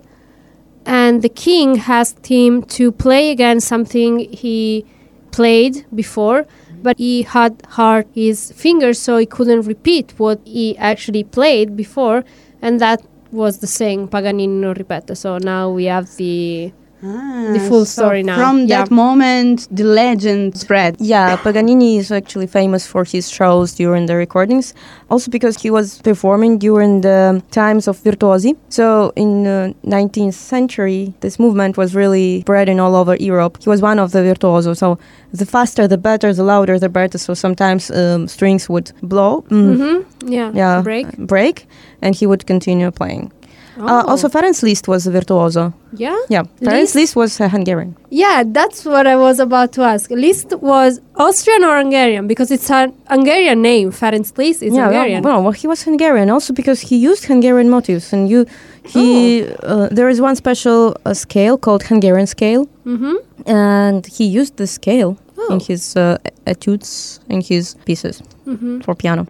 and 0.86 1.22
the 1.22 1.28
king 1.46 1.68
asked 1.88 2.26
him 2.26 2.62
to 2.76 2.92
play 2.92 3.30
again 3.34 3.58
something 3.60 4.12
he 4.42 4.84
played 5.32 5.74
before, 5.94 6.44
but 6.82 6.98
he 6.98 7.22
had 7.22 7.62
hurt 7.70 8.06
his 8.14 8.52
fingers, 8.52 8.98
so 8.98 9.18
he 9.18 9.26
couldn't 9.26 9.62
repeat 9.62 10.14
what 10.18 10.40
he 10.44 10.76
actually 10.78 11.24
played 11.24 11.76
before, 11.76 12.24
and 12.60 12.80
that 12.80 13.02
was 13.30 13.58
the 13.58 13.66
saying 13.66 14.08
Paganini 14.08 14.60
non 14.60 14.74
ripeto. 14.74 15.16
So 15.16 15.38
now 15.38 15.70
we 15.70 15.86
have 15.86 16.16
the 16.16 16.72
Ah, 17.04 17.58
full 17.68 17.84
so 17.84 18.02
story 18.02 18.22
now. 18.22 18.36
From 18.36 18.58
Yeah. 18.66 18.78
that 18.84 18.90
moment, 18.90 19.66
the 19.70 19.84
legend 19.84 20.56
spread. 20.56 20.96
Yeah, 21.00 21.36
Paganini 21.36 21.98
is 21.98 22.10
actually 22.12 22.46
famous 22.46 22.86
for 22.86 23.04
his 23.04 23.28
shows 23.28 23.72
during 23.74 24.06
the 24.06 24.14
recordings, 24.16 24.72
also 25.10 25.30
because 25.30 25.60
he 25.62 25.70
was 25.70 26.00
performing 26.02 26.58
during 26.58 27.00
the 27.00 27.42
times 27.50 27.88
of 27.88 27.98
virtuosi. 28.04 28.54
So 28.68 29.12
in 29.16 29.42
the 29.44 29.74
19th 29.84 30.34
century, 30.34 31.12
this 31.20 31.38
movement 31.38 31.76
was 31.76 31.94
really 31.94 32.40
spreading 32.42 32.78
all 32.80 32.94
over 32.94 33.16
Europe. 33.16 33.58
He 33.60 33.68
was 33.68 33.82
one 33.82 33.98
of 33.98 34.12
the 34.12 34.22
virtuosos. 34.22 34.78
So 34.78 34.98
the 35.32 35.46
faster, 35.46 35.88
the 35.88 35.98
better, 35.98 36.32
the 36.32 36.44
louder, 36.44 36.78
the 36.78 36.88
better. 36.88 37.18
So 37.18 37.34
sometimes 37.34 37.90
um, 37.90 38.28
strings 38.28 38.68
would 38.68 38.92
blow, 39.02 39.42
mm, 39.50 39.76
hmm 39.76 40.30
yeah, 40.32 40.52
yeah, 40.54 40.82
break. 40.82 41.06
break, 41.18 41.66
and 42.00 42.14
he 42.14 42.26
would 42.26 42.46
continue 42.46 42.90
playing. 42.92 43.32
Uh, 43.78 43.84
Oh. 44.04 44.10
also, 44.10 44.28
Ferenc 44.28 44.62
Liszt 44.62 44.86
was 44.88 45.06
a 45.06 45.10
virtuoso. 45.10 45.72
yeah, 45.94 46.16
Yeah, 46.28 46.42
Ferenc 46.60 46.80
Liszt? 46.80 46.94
Liszt 46.94 47.16
was 47.16 47.40
uh, 47.40 47.48
Hungarian. 47.48 47.96
yeah. 48.10 48.42
That's 48.46 48.84
what 48.84 49.06
I 49.06 49.16
was 49.16 49.40
about 49.40 49.72
to 49.72 49.82
ask. 49.82 50.10
Liszt 50.10 50.52
was 50.60 51.00
Austrian 51.16 51.64
or 51.64 51.76
Hungarian 51.78 52.26
because 52.26 52.50
it's 52.50 52.68
a 52.70 52.92
Hungarian 53.08 53.62
name. 53.62 53.90
Ferenc 53.90 54.36
Liszt 54.36 54.62
is 54.62 54.74
yeah, 54.74 54.84
Hungarian. 54.84 55.22
Well, 55.22 55.42
well, 55.42 55.52
he 55.52 55.66
was 55.66 55.82
Hungarian 55.84 56.28
also 56.30 56.52
because 56.52 56.80
he 56.88 56.96
used 56.96 57.24
Hungarian 57.24 57.68
motifs, 57.70 58.12
and 58.12 58.28
you, 58.28 58.44
he, 58.84 59.46
uh, 59.62 59.88
there 59.90 60.08
is 60.10 60.20
one 60.20 60.36
special 60.36 60.94
uh, 61.06 61.14
scale 61.14 61.56
called 61.56 61.82
Hungarian 61.84 62.26
scale, 62.26 62.66
mm-hmm. 62.84 63.14
and 63.50 64.06
he 64.06 64.24
used 64.24 64.56
the 64.56 64.66
scale 64.66 65.16
Oh. 65.38 65.54
in 65.54 65.60
his 65.60 65.96
uh, 65.96 66.18
etudes, 66.46 67.18
in 67.28 67.40
his 67.40 67.74
pieces 67.86 68.22
Mm-hmm. 68.46 68.80
for 68.84 68.94
piano. 68.94 69.26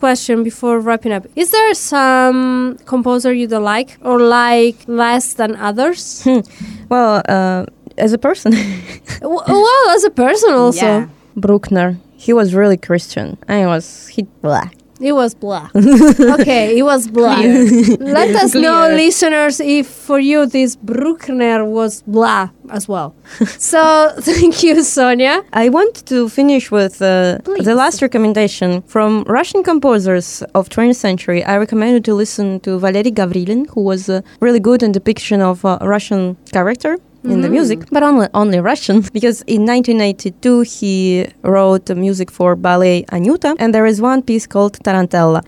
Question 0.00 0.42
before 0.42 0.80
wrapping 0.80 1.12
up. 1.12 1.26
Is 1.36 1.50
there 1.50 1.74
some 1.74 2.78
composer 2.86 3.32
you 3.32 3.46
don't 3.46 3.62
like 3.62 3.98
or 4.02 4.18
like 4.18 4.76
less 4.88 5.34
than 5.34 5.54
others? 5.56 6.26
Well, 6.90 7.22
uh, 7.28 7.66
as 7.98 8.12
a 8.12 8.18
person, 8.18 8.50
well, 9.22 9.90
as 9.94 10.02
a 10.02 10.10
person 10.10 10.54
also. 10.54 10.86
Yeah. 10.86 11.08
Bruckner, 11.36 11.98
he 12.16 12.32
was 12.32 12.52
really 12.52 12.76
Christian, 12.76 13.38
he 13.46 13.64
was 13.64 14.08
he. 14.08 14.22
Blah. 14.42 14.70
It 15.00 15.12
was 15.12 15.34
blah. 15.34 15.70
okay, 15.74 16.76
it 16.78 16.82
was 16.82 17.08
blah. 17.08 17.36
Clear. 17.36 17.96
Let 18.00 18.36
us 18.36 18.54
know, 18.54 18.88
listeners, 18.88 19.58
if 19.58 19.86
for 19.86 20.18
you 20.18 20.44
this 20.44 20.76
Bruckner 20.76 21.64
was 21.64 22.02
blah 22.02 22.50
as 22.68 22.86
well. 22.86 23.14
so 23.46 24.12
thank 24.18 24.62
you, 24.62 24.82
Sonia. 24.82 25.42
I 25.54 25.70
want 25.70 26.06
to 26.06 26.28
finish 26.28 26.70
with 26.70 27.00
uh, 27.00 27.38
the 27.60 27.74
last 27.74 28.02
recommendation 28.02 28.82
from 28.82 29.24
Russian 29.24 29.62
composers 29.62 30.42
of 30.54 30.68
20th 30.68 30.96
century. 30.96 31.42
I 31.44 31.56
recommend 31.56 31.94
you 31.94 32.00
to 32.00 32.14
listen 32.14 32.60
to 32.60 32.78
Valery 32.78 33.10
Gavrilin, 33.10 33.68
who 33.70 33.80
was 33.80 34.08
a 34.08 34.22
really 34.40 34.60
good 34.60 34.82
in 34.82 34.92
depiction 34.92 35.40
of 35.40 35.64
a 35.64 35.78
Russian 35.80 36.36
character 36.52 36.98
in 37.24 37.40
the 37.42 37.48
music, 37.48 37.80
but 37.90 38.02
only, 38.02 38.28
only 38.34 38.60
Russian, 38.60 39.00
because 39.12 39.42
in 39.42 39.66
1982 39.66 40.60
he 40.62 41.26
wrote 41.42 41.88
music 41.90 42.30
for 42.30 42.56
ballet 42.56 43.04
Anyuta, 43.04 43.56
and 43.58 43.74
there 43.74 43.86
is 43.86 44.00
one 44.00 44.22
piece 44.22 44.46
called 44.46 44.78
Tarantella. 44.84 45.44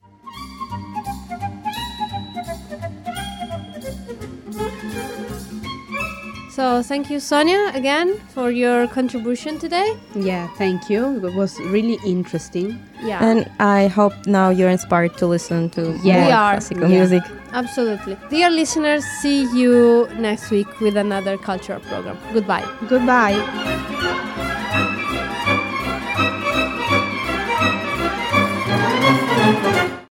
So 6.55 6.83
thank 6.83 7.09
you, 7.09 7.19
Sonia, 7.19 7.71
again 7.73 8.19
for 8.35 8.51
your 8.51 8.87
contribution 8.87 9.59
today. 9.59 9.97
Yeah, 10.15 10.49
thank 10.59 10.91
you. 10.91 11.25
It 11.27 11.35
was 11.35 11.59
really 11.61 11.97
interesting. 12.05 12.79
Yeah, 13.03 13.25
And 13.25 13.51
I 13.59 13.87
hope 13.89 14.13
now 14.27 14.51
you're 14.51 14.69
inspired 14.69 15.17
to 15.19 15.27
listen 15.27 15.71
to 15.71 15.99
Yeah. 16.05 16.17
more 16.19 16.27
We 16.27 16.33
are. 16.33 16.53
classical 16.53 16.89
Yeah. 16.91 16.99
music. 16.99 17.23
absolutely. 17.55 18.17
Dear 18.29 18.51
listeners, 18.51 19.03
see 19.23 19.45
you 19.59 20.09
next 20.19 20.51
week 20.51 20.69
with 20.81 20.97
another 20.97 21.39
cultural 21.39 21.81
program. 21.81 22.19
Goodbye. 22.35 22.65
Goodbye. 22.87 23.41